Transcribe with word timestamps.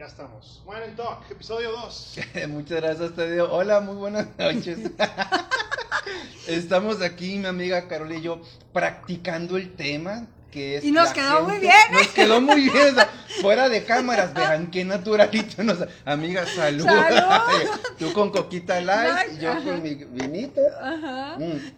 Ya 0.00 0.06
estamos. 0.06 0.62
Wine 0.64 0.84
and 0.84 0.96
Talk, 0.96 1.30
episodio 1.30 1.72
2. 1.72 2.20
Muchas 2.48 2.80
gracias, 2.80 3.14
Tadeo. 3.14 3.52
Hola, 3.52 3.80
muy 3.82 3.96
buenas 3.96 4.28
noches. 4.38 4.78
Estamos 6.46 7.02
aquí, 7.02 7.36
mi 7.36 7.44
amiga 7.44 7.86
Carol 7.86 8.10
y 8.10 8.22
yo, 8.22 8.40
practicando 8.72 9.58
el 9.58 9.74
tema 9.74 10.26
que 10.50 10.76
es. 10.78 10.84
Y 10.84 10.90
nos 10.90 11.10
quedó 11.10 11.42
muy 11.42 11.58
bien. 11.58 11.74
Nos 11.92 12.06
quedó 12.08 12.40
muy 12.40 12.70
bien. 12.70 12.92
o 12.92 12.94
sea, 12.94 13.10
fuera 13.42 13.68
de 13.68 13.84
cámaras, 13.84 14.32
vean 14.32 14.70
qué 14.70 14.86
naturalito. 14.86 15.62
Nos... 15.62 15.86
Amiga, 16.06 16.46
salud. 16.46 16.86
Salud. 16.86 17.68
Tú 17.98 18.10
con 18.14 18.30
coquita 18.30 18.80
light, 18.80 19.34
y 19.34 19.38
yo 19.38 19.52
ajá. 19.52 19.62
con 19.62 19.82
mi 19.82 19.96
vinito. 19.96 20.62
Ajá. 20.80 21.36
Mm. 21.38 21.72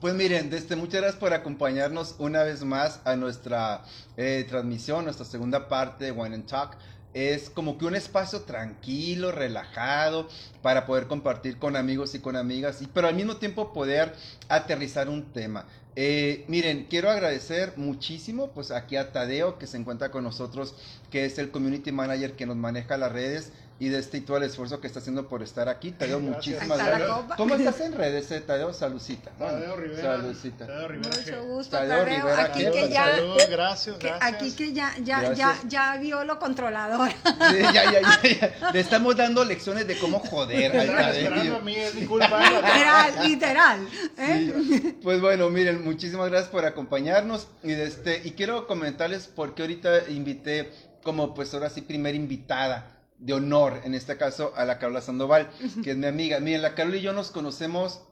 Pues 0.00 0.14
miren, 0.14 0.50
desde, 0.50 0.74
muchas 0.74 1.00
gracias 1.00 1.20
por 1.20 1.32
acompañarnos 1.32 2.16
una 2.18 2.42
vez 2.42 2.64
más 2.64 3.00
a 3.04 3.14
nuestra 3.14 3.82
eh, 4.16 4.44
transmisión, 4.48 5.04
nuestra 5.04 5.24
segunda 5.24 5.68
parte 5.68 6.06
de 6.06 6.10
Wine 6.10 6.34
and 6.34 6.46
Talk. 6.46 6.76
Es 7.14 7.50
como 7.50 7.78
que 7.78 7.86
un 7.86 7.96
espacio 7.96 8.42
tranquilo, 8.42 9.32
relajado, 9.32 10.28
para 10.62 10.86
poder 10.86 11.06
compartir 11.06 11.58
con 11.58 11.76
amigos 11.76 12.14
y 12.14 12.20
con 12.20 12.36
amigas, 12.36 12.82
y, 12.82 12.86
pero 12.86 13.08
al 13.08 13.14
mismo 13.14 13.36
tiempo 13.36 13.72
poder 13.72 14.14
aterrizar 14.48 15.08
un 15.08 15.32
tema. 15.32 15.66
Eh, 15.96 16.44
miren, 16.46 16.86
quiero 16.88 17.10
agradecer 17.10 17.72
muchísimo 17.76 18.52
pues 18.52 18.70
aquí 18.70 18.94
a 18.94 19.10
Tadeo 19.10 19.58
que 19.58 19.66
se 19.66 19.78
encuentra 19.78 20.12
con 20.12 20.22
nosotros, 20.22 20.76
que 21.10 21.24
es 21.24 21.38
el 21.38 21.50
community 21.50 21.90
manager 21.90 22.36
que 22.36 22.46
nos 22.46 22.56
maneja 22.56 22.96
las 22.96 23.10
redes 23.10 23.52
y 23.80 23.88
de 23.90 23.98
este 24.00 24.18
y 24.18 24.20
todo 24.22 24.38
el 24.38 24.42
esfuerzo 24.42 24.80
que 24.80 24.88
está 24.88 24.98
haciendo 24.98 25.28
por 25.28 25.42
estar 25.42 25.68
aquí. 25.68 25.92
Tadeo, 25.92 26.18
Gracias. 26.20 26.36
muchísimas 26.36 26.78
gracias. 26.78 27.10
¿Cómo 27.36 27.54
estás 27.54 27.80
en 27.82 27.92
redes, 27.92 28.30
eh, 28.32 28.40
Tadeo? 28.40 28.72
Salucita. 28.72 29.30
Tadeo 29.38 29.76
Rivera. 29.76 30.16
Salucita. 30.16 30.66
Tadeo 30.66 30.88
Rivera. 30.88 31.10
Mucho 31.16 31.44
gusto, 31.44 31.76
Tadeo 31.76 32.04
Tadeo. 32.04 32.04
Rivera, 32.22 32.42
Aquí 32.44 32.58
¿qué 32.64 32.70
que 32.72 32.88
ya, 32.88 33.14
Salud, 33.16 33.36
gracias, 33.50 33.96
que 33.98 34.06
gracias. 34.08 34.32
aquí 34.34 34.52
que 34.52 34.72
ya, 34.72 34.94
ya, 34.98 35.04
ya, 35.04 35.20
Gracias. 35.30 35.68
ya 35.68 35.96
vio 35.98 36.24
lo 36.24 36.38
controlador. 36.38 37.10
Sí, 37.50 37.62
ya, 37.62 37.72
ya, 37.72 38.00
ya, 38.00 38.20
ya. 38.60 38.70
Le 38.72 38.80
estamos 38.80 39.16
dando 39.16 39.44
lecciones 39.44 39.86
de 39.86 39.96
cómo 39.98 40.18
joder 40.18 40.72
al 40.72 40.80
esperando 40.88 41.20
a 41.20 41.36
Tadeo. 41.38 41.60
mí, 41.60 41.74
es 41.76 41.94
mi 41.94 42.04
culpa. 42.06 42.40
literal, 42.50 43.12
literal. 43.28 43.88
¿eh? 44.18 44.52
Sí. 44.68 44.98
Pues 45.02 45.20
bueno, 45.20 45.48
miren, 45.50 45.84
muchísimas 45.84 46.28
gracias 46.30 46.50
por 46.50 46.64
acompañarnos 46.66 47.46
y 47.62 47.68
de 47.68 47.84
este 47.86 48.22
y 48.24 48.32
quiero 48.32 48.66
comentarles 48.66 49.28
por 49.28 49.54
qué 49.54 49.62
ahorita 49.62 50.08
invité 50.10 50.72
como 51.02 51.32
pues 51.34 51.54
ahora 51.54 51.70
sí 51.70 51.80
primera 51.82 52.16
invitada 52.16 52.97
de 53.18 53.32
honor, 53.32 53.80
en 53.84 53.94
este 53.94 54.16
caso 54.16 54.52
a 54.56 54.64
la 54.64 54.78
Carola 54.78 55.00
Sandoval, 55.00 55.50
que 55.82 55.90
es 55.92 55.96
mi 55.96 56.06
amiga. 56.06 56.40
Miren, 56.40 56.62
la 56.62 56.74
Carola 56.74 56.96
y 56.96 57.02
yo 57.02 57.12
nos 57.12 57.30
conocemos 57.30 58.02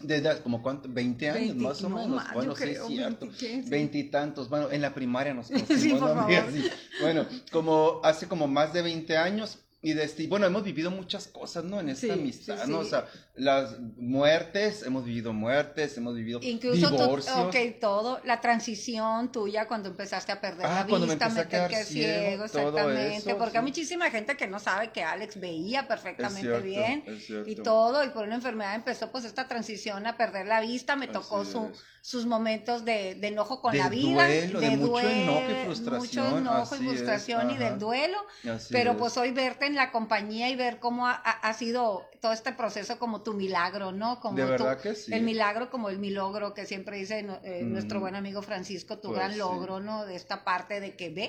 desde 0.00 0.40
como 0.42 0.62
cuánto, 0.62 0.88
20 0.90 1.30
años 1.30 1.56
más 1.56 1.82
o 1.82 1.88
no, 1.88 1.96
menos. 1.96 2.16
más, 2.16 2.34
bueno, 2.34 2.54
sí, 2.54 2.62
creo, 2.62 2.86
cierto. 2.86 3.26
veinte, 3.26 3.38
¿qué? 3.38 3.62
Sí. 3.62 3.70
Veintitantos, 3.70 4.48
bueno, 4.48 4.70
en 4.70 4.82
la 4.82 4.94
primaria 4.94 5.32
nos 5.34 5.46
conocimos. 5.48 5.80
Sí, 5.82 5.90
por 5.90 6.00
¿no, 6.14 6.20
amiga? 6.22 6.42
favor. 6.42 6.52
Sí. 6.60 6.70
Bueno, 7.00 7.26
como 7.50 8.00
hace 8.04 8.28
como 8.28 8.46
más 8.46 8.72
de 8.72 8.82
20 8.82 9.16
años 9.16 9.58
y 9.82 9.92
y 9.92 10.26
bueno, 10.26 10.46
hemos 10.46 10.64
vivido 10.64 10.90
muchas 10.90 11.28
cosas, 11.28 11.64
¿no? 11.64 11.78
En 11.80 11.88
esta 11.90 12.06
Sí, 12.08 12.10
amistad, 12.10 12.66
¿no? 12.66 12.80
O 12.80 12.84
sea, 12.84 13.06
las 13.36 13.78
muertes, 13.96 14.82
hemos 14.82 15.04
vivido 15.04 15.32
muertes, 15.32 15.96
hemos 15.98 16.14
vivido 16.14 16.40
Incluso 16.42 16.90
divorcios. 16.90 17.36
ok, 17.36 17.56
todo, 17.80 18.20
la 18.24 18.40
transición 18.40 19.30
tuya 19.30 19.68
cuando 19.68 19.90
empezaste 19.90 20.32
a 20.32 20.40
perder 20.40 20.66
Ah, 20.66 20.86
la 20.88 20.98
vista, 20.98 21.28
meterte 21.28 21.84
ciego, 21.84 21.84
ciego, 21.84 22.44
exactamente, 22.44 23.16
eso, 23.16 23.36
porque 23.38 23.52
sí. 23.52 23.56
hay 23.58 23.62
muchísima 23.62 24.10
gente 24.10 24.36
que 24.36 24.46
no 24.46 24.58
sabe 24.58 24.90
que 24.90 25.02
Alex 25.02 25.38
veía 25.38 25.86
perfectamente 25.86 26.40
cierto, 26.40 26.64
bien 26.64 27.04
y 27.46 27.56
todo, 27.56 28.02
y 28.04 28.08
por 28.08 28.24
una 28.24 28.36
enfermedad 28.36 28.74
empezó 28.74 29.10
pues 29.12 29.24
esta 29.24 29.46
transición 29.46 30.06
a 30.06 30.16
perder 30.16 30.46
la 30.46 30.60
vista, 30.60 30.96
me 30.96 31.06
tocó 31.08 31.44
su, 31.44 31.70
sus 32.00 32.24
momentos 32.24 32.84
de, 32.84 33.16
de 33.16 33.28
enojo 33.28 33.60
con 33.60 33.72
De 33.72 33.78
la 33.78 33.88
vida, 33.88 34.26
duelo, 34.26 34.60
de 34.60 34.70
mucho 34.76 35.10
enojo 35.10 35.50
y 35.50 35.54
frustración, 35.64 35.98
mucho 35.98 36.38
enojo 36.38 36.74
y 36.74 36.78
así 36.78 36.84
es, 36.86 36.90
frustración 36.92 37.50
y 37.50 37.56
del 37.58 37.78
duelo, 37.78 38.18
Así 38.50 38.72
pero 38.72 38.92
es. 38.92 38.96
pues 38.96 39.16
hoy 39.18 39.30
verte 39.32 39.66
en 39.66 39.74
la 39.74 39.92
compañía 39.92 40.48
y 40.48 40.56
ver 40.56 40.78
cómo 40.78 41.06
ha- 41.06 41.14
ha 41.16 41.52
sido 41.52 42.08
todo 42.20 42.32
este 42.32 42.52
proceso 42.52 42.98
como 42.98 43.20
tu 43.26 43.34
milagro, 43.34 43.90
¿no? 43.90 44.20
Como 44.20 44.36
De 44.36 44.44
tu- 44.44 44.50
verdad 44.50 44.80
que 44.80 44.94
sí. 44.94 45.12
el 45.12 45.24
milagro 45.24 45.68
como 45.68 45.88
el 45.90 45.98
milagro 45.98 46.54
que 46.54 46.64
siempre 46.64 46.96
dice 46.96 47.26
eh, 47.42 47.62
Mm. 47.64 47.72
nuestro 47.72 47.98
buen 47.98 48.14
amigo 48.14 48.40
Francisco, 48.40 48.98
tu 48.98 49.08
Pues 49.08 49.18
gran 49.18 49.32
sí. 49.32 49.38
logro, 49.38 49.80
¿no? 49.80 50.06
De 50.06 50.14
esta 50.14 50.44
parte 50.44 50.78
de 50.80 50.94
que 50.94 51.10
ve, 51.10 51.28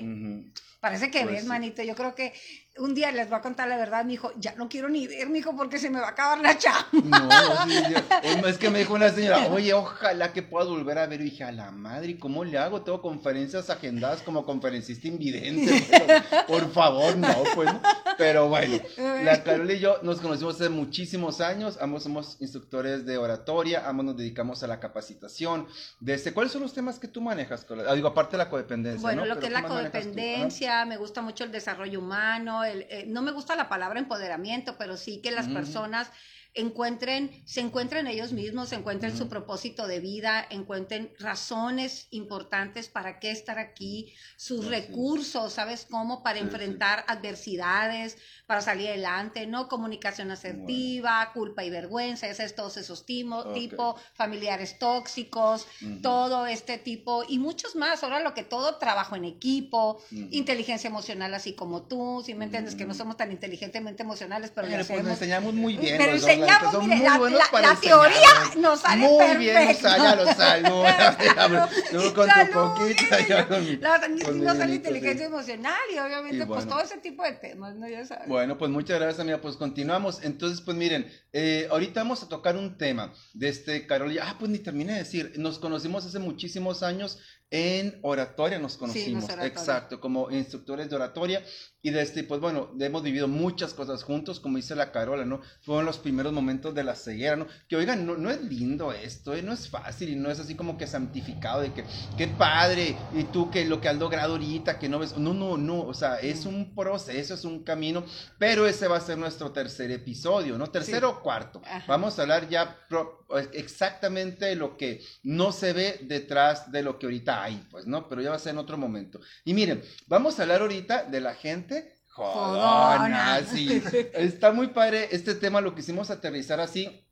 parece 0.79 1.09
que 1.09 1.21
Pues 1.21 1.31
ves, 1.31 1.41
sí. 1.41 1.47
manito. 1.47 1.81
Yo 1.81 1.95
creo 1.95 2.13
que 2.13 2.33
un 2.79 2.93
día 2.93 3.11
les 3.11 3.29
voy 3.29 3.37
a 3.39 3.41
contar 3.41 3.67
la 3.67 3.77
verdad, 3.77 4.05
mi 4.05 4.13
hijo, 4.13 4.31
ya 4.37 4.53
no 4.55 4.69
quiero 4.69 4.89
ni 4.89 5.07
ver, 5.07 5.29
mi 5.29 5.39
hijo, 5.39 5.55
porque 5.55 5.79
se 5.79 5.89
me 5.89 5.99
va 5.99 6.07
a 6.07 6.11
acabar 6.11 6.39
la 6.39 6.57
chamba. 6.57 6.87
No, 6.91 7.65
sí, 7.67 7.81
yo- 7.91 8.47
es 8.47 8.57
que 8.57 8.69
me 8.69 8.79
dijo 8.79 8.93
una 8.93 9.09
señora, 9.09 9.47
oye, 9.47 9.73
ojalá 9.73 10.33
que 10.33 10.43
pueda 10.43 10.65
volver 10.65 10.97
a 10.99 11.07
ver. 11.07 11.21
Y 11.21 11.25
dije, 11.25 11.43
a 11.43 11.51
la 11.51 11.71
madre, 11.71 12.09
¿y 12.11 12.17
¿cómo 12.17 12.43
le 12.43 12.57
hago? 12.57 12.81
Tengo 12.81 13.01
conferencias 13.01 13.69
agendadas 13.69 14.21
como 14.21 14.45
conferencista 14.45 15.07
invidente. 15.07 15.85
Pero, 15.89 16.45
por 16.47 16.71
favor, 16.71 17.17
no, 17.17 17.33
pues. 17.55 17.69
Pero 18.17 18.49
bueno, 18.49 18.79
la 19.23 19.43
Carola 19.43 19.73
y 19.73 19.79
yo 19.79 19.97
nos 20.01 20.19
conocimos 20.21 20.55
hace 20.55 20.69
muchísimos 20.69 21.39
años. 21.41 21.77
Ambos 21.81 22.03
somos 22.03 22.37
instructores 22.39 23.05
de 23.05 23.17
oratoria, 23.17 23.87
ambos 23.87 24.05
nos 24.07 24.17
dedicamos 24.17 24.63
a 24.63 24.67
la 24.67 24.79
capacitación. 24.79 25.67
Desde, 25.99 26.33
¿Cuáles 26.33 26.51
son 26.51 26.61
los 26.63 26.73
temas 26.73 26.97
que 26.99 27.07
tú 27.07 27.21
manejas, 27.21 27.63
Carola? 27.65 27.91
Ah, 27.91 27.95
digo, 27.95 28.07
aparte 28.07 28.31
de 28.31 28.37
la 28.39 28.49
codependencia. 28.49 29.01
Bueno, 29.01 29.21
¿no? 29.21 29.27
lo 29.27 29.39
que 29.39 29.47
es 29.47 29.53
¿qué 29.53 29.61
la 29.61 29.67
codependencia, 29.67 30.85
me 30.85 30.97
gusta 30.97 31.21
mucho 31.21 31.43
el 31.43 31.51
desarrollo 31.51 31.99
humano, 31.99 32.63
el, 32.71 32.81
eh, 32.89 33.05
no 33.07 33.21
me 33.21 33.31
gusta 33.31 33.55
la 33.55 33.69
palabra 33.69 33.99
empoderamiento, 33.99 34.77
pero 34.77 34.97
sí 34.97 35.21
que 35.21 35.31
las 35.31 35.47
personas 35.47 36.11
encuentren, 36.53 37.43
se 37.45 37.61
encuentren 37.61 38.07
ellos 38.07 38.33
mismos, 38.33 38.69
se 38.69 38.75
encuentren 38.75 39.15
su 39.15 39.29
propósito 39.29 39.85
de 39.85 39.99
vida, 39.99 40.45
encuentren 40.49 41.13
razones 41.19 42.07
importantes 42.09 42.89
para 42.89 43.19
qué 43.19 43.29
estar 43.31 43.59
aquí, 43.59 44.13
sus 44.37 44.65
recursos, 44.65 45.53
¿sabes 45.53 45.85
cómo? 45.89 46.23
Para 46.23 46.39
Sí, 46.39 46.41
sí. 46.41 46.47
enfrentar 46.47 47.05
adversidades, 47.07 48.17
para 48.47 48.61
salir 48.61 48.87
adelante, 48.87 49.45
¿no? 49.45 49.67
Comunicación 49.67 50.31
asertiva, 50.31 51.31
culpa 51.33 51.65
y 51.65 51.69
vergüenza, 51.69 52.27
ese 52.27 52.45
es 52.45 52.55
todos 52.55 52.77
esos 52.77 53.01
Ok. 53.01 53.53
tipo, 53.53 53.95
familiares 54.13 54.79
tóxicos, 54.79 55.67
todo 56.01 56.47
este 56.47 56.77
tipo 56.77 57.25
y 57.27 57.39
muchos 57.39 57.75
más. 57.75 58.03
Ahora 58.03 58.21
lo 58.21 58.33
que 58.33 58.43
todo, 58.43 58.77
trabajo 58.77 59.17
en 59.17 59.25
equipo, 59.25 60.01
inteligencia 60.11 60.87
emocional 60.87 61.33
así 61.33 61.53
como 61.53 61.83
tú, 61.83 62.23
si 62.25 62.33
me 62.35 62.45
entiendes 62.45 62.75
que 62.75 62.85
no 62.85 62.93
somos 62.93 63.17
tan 63.17 63.31
inteligentemente 63.33 64.03
emocionales, 64.03 64.51
pero 64.55 64.67
lo 64.67 64.73
pues 64.85 64.89
enseñamos 64.89 65.53
muy 65.53 65.75
bien. 65.75 65.97
Pero 65.97 66.13
enseñamos, 66.13 66.71
son 66.71 66.85
mire, 66.85 66.95
muy 66.97 67.05
la- 67.05 67.17
buenos 67.17 67.39
la- 67.39 67.51
para 67.51 67.73
la 67.73 67.79
teoría 67.79 68.29
nos 68.57 68.79
sale 68.79 69.07
Muy 69.09 69.35
bien, 69.37 69.67
nos 69.67 69.77
sale 69.77 70.07
a 70.07 70.15
los 70.15 70.35
saludos. 70.37 71.69
Tú 71.91 72.13
con 72.13 72.27
Salud, 72.29 72.47
tu 72.47 72.53
poquita, 72.53 73.17
mire, 73.17 73.27
yo 73.27 73.47
con 73.49 73.65
mi- 73.65 73.75
la- 73.77 73.99
con 73.99 74.13
mi 74.15 74.19
nos 74.21 74.57
sale 74.57 74.65
vinito, 74.71 74.87
inteligencia 74.89 75.27
sí. 75.27 75.33
emocional 75.33 75.79
y 75.93 75.99
obviamente 75.99 76.43
Y 76.43 76.45
pues 76.45 76.65
todo 76.67 76.79
ese 76.81 76.97
tipo 76.97 77.23
de 77.23 77.33
temas, 77.33 77.75
¿no? 77.75 77.87
Ya 77.89 78.05
sabes. 78.05 78.27
Bueno, 78.27 78.36
pues 78.57 78.71
muchas 78.71 78.99
gracias, 78.99 79.19
amiga. 79.19 79.41
Pues 79.41 79.55
continuamos. 79.55 80.23
Entonces, 80.23 80.61
pues 80.61 80.77
miren, 80.77 81.11
eh, 81.33 81.67
ahorita 81.71 82.01
vamos 82.01 82.23
a 82.23 82.29
tocar 82.29 82.55
un 82.55 82.77
tema 82.77 83.13
de 83.33 83.49
este 83.49 83.87
Carol. 83.87 84.17
Ah, 84.21 84.35
pues 84.39 84.51
ni 84.51 84.59
terminé 84.59 84.93
de 84.93 84.99
decir. 84.99 85.33
Nos 85.37 85.59
conocimos 85.59 86.05
hace 86.05 86.19
muchísimos 86.19 86.83
años 86.83 87.19
en 87.49 87.99
oratoria, 88.01 88.59
nos 88.59 88.75
conocimos. 88.77 89.23
oratoria. 89.25 89.47
Exacto, 89.47 89.99
como 90.01 90.29
instructores 90.31 90.89
de 90.89 90.95
oratoria. 90.95 91.43
Y 91.83 91.91
de 91.91 92.01
este, 92.01 92.23
pues 92.25 92.41
bueno, 92.41 92.71
hemos 92.81 93.01
vivido 93.01 93.29
muchas 93.29 93.73
cosas 93.73 94.03
juntos, 94.03 94.41
como 94.41 94.57
dice 94.57 94.75
la 94.75 94.91
Carola, 94.91 95.23
¿no? 95.23 95.39
Fueron 95.61 95.85
los 95.85 95.97
primeros 95.99 96.33
momentos 96.33 96.75
de 96.75 96.83
la 96.83 96.95
ceguera, 96.95 97.37
¿no? 97.37 97.47
Que 97.69 97.77
oigan, 97.77 98.05
no, 98.05 98.17
no 98.17 98.29
es 98.29 98.41
lindo 98.43 98.91
esto, 98.91 99.33
¿eh? 99.33 99.41
no 99.41 99.53
es 99.53 99.69
fácil 99.69 100.09
y 100.09 100.15
no 100.17 100.29
es 100.29 100.39
así 100.39 100.55
como 100.55 100.77
que 100.77 100.85
santificado 100.85 101.61
de 101.61 101.71
que, 101.71 101.85
qué 102.17 102.27
padre, 102.27 102.97
y 103.15 103.23
tú 103.25 103.49
que 103.51 103.63
lo 103.63 103.79
que 103.79 103.87
has 103.87 103.95
logrado 103.95 104.33
ahorita, 104.33 104.79
que 104.79 104.89
no 104.89 104.99
ves, 104.99 105.17
no, 105.17 105.33
no, 105.33 105.55
no, 105.55 105.79
o 105.81 105.93
sea, 105.93 106.15
es 106.17 106.45
un 106.45 106.75
proceso, 106.75 107.35
es 107.35 107.45
un 107.45 107.63
camino, 107.63 108.03
pero 108.37 108.67
ese 108.67 108.89
va 108.89 108.97
a 108.97 109.01
ser 109.01 109.17
nuestro 109.17 109.51
tercer 109.53 109.89
episodio, 109.91 110.57
¿no? 110.57 110.67
Tercero 110.67 111.11
o 111.11 111.21
cuarto. 111.21 111.61
Ajá. 111.63 111.85
Vamos 111.87 112.19
a 112.19 112.23
hablar 112.23 112.49
ya 112.49 112.75
pro- 112.89 113.23
exactamente 113.53 114.55
lo 114.55 114.75
que 114.75 115.01
no 115.23 115.51
se 115.53 115.71
ve 115.71 115.99
detrás 116.01 116.71
de 116.71 116.81
lo 116.81 116.99
que 116.99 117.05
ahorita 117.05 117.36
hay, 117.43 117.65
pues, 117.71 117.85
¿no? 117.85 118.07
Pero 118.07 118.21
ya 118.21 118.29
va 118.29 118.35
a 118.35 118.39
ser 118.39 118.53
en 118.53 118.59
otro 118.59 118.77
momento. 118.77 119.19
Y 119.45 119.53
miren, 119.53 119.83
vamos 120.07 120.39
a 120.39 120.43
hablar 120.43 120.61
ahorita 120.61 121.03
de 121.03 121.21
la 121.21 121.35
gente 121.35 121.95
jodona, 122.09 122.97
Jodona. 122.97 123.45
sí. 123.45 123.83
Está 124.13 124.51
muy 124.51 124.67
padre 124.67 125.09
este 125.11 125.35
tema, 125.35 125.61
lo 125.61 125.75
quisimos 125.75 126.09
aterrizar 126.09 126.59
así 126.59 127.07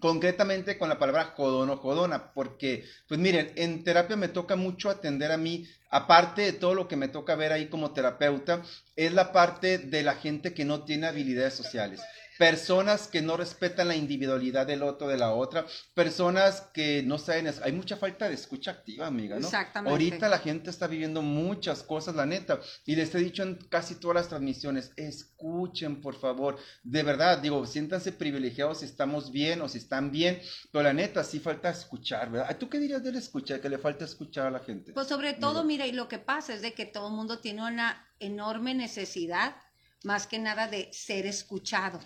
concretamente 0.00 0.78
con 0.78 0.88
la 0.88 0.98
palabra 0.98 1.32
jodón 1.36 1.70
o 1.70 1.76
jodona, 1.76 2.32
porque, 2.32 2.84
pues 3.08 3.20
miren, 3.20 3.52
en 3.56 3.84
terapia 3.84 4.16
me 4.16 4.28
toca 4.28 4.56
mucho 4.56 4.90
atender 4.90 5.32
a 5.32 5.36
mí, 5.36 5.66
aparte 5.90 6.42
de 6.42 6.52
todo 6.52 6.74
lo 6.74 6.88
que 6.88 6.96
me 6.96 7.08
toca 7.08 7.34
ver 7.34 7.52
ahí 7.52 7.68
como 7.68 7.92
terapeuta, 7.92 8.62
es 8.96 9.12
la 9.12 9.32
parte 9.32 9.78
de 9.78 10.02
la 10.02 10.14
gente 10.14 10.54
que 10.54 10.64
no 10.64 10.84
tiene 10.84 11.06
habilidades 11.06 11.54
sociales. 11.54 12.00
Personas 12.38 13.08
que 13.08 13.22
no 13.22 13.36
respetan 13.36 13.88
la 13.88 13.96
individualidad 13.96 14.66
del 14.66 14.82
otro, 14.82 15.08
de 15.08 15.16
la 15.16 15.32
otra, 15.32 15.66
personas 15.94 16.62
que 16.72 17.02
no 17.02 17.18
saben, 17.18 17.52
hay 17.62 17.72
mucha 17.72 17.96
falta 17.96 18.28
de 18.28 18.34
escucha 18.34 18.70
activa, 18.70 19.06
amiga, 19.06 19.38
¿no? 19.38 19.46
Exactamente. 19.46 19.90
Ahorita 19.90 20.28
la 20.28 20.38
gente 20.38 20.70
está 20.70 20.86
viviendo 20.86 21.22
muchas 21.22 21.82
cosas, 21.82 22.14
la 22.14 22.26
neta, 22.26 22.60
y 22.86 22.96
les 22.96 23.14
he 23.14 23.18
dicho 23.18 23.42
en 23.42 23.56
casi 23.68 23.96
todas 23.96 24.16
las 24.16 24.28
transmisiones, 24.28 24.92
escuchen, 24.96 26.00
por 26.00 26.18
favor, 26.18 26.58
de 26.82 27.02
verdad, 27.02 27.38
digo, 27.38 27.66
siéntanse 27.66 28.12
privilegiados 28.12 28.80
si 28.80 28.86
estamos 28.86 29.30
bien 29.30 29.60
o 29.60 29.68
si 29.68 29.78
están 29.78 30.10
bien, 30.10 30.40
pero 30.70 30.84
la 30.84 30.92
neta, 30.92 31.24
sí 31.24 31.40
falta 31.40 31.70
escuchar, 31.70 32.30
¿verdad? 32.30 32.56
¿Tú 32.58 32.68
qué 32.68 32.78
dirías 32.78 33.02
del 33.02 33.16
escuchar, 33.16 33.60
que 33.60 33.68
le 33.68 33.78
falta 33.78 34.04
escuchar 34.04 34.46
a 34.46 34.50
la 34.50 34.60
gente? 34.60 34.92
Pues 34.92 35.08
sobre 35.08 35.34
todo, 35.34 35.64
Mira. 35.64 35.84
mira, 35.84 35.86
y 35.86 35.92
lo 35.92 36.08
que 36.08 36.18
pasa 36.18 36.54
es 36.54 36.62
de 36.62 36.72
que 36.72 36.86
todo 36.86 37.08
el 37.08 37.14
mundo 37.14 37.38
tiene 37.38 37.62
una 37.62 38.08
enorme 38.18 38.74
necesidad 38.74 39.56
más 40.04 40.26
que 40.26 40.38
nada 40.38 40.68
de 40.68 40.88
ser 40.92 41.26
escuchado. 41.26 42.00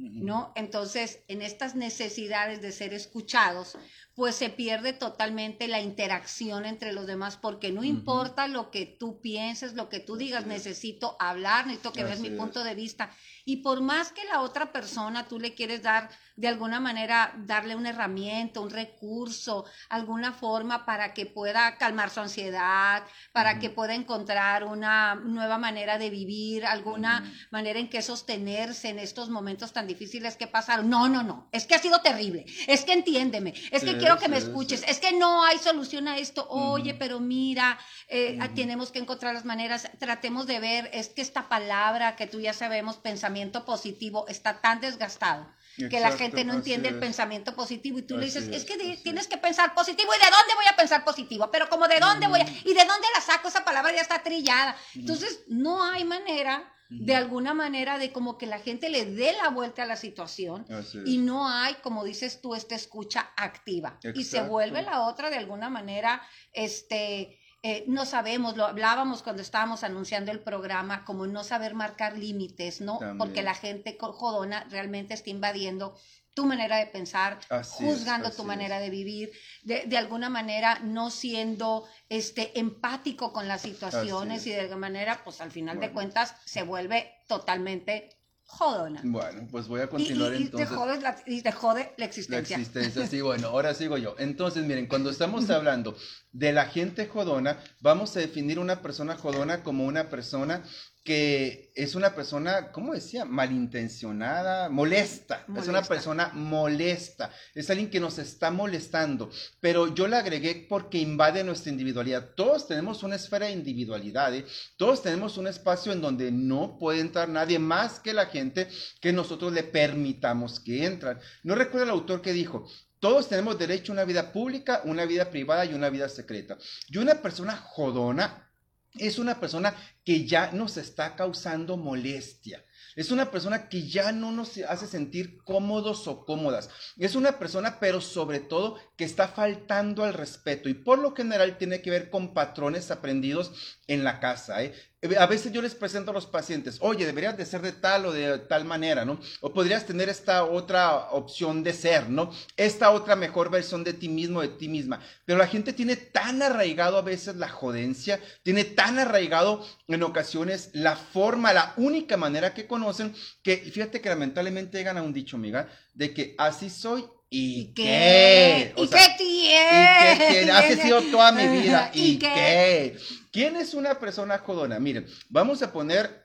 ¿No? 0.00 0.52
Entonces, 0.56 1.20
en 1.28 1.42
estas 1.42 1.74
necesidades 1.74 2.62
de 2.62 2.72
ser 2.72 2.94
escuchados, 2.94 3.76
pues 4.14 4.34
se 4.34 4.50
pierde 4.50 4.92
totalmente 4.92 5.68
la 5.68 5.80
interacción 5.80 6.66
entre 6.66 6.92
los 6.92 7.06
demás, 7.06 7.36
porque 7.36 7.72
no 7.72 7.84
importa 7.84 8.48
lo 8.48 8.70
que 8.70 8.84
tú 8.84 9.20
pienses, 9.20 9.74
lo 9.74 9.88
que 9.88 10.00
tú 10.00 10.16
digas, 10.16 10.46
necesito 10.46 11.16
hablar, 11.18 11.66
necesito 11.66 11.92
que 11.92 12.04
veas 12.04 12.20
mi 12.20 12.30
punto 12.30 12.62
de 12.64 12.74
vista. 12.74 13.10
Y 13.44 13.58
por 13.58 13.80
más 13.80 14.12
que 14.12 14.24
la 14.24 14.42
otra 14.42 14.72
persona 14.72 15.26
tú 15.26 15.38
le 15.38 15.54
quieres 15.54 15.82
dar, 15.82 16.10
de 16.36 16.48
alguna 16.48 16.80
manera, 16.80 17.34
darle 17.46 17.76
una 17.76 17.90
herramienta, 17.90 18.60
un 18.60 18.70
recurso, 18.70 19.64
alguna 19.88 20.32
forma 20.32 20.84
para 20.84 21.14
que 21.14 21.26
pueda 21.26 21.76
calmar 21.78 22.10
su 22.10 22.20
ansiedad, 22.20 23.04
para 23.32 23.58
que 23.58 23.70
pueda 23.70 23.94
encontrar 23.94 24.64
una 24.64 25.14
nueva 25.14 25.58
manera 25.58 25.98
de 25.98 26.10
vivir, 26.10 26.66
alguna 26.66 27.32
manera 27.50 27.78
en 27.78 27.88
que 27.88 28.02
sostenerse 28.02 28.88
en 28.88 28.98
estos 28.98 29.30
momentos 29.30 29.72
tan 29.72 29.86
difíciles 29.94 30.36
que 30.36 30.46
pasaron. 30.46 30.88
No, 30.88 31.08
no, 31.08 31.22
no, 31.22 31.48
es 31.52 31.66
que 31.66 31.74
ha 31.74 31.78
sido 31.78 32.00
terrible, 32.00 32.46
es 32.66 32.84
que 32.84 32.92
entiéndeme, 32.92 33.54
es 33.70 33.84
que 33.84 33.96
quiero 33.98 34.18
que 34.18 34.28
me 34.28 34.38
escuches, 34.38 34.84
es. 34.86 35.00
Que 35.00 35.12
no 35.12 35.42
hay 35.42 35.56
solución 35.58 36.08
a 36.08 36.18
esto, 36.18 36.46
oye, 36.50 36.92
pero 36.92 37.20
mira, 37.20 37.78
eh, 38.08 38.38
tenemos 38.54 38.90
que 38.90 38.98
encontrar 38.98 39.32
las 39.32 39.46
maneras, 39.46 39.88
tratemos 39.98 40.46
de 40.46 40.60
ver, 40.60 40.90
es 40.92 41.08
que 41.08 41.22
esta 41.22 41.48
palabra 41.48 42.16
que 42.16 42.26
tú 42.26 42.38
ya 42.38 42.52
sabemos, 42.52 42.98
pensamiento 42.98 43.64
positivo, 43.64 44.26
está 44.28 44.60
tan 44.60 44.80
desgastado 44.80 45.46
que 45.88 46.00
la 46.00 46.12
gente 46.12 46.44
no 46.44 46.54
entiende 46.54 46.88
el 46.88 46.98
pensamiento 46.98 47.54
positivo 47.54 47.98
y 47.98 48.02
tú 48.02 48.18
le 48.18 48.26
dices, 48.26 48.48
es, 48.48 48.64
que 48.64 48.76
tienes 49.02 49.28
que 49.28 49.38
pensar 49.38 49.74
positivo 49.74 50.10
y 50.14 50.18
de 50.18 50.30
dónde 50.30 50.54
voy 50.54 50.66
a 50.70 50.76
pensar 50.76 51.04
positivo, 51.04 51.50
pero 51.50 51.68
como 51.68 51.88
de 51.88 52.00
dónde 52.00 52.26
voy 52.26 52.40
a, 52.40 52.44
y 52.44 52.74
de 52.74 52.84
dónde 52.84 53.06
la 53.14 53.20
saco, 53.20 53.48
esa 53.48 53.64
palabra 53.64 53.92
ya 53.94 54.02
está 54.02 54.22
trillada. 54.22 54.76
Entonces, 54.94 55.44
no 55.48 55.82
hay 55.82 56.04
manera 56.04 56.70
de 56.90 57.14
alguna 57.14 57.54
manera 57.54 57.98
de 57.98 58.12
como 58.12 58.36
que 58.36 58.46
la 58.46 58.58
gente 58.58 58.88
le 58.88 59.04
dé 59.04 59.32
la 59.40 59.50
vuelta 59.50 59.84
a 59.84 59.86
la 59.86 59.96
situación 59.96 60.66
y 61.04 61.18
no 61.18 61.48
hay, 61.48 61.74
como 61.74 62.04
dices 62.04 62.40
tú, 62.40 62.54
esta 62.54 62.74
escucha 62.74 63.30
activa. 63.36 63.98
Y 64.14 64.24
se 64.24 64.42
vuelve 64.42 64.82
la 64.82 65.02
otra 65.06 65.30
de 65.30 65.36
alguna 65.36 65.70
manera, 65.70 66.20
este, 66.52 67.38
eh, 67.62 67.84
no 67.86 68.06
sabemos, 68.06 68.56
lo 68.56 68.64
hablábamos 68.64 69.22
cuando 69.22 69.42
estábamos 69.42 69.84
anunciando 69.84 70.32
el 70.32 70.40
programa, 70.40 71.04
como 71.04 71.26
no 71.26 71.44
saber 71.44 71.74
marcar 71.74 72.18
límites, 72.18 72.80
¿no? 72.80 72.98
Porque 73.18 73.42
la 73.42 73.54
gente 73.54 73.96
jodona 74.00 74.66
realmente 74.70 75.14
está 75.14 75.30
invadiendo 75.30 75.94
tu 76.34 76.46
manera 76.46 76.76
de 76.78 76.86
pensar, 76.86 77.38
juzgando 77.64 78.30
tu 78.30 78.44
manera 78.44 78.78
de 78.78 78.90
vivir, 78.90 79.32
de, 79.62 79.84
de, 79.86 79.96
alguna 79.96 80.28
manera 80.28 80.78
no 80.80 81.10
siendo 81.10 81.86
este, 82.08 82.58
empático 82.58 83.32
con 83.32 83.48
las 83.48 83.62
situaciones 83.62 84.46
y 84.46 84.50
de 84.50 84.60
alguna 84.60 84.88
manera, 84.88 85.22
pues 85.24 85.40
al 85.40 85.50
final 85.50 85.80
de 85.80 85.90
cuentas 85.90 86.34
se 86.44 86.62
vuelve 86.62 87.12
totalmente 87.26 88.20
jodona. 88.50 89.00
Bueno, 89.04 89.46
pues 89.50 89.68
voy 89.68 89.80
a 89.80 89.88
continuar 89.88 90.34
y, 90.34 90.42
entonces. 90.44 90.68
Te 90.68 91.00
la, 91.00 91.22
y 91.26 91.42
te 91.42 91.52
jode 91.52 91.94
la 91.96 92.04
existencia. 92.04 92.56
La 92.56 92.62
existencia, 92.62 93.06
sí, 93.06 93.20
bueno, 93.20 93.48
ahora 93.48 93.74
sigo 93.74 93.96
yo. 93.96 94.16
Entonces, 94.18 94.64
miren, 94.64 94.86
cuando 94.86 95.10
estamos 95.10 95.48
hablando 95.50 95.96
de 96.32 96.52
la 96.52 96.66
gente 96.66 97.06
jodona, 97.06 97.58
vamos 97.80 98.16
a 98.16 98.20
definir 98.20 98.58
una 98.58 98.82
persona 98.82 99.16
jodona 99.16 99.62
como 99.62 99.86
una 99.86 100.08
persona 100.08 100.64
que 101.02 101.72
es 101.74 101.94
una 101.94 102.14
persona, 102.14 102.72
¿cómo 102.72 102.92
decía? 102.92 103.24
Malintencionada, 103.24 104.68
molesta. 104.68 105.46
Es 105.56 105.66
una 105.66 105.82
persona 105.82 106.30
molesta. 106.34 107.32
Es 107.54 107.70
alguien 107.70 107.88
que 107.88 108.00
nos 108.00 108.18
está 108.18 108.50
molestando. 108.50 109.30
Pero 109.60 109.94
yo 109.94 110.06
la 110.08 110.18
agregué 110.18 110.66
porque 110.68 110.98
invade 110.98 111.42
nuestra 111.42 111.72
individualidad. 111.72 112.34
Todos 112.34 112.68
tenemos 112.68 113.02
una 113.02 113.16
esfera 113.16 113.46
de 113.46 113.52
individualidad. 113.52 114.34
¿eh? 114.34 114.44
Todos 114.76 115.02
tenemos 115.02 115.38
un 115.38 115.46
espacio 115.46 115.92
en 115.92 116.02
donde 116.02 116.30
no 116.30 116.76
puede 116.78 117.00
entrar 117.00 117.28
nadie 117.28 117.58
más 117.58 117.98
que 117.98 118.12
la 118.12 118.26
gente 118.26 118.68
que 119.00 119.12
nosotros 119.12 119.52
le 119.52 119.62
permitamos 119.62 120.60
que 120.60 120.84
entran. 120.84 121.18
No 121.42 121.54
recuerdo 121.54 121.84
el 121.84 121.90
autor 121.90 122.20
que 122.20 122.34
dijo, 122.34 122.68
todos 122.98 123.28
tenemos 123.28 123.58
derecho 123.58 123.92
a 123.92 123.94
una 123.94 124.04
vida 124.04 124.30
pública, 124.32 124.82
una 124.84 125.06
vida 125.06 125.30
privada 125.30 125.64
y 125.64 125.72
una 125.72 125.88
vida 125.88 126.10
secreta. 126.10 126.58
Y 126.88 126.98
una 126.98 127.22
persona 127.22 127.56
jodona 127.56 128.49
es 128.94 129.18
una 129.18 129.38
persona 129.38 129.74
que 130.04 130.26
ya 130.26 130.50
nos 130.52 130.76
está 130.76 131.14
causando 131.16 131.76
molestia. 131.76 132.64
Es 132.96 133.12
una 133.12 133.30
persona 133.30 133.68
que 133.68 133.88
ya 133.88 134.10
no 134.10 134.32
nos 134.32 134.58
hace 134.58 134.86
sentir 134.86 135.38
cómodos 135.44 136.08
o 136.08 136.24
cómodas. 136.24 136.70
Es 136.98 137.14
una 137.14 137.38
persona, 137.38 137.78
pero 137.78 138.00
sobre 138.00 138.40
todo, 138.40 138.78
que 138.96 139.04
está 139.04 139.28
faltando 139.28 140.04
al 140.04 140.14
respeto 140.14 140.68
y 140.68 140.74
por 140.74 140.98
lo 140.98 141.14
general 141.14 141.56
tiene 141.56 141.82
que 141.82 141.90
ver 141.90 142.10
con 142.10 142.34
patrones 142.34 142.90
aprendidos 142.90 143.78
en 143.86 144.02
la 144.02 144.18
casa. 144.18 144.62
¿eh? 144.64 144.74
A 145.18 145.24
veces 145.24 145.50
yo 145.50 145.62
les 145.62 145.74
presento 145.74 146.10
a 146.10 146.14
los 146.14 146.26
pacientes, 146.26 146.76
oye, 146.80 147.06
deberías 147.06 147.34
de 147.34 147.46
ser 147.46 147.62
de 147.62 147.72
tal 147.72 148.04
o 148.04 148.12
de 148.12 148.38
tal 148.38 148.66
manera, 148.66 149.06
¿no? 149.06 149.18
O 149.40 149.50
podrías 149.50 149.86
tener 149.86 150.10
esta 150.10 150.44
otra 150.44 151.08
opción 151.12 151.62
de 151.62 151.72
ser, 151.72 152.10
¿no? 152.10 152.30
Esta 152.58 152.90
otra 152.90 153.16
mejor 153.16 153.50
versión 153.50 153.82
de 153.82 153.94
ti 153.94 154.10
mismo, 154.10 154.42
de 154.42 154.48
ti 154.48 154.68
misma. 154.68 155.00
Pero 155.24 155.38
la 155.38 155.46
gente 155.46 155.72
tiene 155.72 155.96
tan 155.96 156.42
arraigado 156.42 156.98
a 156.98 157.02
veces 157.02 157.36
la 157.36 157.48
jodencia, 157.48 158.20
tiene 158.42 158.64
tan 158.64 158.98
arraigado 158.98 159.66
en 159.88 160.02
ocasiones 160.02 160.68
la 160.74 160.96
forma, 160.96 161.54
la 161.54 161.72
única 161.78 162.18
manera 162.18 162.52
que 162.52 162.66
conocen, 162.66 163.14
que 163.42 163.56
fíjate 163.56 164.02
que 164.02 164.10
lamentablemente 164.10 164.76
llegan 164.76 164.98
a 164.98 165.02
un 165.02 165.14
dicho, 165.14 165.36
amiga, 165.36 165.70
de 165.94 166.12
que 166.12 166.34
así 166.36 166.68
soy 166.68 167.06
¿Y 167.32 167.72
qué? 167.74 168.74
¿Y 168.76 168.88
qué 168.88 169.06
tiene? 169.16 170.12
¿Y 170.14 170.18
qué 170.18 170.26
tiene? 170.32 170.50
Así 170.50 170.74
sido 170.80 171.00
toda 171.12 171.30
mi 171.30 171.46
vida. 171.46 171.90
¿Y, 171.94 172.18
qué? 172.18 172.98
¿Quién 173.30 173.54
es 173.54 173.72
una 173.72 174.00
persona 174.00 174.38
jodona? 174.38 174.80
Miren, 174.80 175.06
vamos 175.28 175.62
a 175.62 175.72
poner 175.72 176.24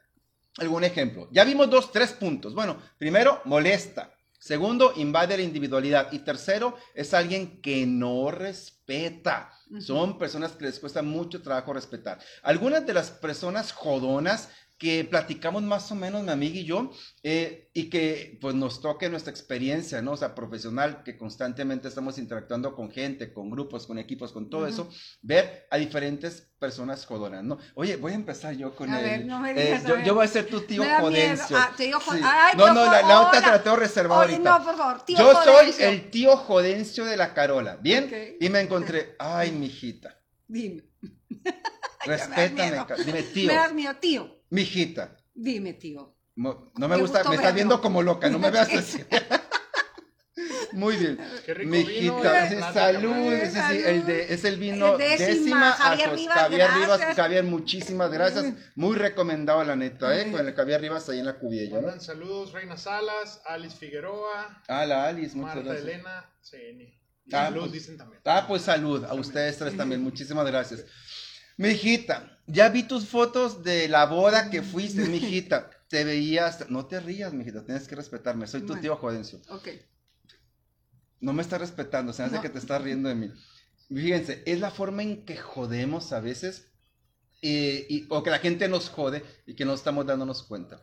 algún 0.57 0.84
ejemplo. 0.84 1.30
Ya 1.31 1.44
vimos 1.44 1.69
dos, 1.69 1.92
tres 1.92 2.12
puntos. 2.12 2.56
Bueno, 2.56 2.81
primero, 2.98 3.40
molesta. 3.46 4.12
Segundo, 4.40 4.94
invade 4.96 5.38
la 5.38 5.44
individualidad. 5.44 6.12
Y 6.12 6.19
tercero, 6.19 6.75
es 6.96 7.13
alguien 7.13 7.62
que 7.62 7.86
no 7.86 8.31
respeta. 8.31 9.51
Son 9.80 10.18
personas 10.18 10.54
que 10.54 10.66
les 10.66 10.80
cuesta 10.80 11.04
mucho 11.04 11.42
trabajo 11.44 11.74
respetar. 11.74 12.19
Algunas 12.42 12.86
de 12.86 12.94
las 12.94 13.12
personas 13.12 13.72
jodonas 13.72 14.50
que 14.77 15.06
platicamos 15.06 15.63
más 15.63 15.89
o 15.92 15.95
menos 15.95 16.24
mi 16.24 16.31
amiga 16.31 16.60
y 16.60 16.66
yo 16.66 16.92
eh, 17.24 17.69
y 17.74 17.89
que 17.89 18.38
pues 18.42 18.56
nos 18.56 18.81
toque 18.81 19.10
nuestra 19.10 19.31
experiencia, 19.31 20.01
¿no? 20.01 20.12
O 20.12 20.18
sea, 20.18 20.36
profesional, 20.36 21.01
que 21.04 21.18
constantemente 21.18 21.88
estamos 21.88 22.18
interactuando 22.18 22.75
con 22.75 22.92
gente, 22.92 23.31
con 23.31 23.50
grupos, 23.50 23.88
con 23.88 23.98
equipos, 23.98 24.33
con 24.33 24.50
todo 24.50 24.68
eso, 24.68 24.89
ver 25.22 25.68
a 25.72 25.77
diferentes 25.77 26.51
personas 26.60 27.06
jodonas, 27.06 27.44
¿no? 27.44 27.57
Oye, 27.75 27.95
voy 27.95 28.12
a 28.12 28.16
empezar 28.16 28.54
yo 28.56 28.75
con 28.75 28.89
a 28.89 29.00
el... 29.00 29.06
Ver, 29.06 29.25
no 29.25 29.39
me 29.39 29.51
eh, 29.51 29.66
digas, 29.66 29.86
yo, 29.86 29.98
yo, 30.00 30.13
voy 30.13 30.25
a 30.25 30.27
ser 30.27 30.48
tu 30.48 30.62
tío 30.62 30.83
Jodencio. 31.00 31.57
Ah, 31.57 31.72
tío 31.75 31.98
sí. 32.01 32.19
Ay, 32.22 32.58
no, 32.58 32.74
no, 32.74 32.86
la, 32.86 33.01
la, 33.01 33.22
otra 33.22 33.41
te 33.41 33.48
la 33.48 33.63
tengo 33.63 33.77
reservada 33.77 34.22
Oye, 34.22 34.34
ahorita. 34.34 34.58
no, 34.58 34.65
por 34.65 34.75
favor, 34.75 35.05
tío 35.05 35.17
yo 35.17 35.34
Jodencio. 35.34 35.74
soy 35.74 35.84
el 35.84 36.10
tío 36.12 36.36
Jodencio 36.36 37.05
de 37.05 37.15
la 37.15 37.34
Carola, 37.34 37.77
¿bien? 37.77 38.05
Ok. 38.05 38.41
Y 38.41 38.50
me 38.50 38.60
encontré, 38.60 39.15
ay, 39.20 39.51
mijita, 39.51 40.20
Dime. 40.48 40.84
Respétame, 42.06 42.86
dime 43.06 43.24
tío, 43.24 43.48
Me 43.48 43.54
das 43.56 43.74
miedo, 43.74 43.96
tío. 43.98 44.40
mijita. 44.50 45.18
Dime, 45.34 45.74
tío. 45.74 46.16
No 46.36 46.88
me 46.88 46.98
gusta, 46.98 47.24
me 47.30 47.36
estás 47.36 47.54
viendo 47.54 47.82
como 47.82 48.02
loca, 48.04 48.30
no 48.30 48.40
me 48.40 48.52
veas 48.52 48.70
así. 48.74 49.04
Muy 50.74 50.98
bien. 50.98 51.18
Qué 51.46 51.54
rico 51.54 51.70
Mijita, 51.72 52.50
vino, 52.50 52.68
eh, 52.68 52.74
salud, 52.74 53.28
plática. 53.30 53.70
sí, 53.70 53.78
sí, 53.78 53.84
el 53.86 54.06
de, 54.06 54.34
es 54.34 54.44
el 54.44 54.58
vino 54.58 54.92
El 54.94 54.98
décima, 54.98 55.28
décima, 55.28 55.72
Javier 55.72 56.08
Ajos- 56.10 56.16
Rivas, 56.18 56.38
Javier 56.38 56.68
Rivas, 56.74 56.88
gracias. 57.00 57.16
Javier, 57.16 57.44
muchísimas 57.46 58.12
gracias, 58.12 58.46
muy 58.76 58.98
recomendado 58.98 59.64
la 59.64 59.78
neta, 59.78 60.20
eh, 60.20 60.30
con 60.30 60.46
el 60.46 60.54
Javier 60.54 60.82
Rivas 60.82 61.08
ahí 61.08 61.20
en 61.20 61.26
la 61.28 61.38
cubilla, 61.40 61.80
¿no? 61.80 61.98
Saludos 62.02 62.52
Reina 62.52 62.76
Salas, 62.76 63.42
Alice 63.46 63.78
Figueroa, 63.78 64.62
Ah, 64.68 64.86
la 64.86 65.06
Alice, 65.08 65.34
muchas 65.38 65.56
Marta 65.56 65.70
gracias. 65.70 65.88
Elena, 65.88 66.30
CN. 66.42 66.84
Y 67.28 67.34
Ah, 67.34 67.46
salud 67.46 67.60
pues- 67.62 67.72
dicen 67.72 67.98
también. 67.98 68.22
Ah, 68.26 68.46
pues 68.46 68.62
salud, 68.64 69.06
a 69.06 69.14
ustedes 69.14 69.58
tres 69.58 69.78
también, 69.78 70.02
muchísimas 70.04 70.46
gracias. 70.46 70.84
Mijita, 71.58 72.40
ya 72.48 72.70
vi 72.70 72.84
tus 72.84 73.08
fotos 73.08 73.64
de 73.64 73.88
la 73.88 74.06
boda 74.06 74.50
que 74.50 74.62
fuiste, 74.62 75.06
mijita. 75.10 75.70
Te 75.88 76.04
veías, 76.04 76.70
no 76.70 76.86
te 76.88 77.00
rías, 77.00 77.34
mijita, 77.34 77.64
tienes 77.64 77.88
que 77.88 77.96
respetarme, 77.96 78.48
soy 78.48 78.62
tu 78.62 78.68
Bueno. 78.68 78.82
tío 78.82 78.96
Jodencio. 78.98 79.40
Ok. 79.50 79.68
No 81.22 81.32
me 81.34 81.42
estás 81.42 81.60
respetando, 81.62 82.12
se 82.12 82.22
me 82.22 82.28
hace 82.28 82.36
No. 82.38 82.42
que 82.42 82.50
te 82.50 82.60
estás 82.60 82.82
riendo 82.82 83.08
de 83.10 83.16
mí. 83.16 83.32
Fíjense, 83.90 84.44
es 84.46 84.60
la 84.60 84.72
forma 84.72 85.04
en 85.04 85.26
que 85.26 85.38
jodemos 85.38 86.12
a 86.12 86.20
veces, 86.20 86.72
eh, 87.42 87.86
y- 87.90 88.08
o 88.10 88.24
que 88.24 88.32
la 88.32 88.40
gente 88.40 88.68
nos 88.68 88.90
jode 88.90 89.24
y 89.46 89.56
que 89.56 89.64
no 89.66 89.74
estamos 89.74 90.06
dándonos 90.06 90.44
cuenta. 90.44 90.82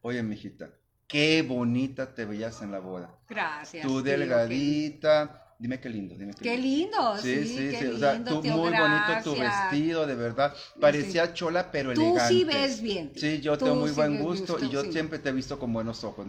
Oye, 0.00 0.22
mijita, 0.22 0.70
qué 1.08 1.42
bonita 1.42 2.14
te 2.14 2.24
veías 2.24 2.62
en 2.62 2.70
la 2.70 2.78
boda. 2.78 3.18
Gracias. 3.28 3.84
Tú 3.86 4.02
delgadita, 4.02 5.43
dime 5.58 5.80
qué 5.80 5.88
lindo, 5.88 6.14
dime 6.16 6.32
qué, 6.34 6.44
Qué 6.44 6.56
lindo. 6.56 6.98
lindo, 6.98 7.16
Sí, 7.18 7.44
sí, 7.46 7.46
sí, 7.46 7.54
qué 7.70 7.70
sí, 7.78 7.84
lindo, 7.84 7.94
o 7.96 7.98
sea, 7.98 8.24
tú 8.24 8.42
tío, 8.42 8.52
muy 8.52 8.70
bonito 8.72 9.12
tu 9.22 9.36
vestido, 9.36 10.06
de 10.06 10.14
verdad. 10.14 10.54
Parecía 10.80 11.32
chola, 11.32 11.70
pero 11.70 11.92
Tú 11.92 12.00
elegante. 12.02 12.34
sí 12.34 12.44
ves 12.44 12.80
bien. 12.80 13.12
Sí, 13.16 13.40
yo 13.40 13.56
Tú 13.58 13.64
tengo 13.64 13.76
muy 13.76 13.90
sí 13.90 13.96
buen 13.96 14.18
gusto 14.22 14.58
y 14.60 14.68
yo 14.70 14.82
sí. 14.82 14.92
siempre 14.92 15.18
te 15.18 15.28
he 15.28 15.32
visto 15.32 15.58
con 15.58 15.72
buenos 15.72 16.02
ojos. 16.04 16.26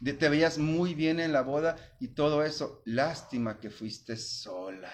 De- 0.00 0.12
Te 0.12 0.28
veías 0.28 0.58
muy 0.58 0.94
bien 0.94 1.20
en 1.20 1.32
la 1.32 1.42
boda 1.42 1.76
y 2.00 2.08
todo 2.08 2.44
eso. 2.44 2.82
Lástima 2.84 3.58
que 3.58 3.70
fuiste 3.70 4.16
sola. 4.16 4.90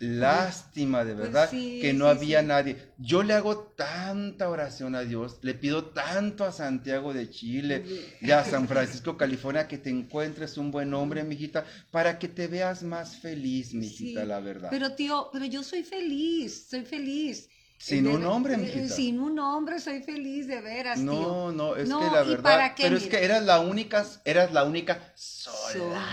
Lástima, 0.00 1.04
de 1.04 1.14
Pues 1.14 1.26
verdad, 1.32 1.48
sí, 1.50 1.78
que 1.80 1.92
no 1.92 2.04
sí, 2.06 2.10
había 2.16 2.40
sí. 2.40 2.46
nadie. 2.46 2.92
Yo 2.98 3.22
le 3.22 3.34
hago 3.34 3.58
tanta 3.58 4.48
oración 4.48 4.94
a 4.94 5.00
Dios, 5.02 5.38
le 5.42 5.54
pido 5.54 5.86
tanto 5.86 6.44
a 6.44 6.52
Santiago 6.52 7.12
de 7.12 7.30
Chile 7.30 7.84
y 8.20 8.30
a 8.30 8.44
San 8.44 8.68
Francisco, 8.68 9.16
California, 9.16 9.66
que 9.68 9.78
te 9.78 9.90
encuentres 9.90 10.58
un 10.58 10.70
buen 10.70 10.92
hombre, 10.94 11.24
mijita, 11.24 11.64
para 11.90 12.18
que 12.18 12.28
te 12.28 12.46
veas 12.46 12.82
más 12.82 13.16
feliz, 13.16 13.72
mijita, 13.74 14.24
la 14.24 14.40
verdad. 14.40 14.68
Pero 14.70 14.92
tío, 14.94 15.30
pero 15.32 15.44
yo 15.44 15.62
soy 15.62 15.82
feliz, 15.84 16.66
soy 16.68 16.84
feliz. 16.84 17.48
Sin 17.76 18.04
De- 18.04 18.10
un 18.10 18.24
hombre, 18.24 18.54
eh, 18.54 18.58
mijita. 18.58 18.94
Sin 18.94 19.20
un 19.20 19.38
hombre 19.38 19.78
soy 19.80 20.02
feliz, 20.02 20.46
de 20.46 20.60
veras, 20.60 20.98
tío. 21.00 21.04
No, 21.04 21.52
no, 21.52 21.76
es 21.76 21.88
No, 21.88 21.98
que 22.00 22.06
la 22.06 22.24
¿y 22.24 22.28
verdad, 22.30 22.74
qué? 22.74 22.84
pero 22.84 22.96
es 22.96 23.04
que 23.04 23.22
eras 23.24 23.42
la 23.44 23.60
única, 23.60 24.06
eras 24.24 24.52
la 24.52 24.64
única 24.64 25.12
sola. 25.16 25.72
Sola. 25.72 26.06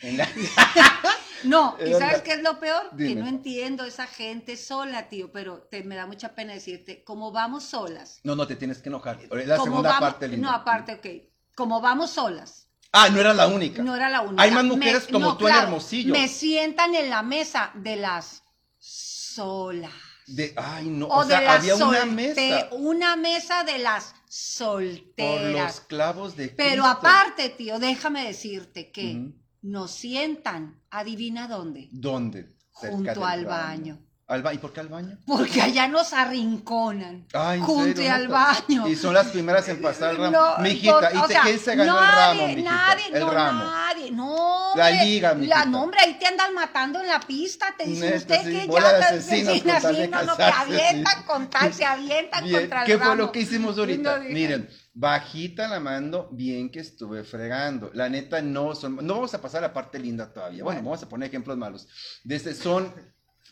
En 0.00 0.16
la- 0.18 0.28
No, 1.44 1.76
¿y 1.84 1.92
sabes 1.92 2.18
la- 2.18 2.22
qué 2.22 2.32
es 2.32 2.42
lo 2.42 2.58
peor? 2.58 2.88
Dime. 2.92 3.08
Que 3.14 3.20
no 3.20 3.26
entiendo 3.28 3.84
esa 3.84 4.06
gente 4.06 4.56
sola, 4.56 5.08
tío, 5.08 5.30
pero 5.32 5.62
te, 5.70 5.82
me 5.84 5.96
da 5.96 6.06
mucha 6.06 6.34
pena 6.34 6.52
decirte, 6.54 7.04
como 7.04 7.32
vamos 7.32 7.64
solas. 7.64 8.20
No, 8.24 8.34
no 8.36 8.46
te 8.46 8.56
tienes 8.56 8.78
que 8.78 8.88
enojar. 8.88 9.18
Es 9.20 9.46
la 9.46 9.56
como 9.56 9.70
segunda 9.70 9.90
vamos, 9.90 10.10
parte, 10.10 10.28
linda. 10.28 10.48
No, 10.50 10.54
aparte, 10.56 10.94
ok. 10.94 11.54
Como 11.54 11.80
vamos 11.80 12.10
solas. 12.10 12.68
Ah, 12.92 13.08
no 13.10 13.20
era 13.20 13.34
la 13.34 13.46
única. 13.48 13.82
No 13.82 13.94
era 13.94 14.08
la 14.08 14.22
única. 14.22 14.42
Hay 14.42 14.50
más 14.50 14.64
mujeres 14.64 15.06
como 15.10 15.36
tú 15.36 15.46
en 15.46 15.54
Hermosillo. 15.54 16.12
Me 16.12 16.26
sientan 16.28 16.94
en 16.94 17.10
la 17.10 17.22
mesa 17.22 17.70
de 17.74 17.96
las 17.96 18.42
solas. 18.78 19.92
De, 20.26 20.52
ay, 20.56 20.88
no, 20.88 21.06
O, 21.06 21.20
o, 21.20 21.24
sea, 21.24 21.40
de 21.40 21.44
las 21.46 21.56
había 21.58 21.76
una 21.76 22.04
mesa 22.04 22.68
Una 22.72 23.16
mesa 23.16 23.64
de 23.64 23.78
las 23.78 24.12
por 24.12 24.18
los 24.18 24.34
solteras. 24.34 25.80
clavos 25.80 26.36
de 26.36 26.48
Pero 26.48 26.84
aparte, 26.84 27.48
tío, 27.50 27.78
déjame 27.78 28.26
decirte 28.26 28.90
que. 28.90 29.32
Nos 29.62 29.90
sientan, 29.90 30.80
adivina 30.90 31.48
dónde, 31.48 31.88
¿Dónde? 31.92 32.56
Cerca 32.70 32.96
junto 32.96 33.24
al 33.24 33.44
baño. 33.44 33.98
¿Al 34.28 34.42
ba- 34.42 34.52
¿Y 34.52 34.58
por 34.58 34.74
qué 34.74 34.80
al 34.80 34.88
baño? 34.88 35.16
Porque 35.26 35.62
allá 35.62 35.88
nos 35.88 36.12
arrinconan. 36.12 37.26
Ay, 37.32 37.58
¿en 37.60 37.64
junto 37.64 37.96
serio, 37.96 38.12
al 38.14 38.28
baño. 38.28 38.86
Y 38.86 38.94
son 38.94 39.14
las 39.14 39.28
primeras 39.28 39.66
en 39.70 39.80
pasar 39.80 40.10
el 40.10 40.16
ramo. 40.20 40.30
No, 40.30 40.58
mijita, 40.58 41.10
¿y 41.14 41.16
o 41.16 41.26
sea, 41.26 41.42
quién 41.44 41.58
se 41.58 41.74
ganó 41.76 41.94
nadie, 41.94 42.12
el 42.12 42.16
ramo, 42.18 42.46
mijita? 42.48 42.70
Nadie, 42.70 43.04
el 43.14 43.20
no, 43.20 43.30
ramo. 43.30 43.64
nadie, 43.64 44.10
no, 44.10 44.72
La 44.76 44.88
hombre. 44.88 45.04
liga, 45.06 45.34
mijita. 45.34 45.58
La, 45.60 45.64
no, 45.64 45.82
hombre, 45.82 46.00
ahí 46.00 46.18
te 46.18 46.26
andan 46.26 46.52
matando 46.52 47.00
en 47.00 47.06
la 47.06 47.20
pista, 47.20 47.74
te 47.78 47.84
dicen 47.86 48.04
Neta, 48.10 48.16
usted 48.18 48.36
sí, 48.36 48.44
que 48.44 48.66
de 48.66 48.68
ya 48.68 48.88
asesinos 48.98 49.62
con 49.62 49.64
tal 49.80 49.96
de 49.96 50.02
así, 50.02 50.10
no, 50.10 50.22
no, 50.24 50.36
que 50.36 50.42
avientan 50.44 51.22
con 51.22 51.50
tal, 51.50 51.72
se 51.72 51.84
avientan 51.86 52.44
Bien, 52.44 52.60
contra 52.60 52.80
el 52.82 52.86
¿Qué 52.86 52.98
fue 52.98 53.16
lo 53.16 53.32
que 53.32 53.40
hicimos 53.40 53.78
ahorita? 53.78 54.18
No. 54.18 54.24
Miren, 54.24 54.68
bajita 54.92 55.68
la 55.68 55.80
mando, 55.80 56.28
bien 56.32 56.70
que 56.70 56.80
estuve 56.80 57.24
fregando. 57.24 57.90
La 57.94 58.10
neta 58.10 58.42
no 58.42 58.74
son, 58.74 58.96
no 58.96 59.14
vamos 59.14 59.32
a 59.32 59.40
pasar 59.40 59.64
a 59.64 59.68
la 59.68 59.72
parte 59.72 59.98
linda 59.98 60.30
todavía. 60.30 60.62
Bueno, 60.64 60.80
Bueno. 60.80 60.90
vamos 60.90 61.02
a 61.02 61.08
poner 61.08 61.28
ejemplos 61.30 61.56
malos. 61.56 61.88
Desde 62.24 62.54
son 62.54 62.92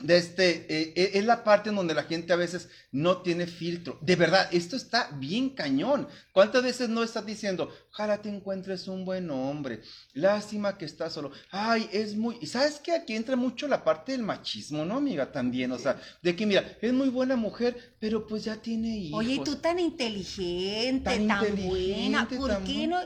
de 0.01 0.19
este, 0.19 0.67
eh, 0.69 0.93
eh, 0.95 1.11
es 1.15 1.25
la 1.25 1.43
parte 1.43 1.71
en 1.71 1.77
donde 1.77 1.95
la 1.95 2.03
gente 2.05 2.33
a 2.33 2.37
veces 2.37 2.69
no 2.93 3.23
tiene 3.23 3.47
filtro. 3.47 3.99
De 4.03 4.17
verdad, 4.17 4.49
esto 4.53 4.77
está 4.77 5.11
bien 5.15 5.51
cañón. 5.51 6.09
¿Cuántas 6.37 6.63
veces 6.65 6.91
no 6.91 7.03
estás 7.03 7.25
diciendo, 7.25 7.73
ojalá 7.95 8.21
te 8.21 8.29
encuentres 8.29 8.89
un 8.89 9.07
buen 9.07 9.31
hombre? 9.31 9.81
Lástima 10.13 10.77
que 10.77 10.85
estás 10.85 11.15
solo. 11.15 11.31
Ay, 11.51 11.89
es 11.91 12.15
muy... 12.15 12.37
¿Y 12.43 12.47
sabes 12.47 12.79
que 12.79 12.93
aquí 12.93 13.17
entra 13.17 13.37
mucho 13.37 13.67
la 13.67 13.83
parte 13.83 14.13
del 14.13 14.23
machismo, 14.23 14.85
¿no, 14.85 14.99
amiga? 14.99 15.33
También, 15.33 15.73
o 15.73 15.79
sea, 15.79 15.99
de 16.21 16.37
que 16.37 16.45
mira, 16.45 16.77
es 16.83 16.93
muy 16.93 17.09
buena 17.09 17.37
mujer, 17.37 17.97
pero 17.99 18.27
pues 18.27 18.45
ya 18.45 18.57
tiene 18.57 18.99
hijos. 18.99 19.19
Oye, 19.21 19.33
y 19.37 19.45
tú 19.45 19.57
tan 19.57 19.79
inteligente, 19.79 21.09
Tan 21.09 21.27
tan, 21.27 21.45
inteligente, 21.47 21.67
buena, 21.67 22.29
¿por 22.29 22.51
tan 22.51 22.65
qué 22.65 22.73
bu- 22.85 22.89
no? 22.89 22.99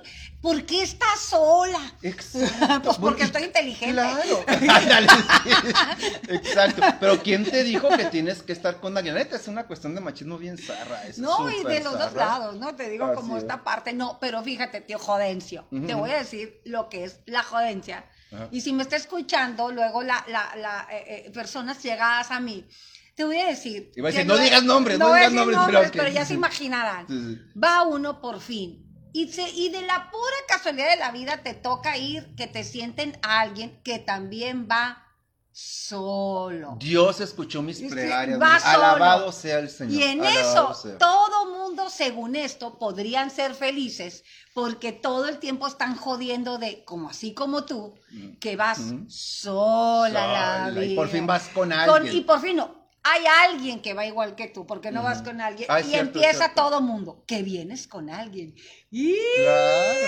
¿Por 0.43 0.65
qué 0.67 0.83
estás 0.83 1.21
sola? 1.21 1.95
Exacto. 2.03 2.81
Pues 2.91 2.99
porque 2.99 3.23
estoy 3.23 3.45
inteligente. 3.45 3.93
Claro. 3.93 4.45
Exacto. 6.29 6.83
Pero 6.99 7.23
¿quién 7.23 7.45
te 7.45 7.63
dijo 7.63 7.89
que 7.91 8.07
tienes 8.07 8.43
que 8.43 8.53
estar 8.53 8.81
con 8.81 8.97
alguien? 8.97 9.17
Es 9.17 9.47
una 9.47 9.67
cuestión 9.69 9.95
de 9.95 10.01
machismo 10.01 10.37
bien 10.39 10.59
zarra. 10.59 11.07
es 11.07 11.19
No, 11.19 11.49
y 11.49 11.63
de 11.63 11.81
los 11.85 11.97
dos 11.97 12.13
lados, 12.15 12.57
¿no? 12.57 12.75
Te 12.75 12.89
digo 12.91 13.20
como 13.21 13.37
es. 13.37 13.43
esta 13.43 13.63
parte, 13.65 13.93
no, 13.93 14.19
pero 14.21 14.43
fíjate, 14.43 14.81
tío, 14.81 14.99
jodencio. 14.99 15.67
Ujú, 15.71 15.87
Te 15.87 15.95
ujú. 15.95 16.03
voy 16.03 16.11
a 16.11 16.19
decir 16.19 16.61
lo 16.65 16.89
que 16.89 17.05
es 17.05 17.21
la 17.27 17.43
jodencia. 17.43 18.05
Ajá. 18.33 18.49
Y 18.51 18.61
si 18.61 18.73
me 18.73 18.83
está 18.83 18.97
escuchando, 18.97 19.71
luego 19.73 20.03
la, 20.03 20.25
la, 20.29 20.55
la, 20.57 20.87
eh, 20.91 21.25
eh, 21.27 21.31
personas 21.33 21.83
llegadas 21.83 22.31
a 22.31 22.41
mí, 22.41 22.67
te 23.15 23.25
voy 23.25 23.39
a 23.39 23.47
decir. 23.47 23.93
Iba 23.97 24.09
a 24.09 24.13
decir, 24.13 24.27
no 24.27 24.39
digas 24.39 24.63
nombres, 24.63 24.99
no 24.99 25.13
a 25.13 25.17
digas 25.17 25.33
decir 25.33 25.53
nombres, 25.53 25.91
pero 25.93 26.09
ok, 26.09 26.15
ya 26.15 26.25
se 26.25 26.35
imaginarán. 26.35 27.07
Sí, 27.09 27.19
sí. 27.21 27.59
Va 27.59 27.83
uno 27.83 28.21
por 28.21 28.41
fin. 28.41 28.87
Y, 29.13 29.29
se, 29.33 29.49
y 29.51 29.71
de 29.71 29.83
la 29.83 30.09
pura 30.11 30.37
casualidad 30.49 30.91
de 30.91 30.97
la 30.97 31.11
vida 31.11 31.43
te 31.43 31.55
toca 31.55 31.97
ir 31.97 32.35
que 32.37 32.47
te 32.47 32.63
sienten 32.63 33.19
a 33.23 33.41
alguien 33.41 33.81
que 33.83 33.99
también 33.99 34.69
va 34.71 35.05
solo. 35.53 36.77
Dios 36.79 37.21
escuchó 37.21 37.63
mis 37.63 37.81
plegarias. 37.81 38.41
Alabado 38.65 39.33
sea 39.33 39.59
el 39.59 39.69
Señor. 39.69 39.93
Y 39.93 40.03
en 40.05 40.21
alabado 40.25 40.73
eso, 40.73 40.75
sea. 40.75 40.99
todo 40.99 41.51
mundo, 41.51 41.89
según 41.91 42.37
esto, 42.37 42.79
podrían 42.79 43.31
ser 43.31 43.55
felices 43.55 44.25
porque 44.55 44.93
todo 44.93 45.29
el 45.29 45.39
tiempo 45.39 45.67
están 45.67 45.97
jodiendo 45.97 46.59
de, 46.59 46.85
como 46.85 47.11
así 47.11 47.35
como 47.35 47.65
tú, 47.65 47.95
Mm. 48.11 48.39
que 48.41 48.57
vas 48.57 48.79
Mm. 48.81 49.09
sola 49.09 50.69
la 50.71 50.85
y 50.85 50.95
por 50.97 51.09
fin 51.09 51.27
vas 51.27 51.49
con 51.49 51.69
Con- 51.71 51.73
alguien. 51.73 52.17
y 52.17 52.21
por 52.23 52.41
fin 52.41 52.57
no. 52.57 52.81
Hay 53.03 53.25
alguien 53.49 53.81
que 53.81 53.95
va 53.95 54.05
igual 54.05 54.35
que 54.35 54.49
tú, 54.49 54.67
porque 54.67 54.91
no 54.91 55.03
vas 55.03 55.23
con 55.23 55.41
alguien. 55.41 55.67
Ah, 55.71 55.81
y 55.81 55.85
cierto, 55.85 56.19
empieza 56.19 56.39
cierto. 56.49 56.63
todo 56.63 56.81
mundo, 56.83 57.25
que 57.27 57.43
vienes 57.43 57.87
con 57.89 58.11
alguien. 58.11 58.55
Y, 58.93 59.17
Claro. 59.37 60.01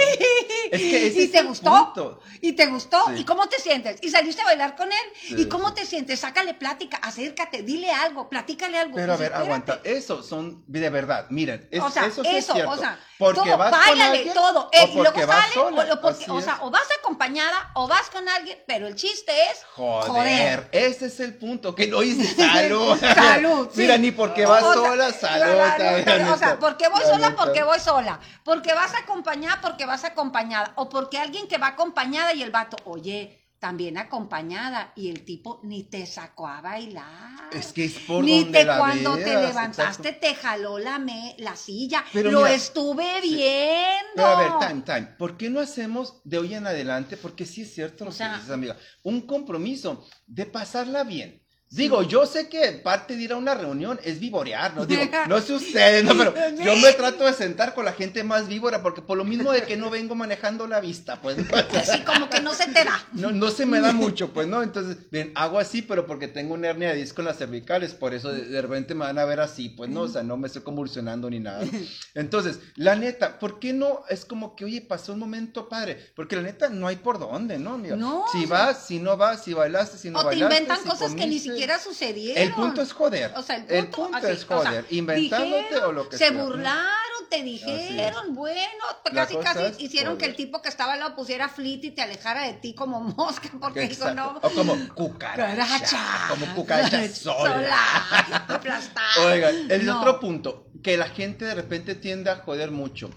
Es 0.73 0.81
que 0.81 1.07
ese 1.07 1.21
¿Y 1.23 1.29
te 1.29 1.43
gustó? 1.43 2.21
¿Y 2.41 2.53
te 2.55 2.67
gustó? 2.67 2.99
Sí. 3.09 3.21
¿Y 3.21 3.25
cómo 3.25 3.47
te 3.49 3.61
sientes? 3.61 3.99
¿Y 4.03 4.11
saliste 4.11 4.41
a 4.43 4.47
bailar 4.47 4.75
con 4.75 4.91
él? 4.91 4.99
Sí, 5.21 5.35
¿Y 5.39 5.47
cómo 5.47 5.73
te 5.75 5.85
sientes? 5.87 6.19
Sácale 6.21 6.55
plática, 6.55 6.97
acércate, 6.97 7.63
dile 7.63 7.91
algo, 7.91 8.29
platícale 8.29 8.79
algo. 8.79 8.95
Pero 8.97 9.13
a 9.13 9.17
Pues 9.17 9.21
ver, 9.21 9.33
espérate. 9.33 9.45
aguanta. 9.47 9.81
Eso 9.85 10.23
son 10.23 10.65
de 10.67 10.89
verdad. 10.91 11.27
Miren, 11.31 11.69
es- 11.71 11.81
o 11.83 11.91
sea, 11.91 12.07
eso 12.07 12.23
eso, 12.23 12.31
sí 12.31 12.37
es 12.37 12.47
cierto. 12.47 12.71
o 12.71 12.77
sea, 12.77 12.99
porque 13.19 13.41
todo, 13.51 13.59
vas 13.59 13.71
con 13.71 13.81
báilale, 13.81 14.19
alguien 14.19 14.35
todo. 14.35 14.61
o 14.67 14.71
Eh, 14.73 14.91
y 14.91 14.97
luego 14.97 15.21
sale, 15.21 15.53
sola, 15.55 15.93
o, 15.95 16.01
porque- 16.01 16.25
sea, 16.43 16.59
o 16.63 16.71
vas 16.71 16.89
acompañada 16.99 17.71
o 17.75 17.87
vas 17.87 18.09
con 18.11 18.29
alguien, 18.29 18.59
pero 18.67 18.89
el 18.89 18.95
chiste 18.97 19.31
es 19.53 19.63
Joder, 19.75 20.69
ese 20.73 21.07
es 21.07 21.21
el 21.21 21.35
punto, 21.35 21.75
que 21.75 21.87
lo 21.87 22.01
dices, 22.01 22.35
salud. 22.37 22.99
Salud. 23.15 23.69
Mira, 23.75 23.97
ni 23.99 24.11
porque 24.11 24.47
vas 24.47 24.63
sola, 24.63 25.13
salud. 25.13 26.33
o 26.33 26.39
sea, 26.39 26.59
porque 26.59 26.89
voy 26.89 27.01
La 27.01 27.07
sola, 27.07 27.37
porque 27.37 27.63
voy 27.63 27.79
sola. 27.79 28.19
Porque 28.43 28.72
vas 28.75 28.95
acompañada, 28.95 29.61
porque 29.61 29.87
vas 29.87 30.05
acompañada. 30.05 30.73
O 30.77 30.89
porque 30.89 31.19
alguien 31.19 31.49
que 31.49 31.59
va 31.59 31.69
acompañada 31.69 32.35
y 32.35 32.43
el 32.43 32.51
vato, 32.51 32.77
oye, 32.85 33.39
también 33.59 33.97
acompañada. 33.99 34.93
Y 34.97 35.09
el 35.09 35.25
tipo 35.25 35.61
ni 35.63 35.85
te 35.85 36.05
sacó 36.07 36.49
a 36.49 36.61
bailar. 36.61 37.49
Es 37.53 37.73
que 37.73 37.85
es 37.85 37.99
por 38.01 38.25
Ni 38.25 38.41
donde 38.45 38.59
te 38.61 38.65
la 38.65 38.79
cuando 38.79 39.15
te 39.17 39.25
veas, 39.25 39.43
levantaste 39.49 40.09
exacto. 40.09 40.27
te 40.27 40.35
jaló 40.35 40.79
la, 40.79 40.99
me, 40.99 41.37
la 41.39 41.55
silla. 41.55 42.05
Pero 42.13 42.31
Lo 42.31 42.41
mira, 42.43 42.55
estuve 42.55 43.21
viendo. 43.21 44.13
Pero 44.17 44.27
a 44.27 44.59
ver, 44.59 44.69
time, 44.69 44.83
time. 44.83 45.07
¿Por 45.19 45.37
qué 45.37 45.51
no 45.51 45.61
hacemos 45.61 46.21
de 46.25 46.39
hoy 46.39 46.55
en 46.55 46.67
adelante? 46.67 47.17
Porque 47.17 47.47
sí 47.47 47.63
es 47.63 47.75
cierto 47.75 48.05
lo 48.05 48.11
O 48.11 48.13
que 48.13 48.19
sea- 48.19 48.35
dices, 48.37 48.51
amiga. 48.51 48.77
Un 49.03 49.23
compromiso 49.23 50.05
de 50.27 50.47
pasarla 50.47 51.05
bien. 51.05 51.42
Digo, 51.73 52.03
yo 52.03 52.27
sé 52.27 52.51
que 52.51 52.71
parte 52.73 53.17
de 53.17 53.23
ir 53.23 53.33
a 53.33 53.37
una 53.37 53.55
reunión 53.55 53.99
es 54.05 54.21
vivorear, 54.21 54.75
¿no? 54.75 54.85
Digo, 54.85 55.03
no 55.29 55.41
sé 55.41 55.55
ustedes, 55.55 56.05
no, 56.05 56.15
pero 56.17 56.35
yo 56.63 56.77
me 56.77 56.93
trato 56.93 57.25
de 57.25 57.33
sentar 57.33 57.75
con 57.75 57.87
la 57.87 57.95
gente 57.95 58.23
más 58.25 58.47
víbora 58.47 58.83
porque 58.83 59.01
por 59.01 59.17
lo 59.17 59.25
mismo 59.25 59.53
de 59.53 59.63
que 59.63 59.79
no 59.79 59.89
vengo 59.89 60.15
manejando 60.15 60.67
la 60.67 60.81
vista, 60.81 61.23
pues. 61.23 61.39
¿no? 61.39 61.45
Así 61.79 62.03
como 62.03 62.29
que 62.29 62.41
no 62.43 62.53
se 62.53 62.67
te 62.67 62.85
da. 62.85 63.03
No, 63.15 63.31
no 63.33 63.51
se 63.51 63.65
me 63.65 63.81
da 63.81 63.93
mucho, 63.93 64.35
pues, 64.35 64.47
¿no? 64.47 64.63
Entonces, 64.63 64.99
bien, 65.11 65.33
hago 65.35 65.59
así, 65.59 65.81
pero 65.81 66.07
porque 66.07 66.29
tengo 66.29 66.53
una 66.53 66.69
hernia 66.69 66.91
de 66.91 66.97
disco 66.97 67.23
en 67.23 67.29
las 67.29 67.39
cervicales, 67.39 67.95
por 67.95 68.13
eso 68.13 68.31
de, 68.31 68.45
de 68.45 68.61
repente 68.61 68.95
me 68.95 69.07
van 69.07 69.19
a 69.19 69.25
ver 69.25 69.41
así, 69.41 69.71
pues, 69.71 69.89
¿no? 69.89 70.03
O 70.03 70.09
sea, 70.09 70.23
no 70.23 70.37
me 70.37 70.49
estoy 70.49 70.63
convulsionando 70.63 71.31
ni 71.31 71.41
nada. 71.41 71.65
Entonces, 72.15 72.59
la 72.77 72.97
neta, 72.97 73.39
¿por 73.39 73.59
qué 73.59 73.73
no? 73.73 74.03
Es 74.11 74.27
como 74.27 74.57
que, 74.57 74.67
oye, 74.67 74.83
pasó 74.83 75.15
un 75.15 75.21
momento 75.21 75.71
padre, 75.71 75.99
porque 76.15 76.37
la 76.37 76.43
neta 76.43 76.69
no 76.69 76.87
hay 76.87 76.97
por 76.97 77.19
dónde, 77.19 77.59
¿no? 77.59 77.79
Mira, 77.79 77.97
No, 77.97 78.27
si 78.31 78.45
vas, 78.45 78.87
si 78.87 78.99
no 78.99 79.17
vas, 79.17 79.43
si 79.43 79.55
bailaste, 79.55 79.97
si 79.97 80.11
no 80.11 80.19
o 80.19 80.21
te 80.23 80.27
bailaste. 80.27 80.55
inventan 80.55 80.83
si 80.83 80.89
cosas 80.89 81.15
que 81.15 81.27
ni 81.27 81.39
comiste. 81.39 81.62
Siquiera 81.63 81.79
sucedieron. 81.79 82.43
El 82.43 82.53
punto 82.55 82.83
es 82.83 82.93
joder. 82.93 83.33
O 83.37 83.43
sea, 83.43 83.57
el 83.57 83.65
el 83.71 83.85
punto, 83.89 84.03
punto 84.03 84.17
así, 84.19 84.27
es 84.29 84.45
o 84.45 84.47
sea, 84.49 84.57
joder, 84.59 84.87
inventándote 84.91 85.63
dijeron, 85.63 85.85
o 85.89 85.93
lo 85.93 86.09
que 86.09 86.17
se 86.19 86.25
sea. 86.29 86.31
¿no? 86.33 86.45
burlaron, 86.45 87.29
te 87.31 87.43
dijeron, 87.43 88.35
bueno, 88.35 88.85
pues 89.03 89.15
casi 89.15 89.37
casi 89.37 89.85
hicieron 89.85 90.19
que 90.19 90.27
el 90.27 90.35
tipo 90.37 90.61
que 90.61 90.69
estaba 90.69 90.95
al 90.95 91.01
lado 91.01 91.15
pusiera 91.17 91.49
flit 91.49 91.85
y 91.85 91.91
te 91.93 92.03
alejara 92.03 92.43
de 92.47 92.55
ti 92.55 92.75
como 92.75 93.01
mosca, 93.17 93.49
porque 93.61 93.81
dijo, 93.89 94.09
Exacto. 94.09 94.15
no, 94.15 94.39
O 94.43 94.51
como 94.51 94.77
cucaracha. 94.95 96.27
Como 96.29 96.55
cucaracha 96.55 97.09
sola. 97.15 97.55
sola, 97.55 98.47
aplastada. 98.49 99.27
Oigan, 99.27 99.71
el 99.71 99.87
No. 99.87 100.01
otro 100.01 100.21
punto, 100.21 100.67
que 100.83 100.97
la 100.97 101.09
gente 101.09 101.45
de 101.45 101.55
repente 101.55 101.95
tiende 101.95 102.31
a 102.31 102.37
joder 102.37 102.71
mucho. 102.71 103.11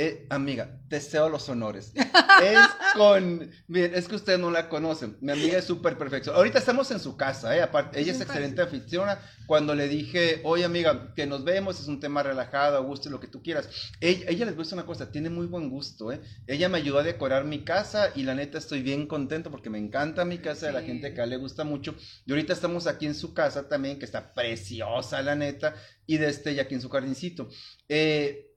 Eh, 0.00 0.28
amiga, 0.30 0.80
te 0.88 1.00
cedo 1.00 1.28
los 1.28 1.48
honores. 1.48 1.92
es 2.40 2.58
con, 2.94 3.50
miren, 3.66 3.96
es 3.96 4.06
que 4.06 4.14
ustedes 4.14 4.38
no 4.38 4.48
la 4.48 4.68
conocen, 4.68 5.16
mi 5.20 5.32
amiga 5.32 5.58
es 5.58 5.64
súper 5.64 5.98
perfecta. 5.98 6.30
Ahorita 6.30 6.60
estamos 6.60 6.88
en 6.92 7.00
su 7.00 7.16
casa, 7.16 7.56
¿eh? 7.56 7.62
Aparte, 7.62 7.98
ella 7.98 8.12
es 8.12 8.20
excelente 8.20 8.62
aficionada. 8.62 9.20
Cuando 9.48 9.74
le 9.74 9.88
dije, 9.88 10.40
oye 10.44 10.64
amiga, 10.64 11.12
que 11.16 11.26
nos 11.26 11.42
vemos, 11.42 11.80
es 11.80 11.88
un 11.88 11.98
tema 11.98 12.22
relajado, 12.22 12.76
a 12.76 12.80
gusto, 12.80 13.10
lo 13.10 13.18
que 13.18 13.26
tú 13.26 13.42
quieras. 13.42 13.68
Ella, 14.00 14.26
ella 14.28 14.44
les 14.44 14.54
voy 14.54 14.62
a 14.62 14.64
decir 14.66 14.74
una 14.74 14.86
cosa, 14.86 15.10
tiene 15.10 15.30
muy 15.30 15.46
buen 15.46 15.68
gusto, 15.68 16.12
¿eh? 16.12 16.20
Ella 16.46 16.68
me 16.68 16.78
ayudó 16.78 17.00
a 17.00 17.02
decorar 17.02 17.44
mi 17.44 17.64
casa 17.64 18.12
y 18.14 18.22
la 18.22 18.36
neta 18.36 18.58
estoy 18.58 18.82
bien 18.82 19.08
contento 19.08 19.50
porque 19.50 19.68
me 19.68 19.78
encanta 19.78 20.24
mi 20.24 20.38
casa, 20.38 20.66
de 20.66 20.74
la 20.74 20.82
gente 20.82 21.12
que 21.12 21.26
le 21.26 21.38
gusta 21.38 21.64
mucho. 21.64 21.96
Y 22.24 22.30
ahorita 22.30 22.52
estamos 22.52 22.86
aquí 22.86 23.06
en 23.06 23.16
su 23.16 23.34
casa 23.34 23.68
también, 23.68 23.98
que 23.98 24.04
está 24.04 24.32
preciosa, 24.32 25.20
la 25.22 25.34
neta, 25.34 25.74
y 26.06 26.18
desde 26.18 26.30
este, 26.30 26.52
y 26.52 26.60
aquí 26.60 26.76
en 26.76 26.82
su 26.82 26.88
jardincito. 26.88 27.48
Eh, 27.88 28.47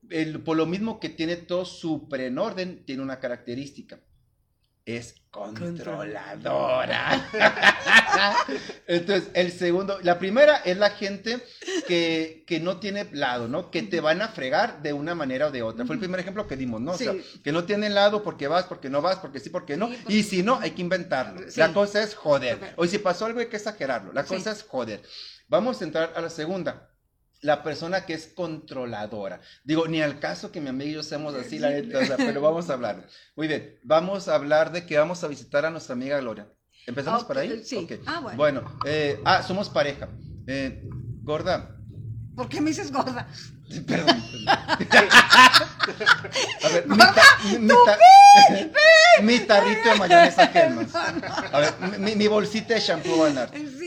por 0.44 0.58
lo 0.58 0.66
mismo 0.66 1.00
que 1.00 1.10
tiene 1.10 1.38
todo 1.38 1.66
súper 1.66 2.22
en 2.22 2.38
orden, 2.38 2.84
tiene 2.86 3.02
una 3.02 3.20
característica. 3.20 4.00
Es 4.84 5.16
controladora. 5.30 7.30
Entonces, 8.88 9.30
el 9.36 9.52
segundo, 9.52 10.00
la 10.02 10.18
primera 10.18 10.58
es 10.58 10.76
la 10.76 10.90
gente 10.90 11.40
que, 11.88 12.44
que, 12.48 12.60
no 12.60 12.80
tiene 12.80 13.08
lado, 13.14 13.48
¿no? 13.48 13.70
Que 13.70 13.84
te 13.84 14.02
van 14.02 14.24
a 14.24 14.30
fregar 14.30 14.82
de 14.82 14.94
una 14.94 15.14
manera 15.14 15.48
o 15.48 15.52
de 15.52 15.62
otra. 15.62 15.86
Fue 15.86 15.96
el 15.96 16.00
primer 16.00 16.20
ejemplo 16.20 16.48
que 16.48 16.58
dimos, 16.58 16.82
¿no? 16.82 16.94
O 16.94 16.98
sea, 16.98 17.14
que 17.44 17.52
no 17.52 17.66
tienen 17.66 17.94
lado 17.94 18.24
porque 18.24 18.48
vas, 18.48 18.66
porque 18.66 18.90
no 18.90 19.04
vas, 19.04 19.20
porque 19.20 19.40
sí, 19.40 19.52
porque 19.52 19.78
no. 19.78 19.92
Y 20.08 20.24
si 20.24 20.42
no, 20.42 20.60
hay 20.60 20.72
que 20.72 20.82
inventarlo. 20.82 21.42
La 21.56 21.74
cosa 21.74 22.02
es 22.02 22.16
joder. 22.16 22.74
Hoy 22.76 22.88
si 22.88 22.98
pasó 22.98 23.28
algo 23.28 23.40
hay 23.40 23.48
que 23.48 23.58
exagerarlo. 23.58 24.12
La 24.14 24.24
cosa 24.24 24.52
es 24.52 24.64
joder. 24.64 25.04
Vamos 25.48 25.80
a 25.82 25.86
entrar 25.86 26.14
a 26.16 26.22
la 26.22 26.30
segunda 26.30 26.91
la 27.42 27.64
persona 27.64 28.06
que 28.06 28.14
es 28.14 28.28
controladora. 28.28 29.42
Digo, 29.64 29.88
ni 29.88 30.02
al 30.02 30.20
caso 30.20 30.52
que 30.52 30.62
mi 30.62 30.70
amigo 30.70 30.92
y 30.92 30.94
yo 30.94 31.04
seamos 31.04 31.36
así, 31.36 31.60
la 31.60 31.70
neta, 31.70 32.16
pero 32.18 32.42
vamos 32.42 32.70
a 32.70 32.74
hablar. 32.74 33.08
Muy 33.36 33.48
bien, 33.48 33.80
vamos 33.84 34.28
a 34.28 34.36
hablar 34.36 34.72
de 34.72 34.86
que 34.86 34.98
vamos 34.98 35.24
a 35.24 35.28
visitar 35.28 35.66
a 35.66 35.70
nuestra 35.70 35.94
amiga 35.94 36.20
Gloria. 36.20 36.48
¿Empezamos 36.88 37.24
por 37.24 37.38
ahí? 37.38 37.64
Sí. 37.64 37.88
Ah, 38.06 38.20
bueno. 38.20 38.38
Bueno, 38.38 38.80
eh, 38.86 39.20
ah, 39.26 39.44
somos 39.44 39.70
pareja. 39.70 40.10
Eh, 40.48 40.84
gorda. 41.22 41.78
¿Por 42.36 42.50
qué 42.50 42.62
me 42.62 42.70
dices 42.70 42.92
gorda? 42.92 43.28
Perdón. 43.88 44.24
a 44.48 44.78
ver, 46.74 46.86
mi, 49.22 49.40
tarrito 49.40 49.90
de 49.90 49.96
mayonesa 49.96 50.44
Hellmann's. 50.46 50.96
A 51.52 51.60
ver, 51.60 51.74
mi, 52.00 52.28
bolsita 52.28 52.74
de 52.76 52.80
shampoo 52.80 53.18
Van 53.18 53.38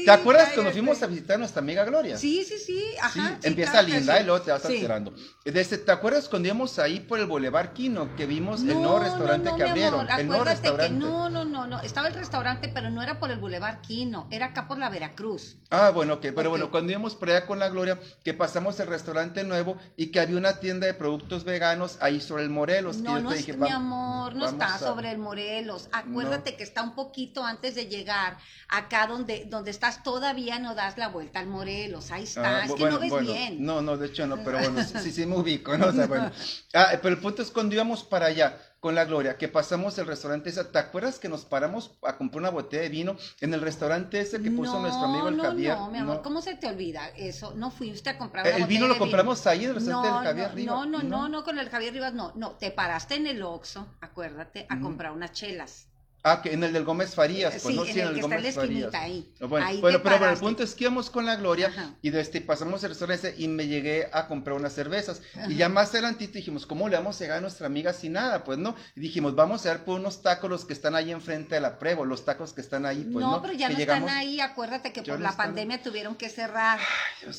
¿Te 0.04 0.10
acuerdas 0.10 0.50
cuando 0.54 0.72
fuimos 0.72 1.02
a 1.02 1.06
visitar 1.06 1.36
a 1.36 1.38
nuestra 1.38 1.60
amiga 1.60 1.84
Gloria? 1.84 2.16
Sí, 2.16 2.44
sí, 2.44 2.58
sí. 2.58 2.84
Ajá. 3.00 3.38
empieza 3.42 3.82
linda 3.82 4.20
y 4.20 4.24
luego 4.24 4.42
te 4.42 4.50
vas 4.50 4.64
alterando. 4.64 5.14
¿Te 5.44 5.92
acuerdas 5.92 6.28
cuando 6.28 6.48
íbamos 6.48 6.78
ahí 6.78 7.00
por 7.00 7.18
el 7.18 7.26
Boulevard 7.26 7.72
Quino 7.72 8.14
que 8.16 8.26
vimos 8.26 8.60
el 8.62 8.74
nuevo 8.74 8.98
restaurante 8.98 9.50
que 9.56 9.62
abrieron? 9.62 10.06
el 10.10 10.26
nuevo 10.26 10.44
restaurante. 10.44 10.92
Que 10.92 11.00
no, 11.00 11.30
no, 11.30 11.44
no, 11.44 11.66
no. 11.66 11.80
Estaba 11.80 12.08
el 12.08 12.14
restaurante, 12.14 12.70
pero 12.72 12.90
no 12.90 13.02
era 13.02 13.18
por 13.18 13.30
el 13.30 13.38
Boulevard 13.38 13.80
Quino, 13.80 14.28
era 14.30 14.46
acá 14.46 14.66
por 14.68 14.78
la 14.78 14.88
Veracruz. 14.88 15.56
Ah, 15.70 15.90
bueno, 15.90 16.14
ok. 16.14 16.26
Pero 16.34 16.50
bueno, 16.50 16.70
cuando 16.70 16.92
íbamos 16.92 17.14
por 17.14 17.30
allá 17.30 17.46
con 17.46 17.58
la 17.58 17.68
Gloria, 17.68 17.98
que 18.22 18.34
pasamos 18.34 18.78
el 18.80 18.86
restaurante 18.86 19.44
nuevo 19.44 19.76
y 19.96 20.06
que 20.06 20.20
había 20.20 20.36
una 20.36 20.60
tienda 20.60 20.86
de 20.86 20.94
productos 20.94 21.44
veganos 21.44 21.98
ahí 22.00 22.20
sobre 22.20 22.42
el 22.42 22.50
Morelos. 22.50 22.98
No, 22.98 23.20
no, 23.20 23.30
mi 23.30 23.70
amor, 23.70 24.34
no 24.34 24.46
está 24.46 24.78
sobre 24.78 25.10
el 25.10 25.18
Morelos. 25.18 25.88
Acuérdate 25.92 26.56
que 26.56 26.62
está 26.62 26.82
un 26.82 26.94
poquito 26.94 27.44
antes 27.44 27.74
de 27.74 27.86
llegar 27.86 28.38
acá 28.68 29.06
donde, 29.06 29.46
donde 29.46 29.70
estás 29.94 30.02
todavía 30.02 30.58
no 30.58 30.74
das 30.74 30.98
la 30.98 31.08
vuelta 31.08 31.40
al 31.40 31.46
Morelos, 31.46 32.10
ahí 32.10 32.24
está, 32.24 32.60
ah, 32.60 32.64
es 32.64 32.72
que 32.72 32.84
no 32.84 32.98
ves 32.98 33.20
bien. 33.20 33.64
No, 33.64 33.82
no, 33.82 33.96
de 33.96 34.06
hecho 34.06 34.26
no, 34.26 34.36
pero 34.42 34.58
bueno, 34.58 34.82
sí, 34.82 35.10
sí, 35.10 35.26
me 35.26 35.36
ubico, 35.36 35.76
¿no? 35.76 35.88
O 35.88 35.92
sea, 35.92 36.06
bueno. 36.06 36.30
Ah, 36.74 36.88
pero 37.00 37.14
el 37.14 37.20
punto 37.20 37.42
es 37.42 37.50
cuando 37.52 37.74
íbamos 37.74 38.02
para 38.02 38.26
allá 38.26 38.58
con 38.80 38.96
la 38.96 39.04
Gloria, 39.04 39.38
que 39.38 39.48
pasamos 39.48 39.96
el 39.98 40.06
restaurante 40.06 40.50
ese, 40.50 40.64
¿te 40.64 40.78
acuerdas 40.78 41.18
que 41.18 41.28
nos 41.28 41.44
paramos 41.44 41.92
a 42.02 42.16
comprar 42.16 42.40
una 42.40 42.50
botella 42.50 42.82
de 42.82 42.88
vino 42.88 43.16
en 43.40 43.54
el 43.54 43.60
restaurante 43.60 44.20
ese 44.20 44.42
que 44.42 44.50
puso 44.50 44.80
nuestro 44.80 45.04
amigo 45.04 45.28
el 45.28 45.40
Javier? 45.40 45.76
No, 45.76 45.90
mi 45.90 45.98
amor, 45.98 46.20
¿cómo 46.22 46.42
se 46.42 46.56
te 46.56 46.66
olvida 46.66 47.08
eso? 47.16 47.54
No 47.54 47.70
fuiste 47.70 48.10
a 48.10 48.18
comprar 48.18 48.46
El 48.46 48.66
vino 48.66 48.88
lo 48.88 48.98
compramos 48.98 49.46
ahí 49.46 49.64
en 49.64 49.70
el 49.70 49.74
restaurante 49.76 50.08
del 50.08 50.26
Javier 50.26 50.54
Rivas. 50.54 50.74
No, 50.74 50.86
no, 50.86 51.02
no, 51.02 51.28
no, 51.28 51.44
con 51.44 51.58
el 51.58 51.70
Javier 51.70 51.92
Rivas, 51.92 52.12
no, 52.12 52.32
no, 52.34 52.52
te 52.52 52.72
paraste 52.72 53.14
en 53.14 53.28
el 53.28 53.42
Oxxo, 53.42 53.86
acuérdate, 54.00 54.66
a 54.68 54.80
comprar 54.80 55.12
unas 55.12 55.32
chelas. 55.32 55.86
Ah, 56.26 56.40
que 56.40 56.54
en 56.54 56.64
el 56.64 56.72
del 56.72 56.84
Gómez 56.84 57.14
Farías, 57.14 57.60
pues 57.62 57.74
no, 57.74 57.84
sí, 57.84 58.00
en 58.00 58.08
el, 58.08 58.14
que 58.14 58.22
Gómez 58.22 58.44
está 58.46 58.62
Farías. 58.62 58.94
Ahí. 58.94 59.30
Bueno, 59.40 59.80
bueno 59.82 60.02
pero 60.02 60.16
bueno, 60.16 60.32
el 60.32 60.38
punto 60.38 60.62
es 60.62 60.74
que 60.74 60.84
íbamos 60.84 61.10
con 61.10 61.26
la 61.26 61.36
Gloria 61.36 61.70
y 62.00 62.16
este, 62.16 62.40
pasamos 62.40 62.82
el 62.82 62.88
restaurante 62.88 63.34
y 63.36 63.46
me 63.46 63.66
llegué 63.66 64.08
a 64.10 64.26
comprar 64.26 64.56
unas 64.56 64.72
cervezas. 64.72 65.20
Y 65.50 65.56
ya 65.56 65.68
más 65.68 65.90
adelantito 65.90 66.32
dijimos, 66.32 66.64
¿cómo 66.64 66.88
le 66.88 66.96
vamos 66.96 67.16
a 67.16 67.24
llegar 67.24 67.36
a 67.36 67.40
nuestra 67.42 67.66
amiga 67.66 67.92
sin 67.92 68.14
nada? 68.14 68.42
Pues 68.42 68.56
no. 68.56 68.74
Y 68.96 69.00
dijimos, 69.00 69.34
vamos 69.34 69.66
a 69.66 69.74
ir 69.74 69.80
por 69.80 70.00
unos 70.00 70.22
tacos 70.22 70.48
los 70.48 70.64
que 70.64 70.72
están 70.72 70.94
ahí 70.94 71.10
enfrente 71.10 71.56
de 71.56 71.60
la 71.60 71.78
Prevo, 71.78 72.06
los 72.06 72.24
tacos 72.24 72.54
que 72.54 72.62
están 72.62 72.86
ahí, 72.86 73.04
pues 73.04 73.22
no. 73.22 73.32
No, 73.32 73.42
pero 73.42 73.52
ya 73.52 73.68
no 73.68 73.76
están 73.76 74.08
ahí, 74.08 74.40
acuérdate 74.40 74.94
que 74.94 75.02
por 75.02 75.20
la 75.20 75.36
pandemia 75.36 75.82
tuvieron 75.82 76.14
que 76.14 76.30
cerrar. 76.30 76.78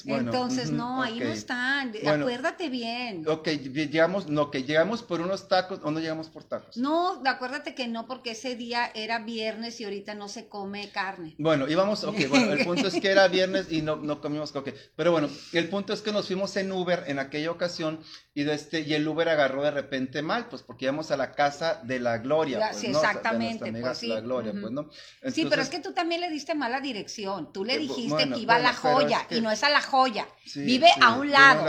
Entonces, 0.06 0.70
no, 0.70 1.02
ahí 1.02 1.20
no 1.20 1.30
están. 1.30 1.92
acuérdate 2.08 2.70
bien. 2.70 3.28
Ok, 3.28 3.48
llegamos, 3.48 4.28
no, 4.28 4.52
que 4.52 4.62
llegamos 4.62 5.02
por 5.02 5.22
unos 5.22 5.48
tacos 5.48 5.80
o 5.82 5.90
no 5.90 6.00
llegamos 6.00 6.30
por 6.30 6.44
tacos. 6.44 6.78
No, 6.78 7.24
acuérdate 7.26 7.74
que 7.74 7.88
no, 7.88 8.06
porque 8.06 8.32
ese 8.32 8.56
día 8.56 8.75
era 8.94 9.20
viernes 9.20 9.80
y 9.80 9.86
ahorita 9.86 10.14
no 10.16 10.28
se 10.28 10.48
come 10.48 10.90
carne. 10.90 11.36
Bueno, 11.38 11.68
íbamos, 11.68 12.04
ok, 12.04 12.28
bueno, 12.30 12.54
el 12.54 12.66
punto 12.66 12.88
es 12.88 13.00
que 13.00 13.10
era 13.10 13.28
viernes 13.30 13.72
y 13.72 13.82
no, 13.82 13.96
no 13.96 14.22
comimos 14.22 14.52
coque. 14.52 14.74
Pero 14.96 15.12
bueno, 15.12 15.30
el 15.54 15.70
punto 15.70 15.94
es 15.94 16.02
que 16.02 16.12
nos 16.12 16.28
fuimos 16.28 16.56
en 16.58 16.72
Uber 16.72 17.04
en 17.08 17.20
aquella 17.20 17.52
ocasión 17.52 18.00
y, 18.34 18.44
de 18.44 18.54
este, 18.54 18.82
y 18.82 18.94
el 18.94 19.08
Uber 19.08 19.30
agarró 19.30 19.64
de 19.64 19.72
repente 19.72 20.22
mal, 20.22 20.50
pues 20.50 20.62
porque 20.62 20.86
íbamos 20.86 21.10
a 21.12 21.16
la 21.16 21.32
casa 21.32 21.80
de 21.84 22.00
la 22.00 22.18
Gloria. 22.18 22.60
Pues, 22.60 22.82
sí, 22.82 22.88
exactamente. 22.88 23.72
pues, 23.72 23.98
sí. 23.98 24.08
La 24.08 24.20
Gloria, 24.20 24.52
pues, 24.52 24.74
¿no? 24.74 24.90
sí, 25.32 25.48
pero 25.50 25.62
es 25.62 25.70
que 25.70 25.80
tú 25.80 25.94
también 25.94 26.20
le 26.20 26.30
diste 26.30 26.54
mala 26.54 26.82
dirección. 26.82 27.54
Tú 27.54 27.64
le 27.64 27.76
eh, 27.76 27.80
dijiste 27.80 28.30
que 28.30 28.40
iba 28.40 28.56
a 28.56 28.60
la 28.60 28.74
joya 28.74 29.26
y 29.30 29.40
no 29.40 29.52
es 29.52 29.64
a 29.64 29.70
la 29.70 29.82
joya. 29.82 30.28
vive 30.54 30.90
a 31.02 31.16
un 31.16 31.32
lado. 31.32 31.62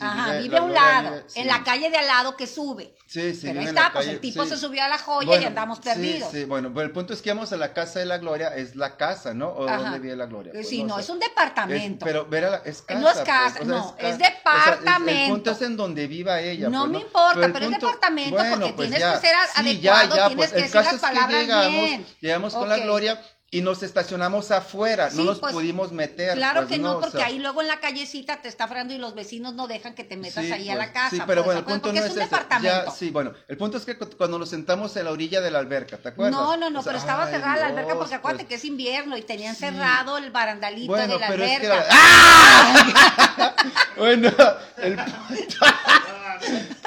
Ajá, 0.00 0.38
vive, 0.38 0.58
a 0.58 0.62
un 0.62 0.74
lado, 0.74 1.22
en 1.34 1.46
la 1.46 1.64
calle 1.64 1.88
de 1.88 1.96
al 1.96 2.06
lado 2.06 2.36
que 2.36 2.46
sube. 2.46 2.94
Sí, 3.06 3.34
sí. 3.34 3.46
Pero 3.46 3.60
ahí 3.60 3.66
está, 3.66 3.90
pues 3.92 4.06
el 4.06 4.20
tipo 4.20 4.44
se 4.44 4.58
subió 4.58 4.84
a 4.84 4.88
la 4.88 4.98
joya 4.98 5.40
y 5.40 5.44
andamos 5.44 5.80
perdidos. 5.80 6.33
Sí, 6.34 6.44
bueno, 6.46 6.72
pero 6.74 6.86
el 6.86 6.90
punto 6.90 7.12
es 7.12 7.22
que 7.22 7.28
íbamos 7.28 7.52
a 7.52 7.56
la 7.56 7.72
casa 7.72 8.00
de 8.00 8.06
la 8.06 8.18
Gloria, 8.18 8.48
es 8.56 8.74
la 8.74 8.96
casa, 8.96 9.34
¿no? 9.34 9.50
¿O 9.50 9.66
dónde 9.66 10.00
vive 10.00 10.16
la 10.16 10.26
Gloria? 10.26 10.52
Pues, 10.52 10.68
sí, 10.68 10.82
no, 10.82 10.98
es 10.98 11.08
un 11.08 11.20
departamento. 11.20 12.04
pero 12.04 12.26
ver 12.26 12.42
la, 12.42 12.56
es 12.64 12.82
casa. 12.82 13.00
No 13.00 13.10
es 13.10 13.18
casa, 13.18 13.56
pues, 13.58 13.68
no, 13.68 13.94
es, 13.98 14.18
departamento. 14.18 15.10
el 15.10 15.30
punto 15.30 15.50
es 15.52 15.62
en 15.62 15.76
donde 15.76 16.06
viva 16.08 16.40
ella. 16.40 16.68
No 16.68 16.80
pues, 16.80 16.90
me 16.90 16.98
importa, 16.98 17.50
pero, 17.52 17.66
es 17.66 17.70
departamento 17.70 18.36
porque 18.50 18.72
tienes 18.72 19.04
que 19.04 19.18
ser 19.18 19.34
adecuado, 19.54 20.26
tienes 20.26 20.52
que 20.52 20.62
decir 20.62 20.74
las 20.74 20.94
palabras 20.94 21.70
bien. 21.70 22.06
Llegamos 22.20 22.54
con 22.54 22.68
la 22.68 22.78
Gloria 22.78 23.20
y 23.54 23.62
nos 23.62 23.84
estacionamos 23.84 24.50
afuera, 24.50 25.10
no 25.12 25.22
nos 25.22 25.38
pues, 25.38 25.52
pudimos 25.52 25.92
meter. 25.92 26.34
Claro 26.34 26.62
pues, 26.62 26.72
que 26.72 26.78
no, 26.78 26.98
porque 26.98 27.22
ahí 27.22 27.38
luego 27.38 27.62
en 27.62 27.68
la 27.68 27.78
callecita 27.78 28.42
te 28.42 28.48
está 28.48 28.66
fregando 28.66 28.94
y 28.94 28.98
los 28.98 29.14
vecinos 29.14 29.54
no 29.54 29.68
dejan 29.68 29.94
que 29.94 30.02
te 30.02 30.16
metas 30.16 30.50
ahí 30.50 30.68
a 30.68 30.74
la 30.74 30.86
pues, 30.86 30.92
casa. 30.92 31.10
Sí, 31.10 31.22
pero 31.24 31.44
bueno, 31.44 31.60
el 31.60 31.64
punto 31.64 31.92
no 31.92 32.00
es, 32.00 32.16
es 32.16 32.30
Ya, 32.60 32.90
sí, 32.90 33.10
bueno, 33.10 33.32
el 33.46 33.56
punto 33.56 33.76
es 33.76 33.84
que 33.84 33.96
cuando 33.96 34.40
nos 34.40 34.48
sentamos 34.48 34.96
en 34.96 35.04
la 35.04 35.12
orilla 35.12 35.40
de 35.40 35.52
la 35.52 35.60
alberca, 35.60 35.98
¿te 35.98 36.08
acuerdas? 36.08 36.32
No, 36.32 36.56
no, 36.56 36.68
no, 36.68 36.82
pero 36.82 36.98
estaba 36.98 37.28
cerrada 37.28 37.60
la 37.60 37.66
alberca 37.66 37.96
porque 37.96 38.16
acuérdate 38.16 38.46
que 38.46 38.56
es 38.56 38.64
invierno 38.64 39.16
y 39.16 39.22
tenían 39.22 39.54
cerrado 39.54 40.18
el 40.18 40.32
barandalito 40.32 40.92
de 40.92 41.16
la 41.16 41.26
alberca. 41.28 41.86
¡Ah! 41.90 43.54
bueno, 43.96 44.32
el 44.78 44.96
punto... 44.96 45.66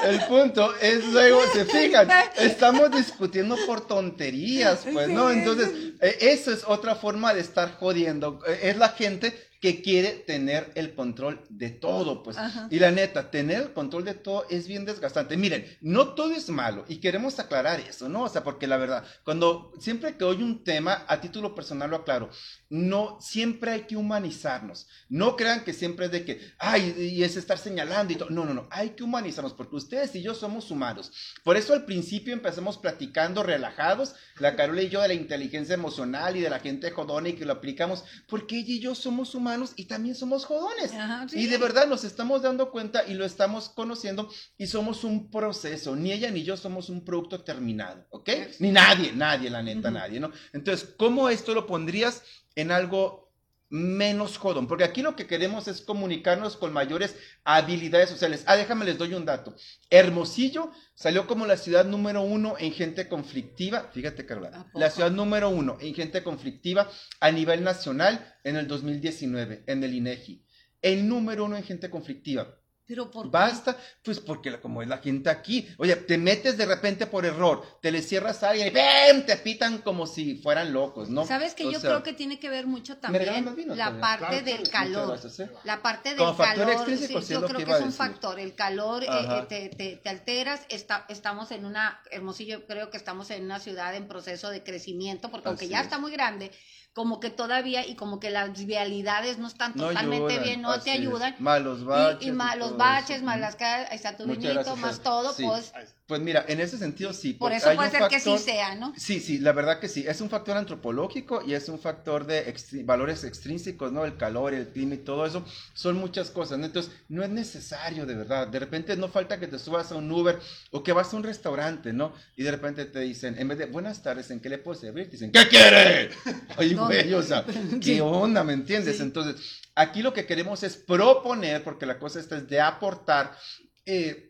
El 0.04 0.20
punto 0.26 0.74
es 0.80 1.04
luego, 1.06 1.42
se 1.52 1.64
fijan, 1.64 2.08
estamos 2.36 2.90
discutiendo 2.90 3.56
por 3.66 3.86
tonterías, 3.86 4.80
pues, 4.92 5.08
¿no? 5.08 5.30
Entonces, 5.30 5.70
eh, 6.00 6.18
eso 6.20 6.52
es 6.52 6.57
otra 6.66 6.94
forma 6.94 7.34
de 7.34 7.40
estar 7.40 7.74
jodiendo. 7.78 8.40
Eh, 8.46 8.60
es 8.64 8.76
la 8.76 8.90
gente 8.90 9.47
que 9.60 9.82
quiere 9.82 10.10
tener 10.12 10.70
el 10.76 10.94
control 10.94 11.44
de 11.48 11.70
todo, 11.70 12.22
pues. 12.22 12.36
Y 12.70 12.78
la 12.78 12.92
neta, 12.92 13.30
tener 13.30 13.62
el 13.62 13.72
control 13.72 14.04
de 14.04 14.14
todo 14.14 14.46
es 14.50 14.68
bien 14.68 14.84
desgastante. 14.84 15.36
Miren, 15.36 15.66
no 15.80 16.14
todo 16.14 16.32
es 16.32 16.48
malo 16.48 16.84
y 16.88 16.98
queremos 16.98 17.40
aclarar 17.40 17.80
eso, 17.80 18.08
¿no? 18.08 18.22
O 18.24 18.28
sea, 18.28 18.44
porque 18.44 18.68
la 18.68 18.76
verdad, 18.76 19.04
cuando 19.24 19.72
siempre 19.80 20.16
que 20.16 20.24
oye 20.24 20.44
un 20.44 20.62
tema, 20.62 21.04
a 21.08 21.20
título 21.20 21.56
personal 21.56 21.90
lo 21.90 21.96
aclaro, 21.96 22.30
no, 22.70 23.18
siempre 23.20 23.72
hay 23.72 23.80
que 23.82 23.96
humanizarnos. 23.96 24.86
No 25.08 25.34
crean 25.34 25.64
que 25.64 25.72
siempre 25.72 26.06
es 26.06 26.12
de 26.12 26.24
que, 26.24 26.40
ay, 26.58 26.94
y 26.96 27.24
es 27.24 27.36
estar 27.36 27.58
señalando 27.58 28.12
y 28.12 28.16
todo. 28.16 28.30
No, 28.30 28.44
no, 28.44 28.54
no, 28.54 28.68
hay 28.70 28.90
que 28.90 29.02
humanizarnos 29.02 29.54
porque 29.54 29.76
ustedes 29.76 30.14
y 30.14 30.22
yo 30.22 30.34
somos 30.34 30.70
humanos. 30.70 31.10
Por 31.42 31.56
eso 31.56 31.72
al 31.72 31.84
principio 31.84 32.32
empezamos 32.32 32.78
platicando 32.78 33.42
relajados, 33.42 34.14
la 34.38 34.54
Carola 34.54 34.82
y 34.82 34.88
yo 34.88 35.02
de 35.02 35.08
la 35.08 35.14
inteligencia 35.14 35.74
emocional 35.74 36.36
y 36.36 36.40
de 36.40 36.50
la 36.50 36.60
gente 36.60 36.92
jodona 36.92 37.30
y 37.30 37.32
que 37.32 37.44
lo 37.44 37.54
aplicamos, 37.54 38.04
porque 38.28 38.58
ella 38.58 38.74
y 38.74 38.80
yo 38.80 38.94
somos 38.94 39.34
humanos 39.34 39.47
y 39.76 39.84
también 39.84 40.14
somos 40.14 40.44
jodones. 40.44 40.92
Y 41.32 41.46
de 41.46 41.58
verdad 41.58 41.86
nos 41.86 42.04
estamos 42.04 42.42
dando 42.42 42.70
cuenta 42.70 43.06
y 43.06 43.14
lo 43.14 43.24
estamos 43.24 43.68
conociendo 43.68 44.28
y 44.56 44.66
somos 44.66 45.04
un 45.04 45.30
proceso. 45.30 45.96
Ni 45.96 46.12
ella 46.12 46.30
ni 46.30 46.42
yo 46.42 46.56
somos 46.56 46.88
un 46.88 47.04
producto 47.04 47.42
terminado, 47.42 48.06
¿ok? 48.10 48.30
Ni 48.60 48.70
nadie, 48.70 49.12
nadie, 49.12 49.50
la 49.50 49.62
neta, 49.62 49.90
nadie, 49.90 50.20
¿no? 50.20 50.30
Entonces, 50.52 50.94
¿cómo 50.96 51.28
esto 51.28 51.54
lo 51.54 51.66
pondrías 51.66 52.22
en 52.54 52.72
algo 52.72 53.27
menos 53.70 54.38
jodón, 54.38 54.66
porque 54.66 54.84
aquí 54.84 55.02
lo 55.02 55.14
que 55.14 55.26
queremos 55.26 55.68
es 55.68 55.82
comunicarnos 55.82 56.56
con 56.56 56.72
mayores 56.72 57.16
habilidades 57.44 58.10
sociales. 58.10 58.44
Ah, 58.46 58.56
déjame 58.56 58.84
les 58.84 58.98
doy 58.98 59.14
un 59.14 59.24
dato. 59.24 59.54
Hermosillo 59.90 60.70
salió 60.94 61.26
como 61.26 61.46
la 61.46 61.56
ciudad 61.56 61.84
número 61.84 62.22
uno 62.22 62.54
en 62.58 62.72
gente 62.72 63.08
conflictiva, 63.08 63.90
fíjate 63.92 64.26
Carla, 64.26 64.66
la 64.74 64.90
ciudad 64.90 65.10
número 65.10 65.50
uno 65.50 65.76
en 65.80 65.94
gente 65.94 66.22
conflictiva 66.22 66.90
a 67.20 67.30
nivel 67.30 67.62
nacional 67.62 68.36
en 68.44 68.56
el 68.56 68.66
2019, 68.66 69.64
en 69.66 69.84
el 69.84 69.94
INEGI. 69.94 70.44
El 70.80 71.08
número 71.08 71.44
uno 71.44 71.56
en 71.56 71.64
gente 71.64 71.90
conflictiva. 71.90 72.57
Pero 72.88 73.10
por 73.10 73.30
Basta, 73.30 73.76
pues 74.02 74.18
porque 74.18 74.50
la- 74.50 74.60
como 74.62 74.80
es 74.80 74.88
la 74.88 74.96
gente 74.96 75.28
aquí, 75.28 75.68
oye, 75.76 75.94
te 75.94 76.16
metes 76.16 76.56
de 76.56 76.64
repente 76.64 77.06
por 77.06 77.26
error, 77.26 77.62
te 77.82 77.92
le 77.92 78.00
cierras 78.00 78.42
a 78.42 78.48
alguien 78.50 78.68
y 78.68 78.70
¡pam! 78.70 79.26
te 79.26 79.36
pitan 79.36 79.78
como 79.82 80.06
si 80.06 80.36
fueran 80.36 80.72
locos, 80.72 81.10
¿no? 81.10 81.26
Sabes 81.26 81.54
que 81.54 81.66
O 81.66 81.70
yo 81.70 81.80
sea, 81.80 81.90
creo 81.90 82.02
que 82.02 82.14
tiene 82.14 82.40
que 82.40 82.48
ver 82.48 82.66
mucho 82.66 82.96
también 82.96 83.54
vino 83.54 83.74
la 83.74 83.84
también. 83.84 84.00
parte 84.00 84.26
Claro, 84.26 84.44
del 84.46 84.70
calor. 84.70 85.08
gracias, 85.08 85.40
¿eh? 85.40 85.50
La 85.64 85.82
parte 85.82 86.08
del 86.14 86.18
Como 86.18 86.36
calor, 86.38 86.70
extrínseco, 86.70 87.20
sí, 87.20 87.34
yo 87.34 87.44
creo 87.44 87.64
que 87.64 87.72
es 87.72 87.80
un 87.82 87.92
factor. 87.92 88.40
El 88.40 88.54
calor 88.54 89.04
eh, 89.04 89.08
eh, 89.10 89.44
te, 89.48 89.68
te- 89.68 89.96
te 89.96 90.08
alteras. 90.08 90.62
Está, 90.70 91.04
estamos 91.10 91.50
en 91.50 91.66
una, 91.66 92.00
Hermosillo, 92.10 92.64
creo 92.66 92.88
que 92.90 92.96
estamos 92.96 93.30
en 93.30 93.44
una 93.44 93.60
ciudad 93.60 93.94
en 93.94 94.08
proceso 94.08 94.48
de 94.48 94.62
crecimiento, 94.62 95.30
porque 95.30 95.48
aunque 95.48 95.68
ya 95.68 95.80
es. 95.80 95.84
está 95.84 95.98
muy 95.98 96.10
grande, 96.12 96.50
como 96.94 97.20
que 97.20 97.30
todavía, 97.30 97.86
y 97.86 97.94
como 97.94 98.18
que 98.18 98.30
las 98.30 98.52
vialidades 98.66 99.38
no 99.38 99.46
están 99.46 99.72
no 99.76 99.88
totalmente 99.88 100.38
bien, 100.40 100.62
no 100.62 100.80
te 100.80 100.90
ayudan. 100.90 101.36
Más 101.38 101.60
los 101.62 101.80
Y- 101.80 101.84
baches. 101.84 102.26
y, 102.26 102.32
y 102.56 102.58
los 102.58 102.68
todo 102.70 102.78
baches, 102.78 103.16
eso. 103.18 103.24
más 103.24 103.38
las 103.38 103.54
ahí 103.90 103.96
está 103.96 104.16
tu 104.16 104.24
Muchas 104.26 104.38
vinito, 104.42 104.54
gracias, 104.54 104.78
más 104.78 105.00
todo, 105.00 105.32
Sí. 105.32 105.44
pues 105.46 105.72
Pues 106.08 106.22
mira, 106.22 106.42
en 106.48 106.58
ese 106.58 106.78
sentido 106.78 107.12
sí. 107.12 107.34
por 107.34 107.52
eso 107.52 107.70
puede 107.74 107.90
ser 107.90 108.08
que 108.08 108.18
sí 108.18 108.30
factor- 108.30 108.38
sea, 108.38 108.74
¿no? 108.76 108.94
Sí, 108.96 109.20
sí, 109.20 109.36
la 109.38 109.52
verdad 109.52 109.78
que 109.78 109.88
sí. 109.88 110.06
Es 110.08 110.22
un 110.22 110.30
factor 110.30 110.56
antropológico 110.56 111.42
y 111.46 111.52
es 111.52 111.68
un 111.68 111.78
factor 111.78 112.26
de 112.26 112.54
valores 112.84 113.24
extrínsecos, 113.24 113.92
¿no? 113.92 114.06
El 114.06 114.16
calor, 114.16 114.54
el 114.54 114.68
clima 114.68 114.94
y 114.94 114.98
todo 115.04 115.26
eso. 115.26 115.44
Son 115.74 115.96
muchas 115.98 116.30
cosas, 116.30 116.58
¿no? 116.58 116.64
Entonces, 116.64 116.90
no 117.08 117.22
es 117.22 117.28
necesario, 117.28 118.06
de 118.06 118.14
verdad. 118.14 118.48
De 118.48 118.58
repente 118.58 118.96
no 118.96 119.08
falta 119.08 119.38
que 119.38 119.48
te 119.48 119.58
subas 119.58 119.92
a 119.92 119.96
un 119.96 120.10
Uber 120.10 120.38
o 120.70 120.82
que 120.82 120.92
vas 120.94 121.12
a 121.12 121.16
un 121.18 121.24
restaurante, 121.24 121.92
¿no? 121.92 122.14
Y 122.36 122.42
de 122.42 122.52
repente 122.52 122.86
te 122.86 123.00
dicen, 123.00 123.38
en 123.38 123.46
vez 123.46 123.58
de 123.58 123.66
buenas 123.66 124.02
tardes, 124.02 124.30
¿en 124.30 124.40
qué 124.40 124.48
le 124.48 124.56
puedo 124.56 124.80
servir? 124.80 125.04
Te 125.06 125.12
dicen, 125.12 125.30
¿qué 125.30 125.46
quiere? 125.46 126.08
Ay, 126.56 126.72
güey, 126.74 127.12
o 127.12 127.22
sea. 127.22 127.44
¿qué 127.82 128.00
onda? 128.00 128.42
¿Me 128.44 128.54
entiendes? 128.54 128.96
Sí. 128.96 129.02
Entonces, 129.02 129.36
aquí 129.74 130.00
lo 130.00 130.14
que 130.14 130.24
queremos 130.24 130.62
es 130.62 130.74
proponer, 130.78 131.62
porque 131.62 131.84
la 131.84 131.98
cosa 131.98 132.18
esta 132.18 132.38
es 132.38 132.48
de 132.48 132.62
aportar. 132.62 133.36
eh, 133.84 134.27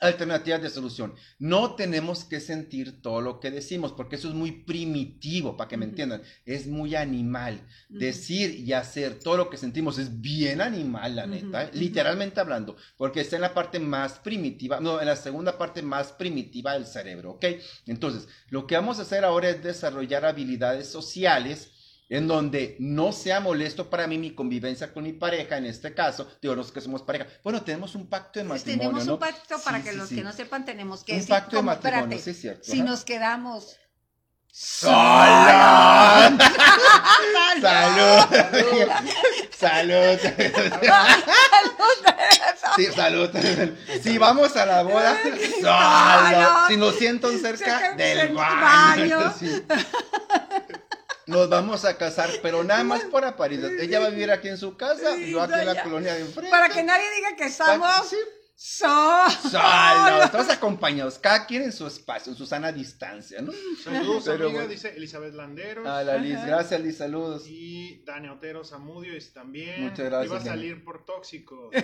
alternativas 0.00 0.62
de 0.62 0.70
solución. 0.70 1.14
No 1.38 1.74
tenemos 1.74 2.24
que 2.24 2.40
sentir 2.40 3.02
todo 3.02 3.20
lo 3.20 3.40
que 3.40 3.50
decimos, 3.50 3.92
porque 3.92 4.16
eso 4.16 4.28
es 4.28 4.34
muy 4.34 4.52
primitivo, 4.52 5.56
para 5.56 5.68
que 5.68 5.76
me 5.76 5.84
entiendan. 5.84 6.22
Es 6.44 6.66
muy 6.66 6.94
animal. 6.94 7.60
Decir 7.88 8.54
y 8.54 8.72
hacer 8.72 9.18
todo 9.18 9.36
lo 9.36 9.50
que 9.50 9.56
sentimos 9.56 9.98
es 9.98 10.20
bien 10.20 10.60
animal, 10.60 11.16
la 11.16 11.26
neta, 11.26 11.64
¿eh? 11.64 11.70
literalmente 11.72 12.40
hablando, 12.40 12.76
porque 12.96 13.20
está 13.20 13.36
en 13.36 13.42
la 13.42 13.54
parte 13.54 13.78
más 13.78 14.18
primitiva, 14.18 14.80
no, 14.80 15.00
en 15.00 15.06
la 15.06 15.16
segunda 15.16 15.58
parte 15.58 15.82
más 15.82 16.12
primitiva 16.12 16.74
del 16.74 16.86
cerebro, 16.86 17.32
¿ok? 17.32 17.46
Entonces, 17.86 18.28
lo 18.50 18.66
que 18.66 18.76
vamos 18.76 18.98
a 18.98 19.02
hacer 19.02 19.24
ahora 19.24 19.50
es 19.50 19.62
desarrollar 19.62 20.24
habilidades 20.24 20.88
sociales 20.88 21.72
en 22.08 22.26
donde 22.26 22.76
no 22.80 23.12
sea 23.12 23.40
molesto 23.40 23.90
para 23.90 24.06
mí 24.06 24.18
mi 24.18 24.34
convivencia 24.34 24.92
con 24.92 25.04
mi 25.04 25.12
pareja, 25.12 25.56
en 25.58 25.66
este 25.66 25.92
caso, 25.94 26.26
digo, 26.40 26.56
no 26.56 26.62
es 26.62 26.72
que 26.72 26.80
somos 26.80 27.02
pareja, 27.02 27.26
bueno, 27.44 27.62
tenemos 27.62 27.94
un 27.94 28.08
pacto 28.08 28.38
de 28.40 28.44
matrimonio, 28.44 28.78
tenemos 28.88 29.06
¿no? 29.06 29.14
un 29.14 29.18
pacto 29.20 29.58
para 29.62 29.78
Sí, 29.78 29.84
que 29.84 29.90
sí, 29.92 29.96
los 29.96 30.08
sí. 30.08 30.14
que 30.16 30.22
no 30.22 30.32
sepan 30.32 30.64
tenemos 30.64 31.04
que 31.04 31.12
Un 31.12 31.18
decir 31.18 31.30
pacto 31.30 31.56
de 31.56 31.62
matrimonio, 31.62 32.04
espérate, 32.16 32.22
sí 32.24 32.30
es 32.30 32.40
cierto. 32.40 32.64
si 32.64 32.80
ajá. 32.80 32.90
nos 32.90 33.04
quedamos 33.04 33.76
¡Salud! 34.50 36.40
¡Salud! 39.58 40.18
¡Salud! 40.18 40.18
Sí, 42.76 42.86
salud. 42.94 43.30
Si 44.02 44.18
vamos 44.18 44.56
a 44.56 44.66
la 44.66 44.82
boda, 44.82 45.16
no. 45.62 46.68
Si 46.68 46.76
nos 46.76 46.94
sientan 46.96 47.38
cerca 47.38 47.94
del 47.94 48.34
baño. 48.34 49.32
Nos 51.28 51.48
vamos 51.48 51.84
a 51.84 51.96
casar, 51.96 52.30
pero 52.42 52.64
nada 52.64 52.82
más 52.84 53.04
por 53.04 53.24
apariencia. 53.24 53.70
Ella 53.80 54.00
va 54.00 54.06
a 54.06 54.10
vivir 54.10 54.30
aquí 54.30 54.48
en 54.48 54.56
su 54.58 54.76
casa, 54.76 55.14
Sí, 55.14 55.30
yo 55.30 55.42
aquí 55.42 55.52
en 55.54 55.66
la 55.66 55.74
ya. 55.74 55.82
colonia 55.84 56.14
de 56.14 56.20
enfrente. 56.22 56.50
para 56.50 56.68
que 56.70 56.82
nadie 56.82 57.04
diga 57.16 57.36
que 57.36 57.50
somos 57.50 58.08
Sí. 58.08 58.16
So- 58.60 59.30
Salud. 59.50 60.30
Todos 60.32 60.48
acompañados, 60.50 61.16
cada 61.20 61.46
quien 61.46 61.62
en 61.62 61.72
su 61.72 61.86
espacio, 61.86 62.32
en 62.32 62.36
su 62.36 62.44
sana 62.44 62.72
distancia, 62.72 63.40
¿no? 63.40 63.52
Saludos, 63.84 64.24
Pero 64.26 64.46
amiga, 64.46 64.50
bueno. 64.60 64.68
dice 64.68 64.96
Elizabeth 64.96 65.32
Landeros. 65.34 65.86
A 65.86 66.02
la 66.02 66.16
Liz, 66.16 66.36
Ajá. 66.38 66.46
gracias 66.46 66.80
Liz, 66.80 66.96
saludos. 66.98 67.44
Y 67.46 68.02
Dani 68.04 68.28
Otero 68.28 68.64
Zamudio 68.64 69.14
dice 69.14 69.30
también. 69.32 69.82
Muchas 69.84 70.06
gracias, 70.06 70.26
Iba 70.26 70.36
a 70.36 70.38
Dani. 70.40 70.48
salir 70.48 70.84
por 70.84 71.04
tóxicos. 71.04 71.70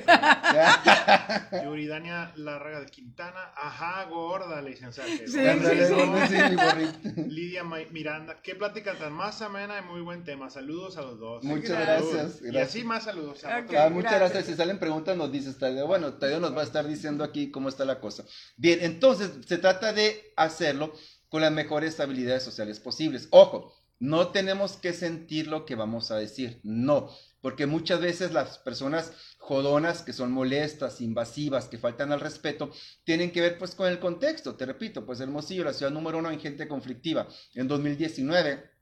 Ya. 0.54 1.48
Yuridania 1.64 2.32
Larraga 2.36 2.80
de 2.80 2.86
Quintana. 2.86 3.52
Ajá, 3.56 4.04
gorda, 4.04 4.60
le 4.60 4.70
dicen 4.70 4.92
Sánchez. 4.92 5.32
Sí, 5.32 5.38
sí, 5.38 5.84
sí. 5.86 5.94
¿dónde 5.94 6.26
sí, 6.28 6.34
mi 6.50 6.56
borrito? 6.56 7.28
Lidia 7.28 7.64
Ma- 7.64 7.78
Miranda. 7.90 8.40
Qué 8.42 8.54
plática 8.54 8.94
tan 8.98 9.12
más 9.12 9.40
amena 9.42 9.78
y 9.78 9.82
muy 9.82 10.00
buen 10.00 10.24
tema. 10.24 10.50
Saludos 10.50 10.96
a 10.96 11.02
los 11.02 11.18
dos. 11.18 11.44
Muchas 11.44 11.78
gracias, 11.80 12.40
Y 12.42 12.56
así 12.58 12.84
más 12.84 13.04
saludos. 13.04 13.44
Ah, 13.44 13.60
muchas 13.62 13.70
gracias. 13.90 14.20
gracias. 14.20 14.46
Si 14.46 14.54
salen 14.54 14.78
preguntas, 14.78 15.16
nos 15.16 15.30
dices. 15.32 15.56
Bueno, 15.86 16.14
Tadeo 16.14 16.40
nos 16.40 16.56
va 16.56 16.63
estar 16.64 16.86
diciendo 16.86 17.24
aquí 17.24 17.50
cómo 17.50 17.68
está 17.68 17.84
la 17.84 18.00
cosa. 18.00 18.24
Bien, 18.56 18.78
entonces 18.82 19.30
se 19.46 19.58
trata 19.58 19.92
de 19.92 20.32
hacerlo 20.36 20.92
con 21.28 21.42
las 21.42 21.52
mejores 21.52 21.98
habilidades 22.00 22.42
sociales 22.42 22.80
posibles. 22.80 23.28
Ojo, 23.30 23.74
no 23.98 24.28
tenemos 24.28 24.76
que 24.76 24.92
sentir 24.92 25.46
lo 25.46 25.64
que 25.64 25.74
vamos 25.74 26.10
a 26.10 26.16
decir. 26.16 26.60
No, 26.62 27.10
porque 27.40 27.66
muchas 27.66 28.00
veces 28.00 28.32
las 28.32 28.58
personas 28.58 29.12
jodonas 29.38 30.02
que 30.02 30.12
son 30.12 30.32
molestas, 30.32 31.00
invasivas, 31.00 31.68
que 31.68 31.78
faltan 31.78 32.12
al 32.12 32.20
respeto, 32.20 32.70
tienen 33.04 33.30
que 33.30 33.40
ver 33.40 33.58
pues 33.58 33.74
con 33.74 33.88
el 33.88 33.98
contexto. 33.98 34.56
Te 34.56 34.66
repito, 34.66 35.04
pues 35.06 35.20
Hermosillo, 35.20 35.64
la 35.64 35.72
ciudad 35.72 35.92
número 35.92 36.18
uno 36.18 36.30
en 36.30 36.40
gente 36.40 36.68
conflictiva 36.68 37.28
en 37.54 37.68
2019 37.68 38.73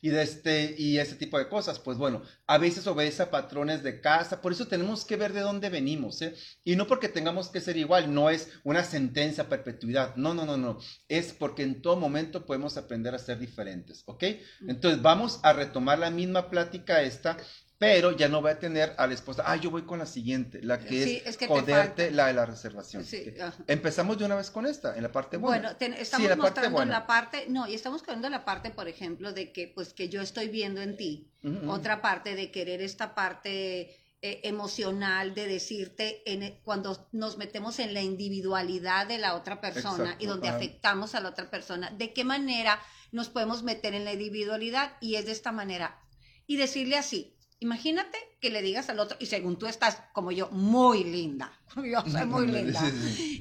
y 0.00 0.10
de 0.10 0.22
este 0.22 0.74
y 0.78 0.98
ese 0.98 1.16
tipo 1.16 1.38
de 1.38 1.48
cosas. 1.48 1.78
Pues 1.78 1.98
bueno 1.98 2.22
a 2.46 2.58
veces 2.58 2.86
obedece 2.86 3.22
a 3.22 3.30
patrones 3.30 3.82
de 3.82 4.00
casa. 4.00 4.40
Por 4.40 4.52
eso 4.52 4.66
tenemos 4.66 5.04
que 5.04 5.16
ver 5.16 5.32
de 5.32 5.40
dónde 5.40 5.70
venimos 5.70 6.20
¿eh? 6.22 6.34
y 6.64 6.76
no 6.76 6.86
porque 6.86 7.08
tengamos 7.08 7.48
que 7.48 7.60
ser 7.60 7.76
igual 7.76 8.12
no 8.12 8.30
es 8.30 8.48
una 8.64 8.84
sentencia 8.84 9.44
a 9.44 9.48
perpetuidad. 9.48 10.16
No 10.16 10.34
no 10.34 10.44
no 10.46 10.56
no. 10.56 10.78
Es 11.08 11.32
porque 11.32 11.62
en 11.62 11.82
todo 11.82 11.96
momento 11.96 12.46
podemos 12.46 12.76
aprender 12.76 13.14
a 13.14 13.18
ser 13.18 13.38
diferentes 13.38 14.02
¿ok? 14.06 14.24
entonces 14.66 15.02
vamos 15.02 15.40
a 15.42 15.52
retomar 15.52 15.98
la 15.98 16.10
misma 16.10 16.50
plática 16.50 17.02
esta 17.02 17.36
pero 17.80 18.14
ya 18.14 18.28
no 18.28 18.42
voy 18.42 18.50
a 18.50 18.58
tener 18.58 18.92
a 18.98 19.06
la 19.06 19.14
esposa 19.14 19.42
ah 19.46 19.56
yo 19.56 19.70
voy 19.70 19.82
con 19.82 19.98
la 19.98 20.04
siguiente 20.04 20.60
la 20.62 20.78
que 20.78 21.02
Sí, 21.02 21.16
es, 21.24 21.28
es 21.28 21.36
que 21.38 21.46
joderte 21.46 22.10
la 22.10 22.26
de 22.26 22.34
la 22.34 22.44
reservación 22.44 23.02
Sí, 23.06 23.32
empezamos 23.66 24.18
de 24.18 24.26
una 24.26 24.36
vez 24.36 24.50
con 24.50 24.66
esta 24.66 24.94
en 24.96 25.02
la 25.02 25.10
parte 25.10 25.38
buena. 25.38 25.62
Bueno, 25.62 25.76
ten- 25.78 25.94
Sí, 25.94 26.02
estamos 26.02 26.28
la 26.28 26.36
parte 26.36 26.42
mostrando 26.50 26.76
buena. 26.76 26.92
la 26.92 27.06
parte, 27.06 27.46
no, 27.48 27.66
y 27.66 27.74
estamos 27.74 28.00
mostrando 28.00 28.28
la 28.28 28.44
parte, 28.44 28.68
por 28.70 28.86
ejemplo, 28.86 29.32
de 29.32 29.50
que, 29.52 29.66
pues, 29.74 29.94
que 29.94 30.10
yo 30.10 30.20
estoy 30.20 30.48
viendo 30.48 30.82
en 30.82 30.98
ti, 30.98 31.30
otra 31.66 32.02
parte 32.02 32.34
de 32.34 32.50
querer 32.50 32.82
esta 32.82 33.14
parte 33.14 33.96
eh, 34.22 34.40
emocional 34.44 35.34
de 35.34 35.46
decirte 35.46 36.22
en 36.30 36.60
cuando 36.62 37.08
nos 37.12 37.38
metemos 37.38 37.78
en 37.78 37.94
la 37.94 38.02
individualidad 38.02 39.06
de 39.06 39.16
la 39.16 39.34
otra 39.34 39.62
persona 39.62 40.04
Exacto, 40.04 40.22
y 40.24 40.26
donde 40.26 40.48
ajá. 40.48 40.58
afectamos 40.58 41.14
a 41.14 41.20
la 41.20 41.30
otra 41.30 41.48
persona, 41.50 41.88
de 41.96 42.12
qué 42.12 42.24
manera 42.24 42.78
nos 43.10 43.30
podemos 43.30 43.62
meter 43.62 43.94
en 43.94 44.04
la 44.04 44.12
individualidad 44.12 44.92
y 45.00 45.14
es 45.14 45.24
de 45.24 45.32
esta 45.32 45.50
manera. 45.52 45.98
Y 46.46 46.58
decirle 46.58 46.98
así. 46.98 47.34
Imagínate 47.60 48.18
que 48.40 48.50
le 48.50 48.62
digas 48.62 48.88
al 48.88 48.98
otro, 49.00 49.16
y 49.20 49.26
según 49.26 49.58
tú 49.58 49.66
estás 49.66 49.98
como 50.12 50.32
yo, 50.32 50.48
muy 50.50 51.04
linda, 51.04 51.52
yo 51.76 52.02
soy 52.10 52.26
muy 52.26 52.46
linda, 52.46 52.82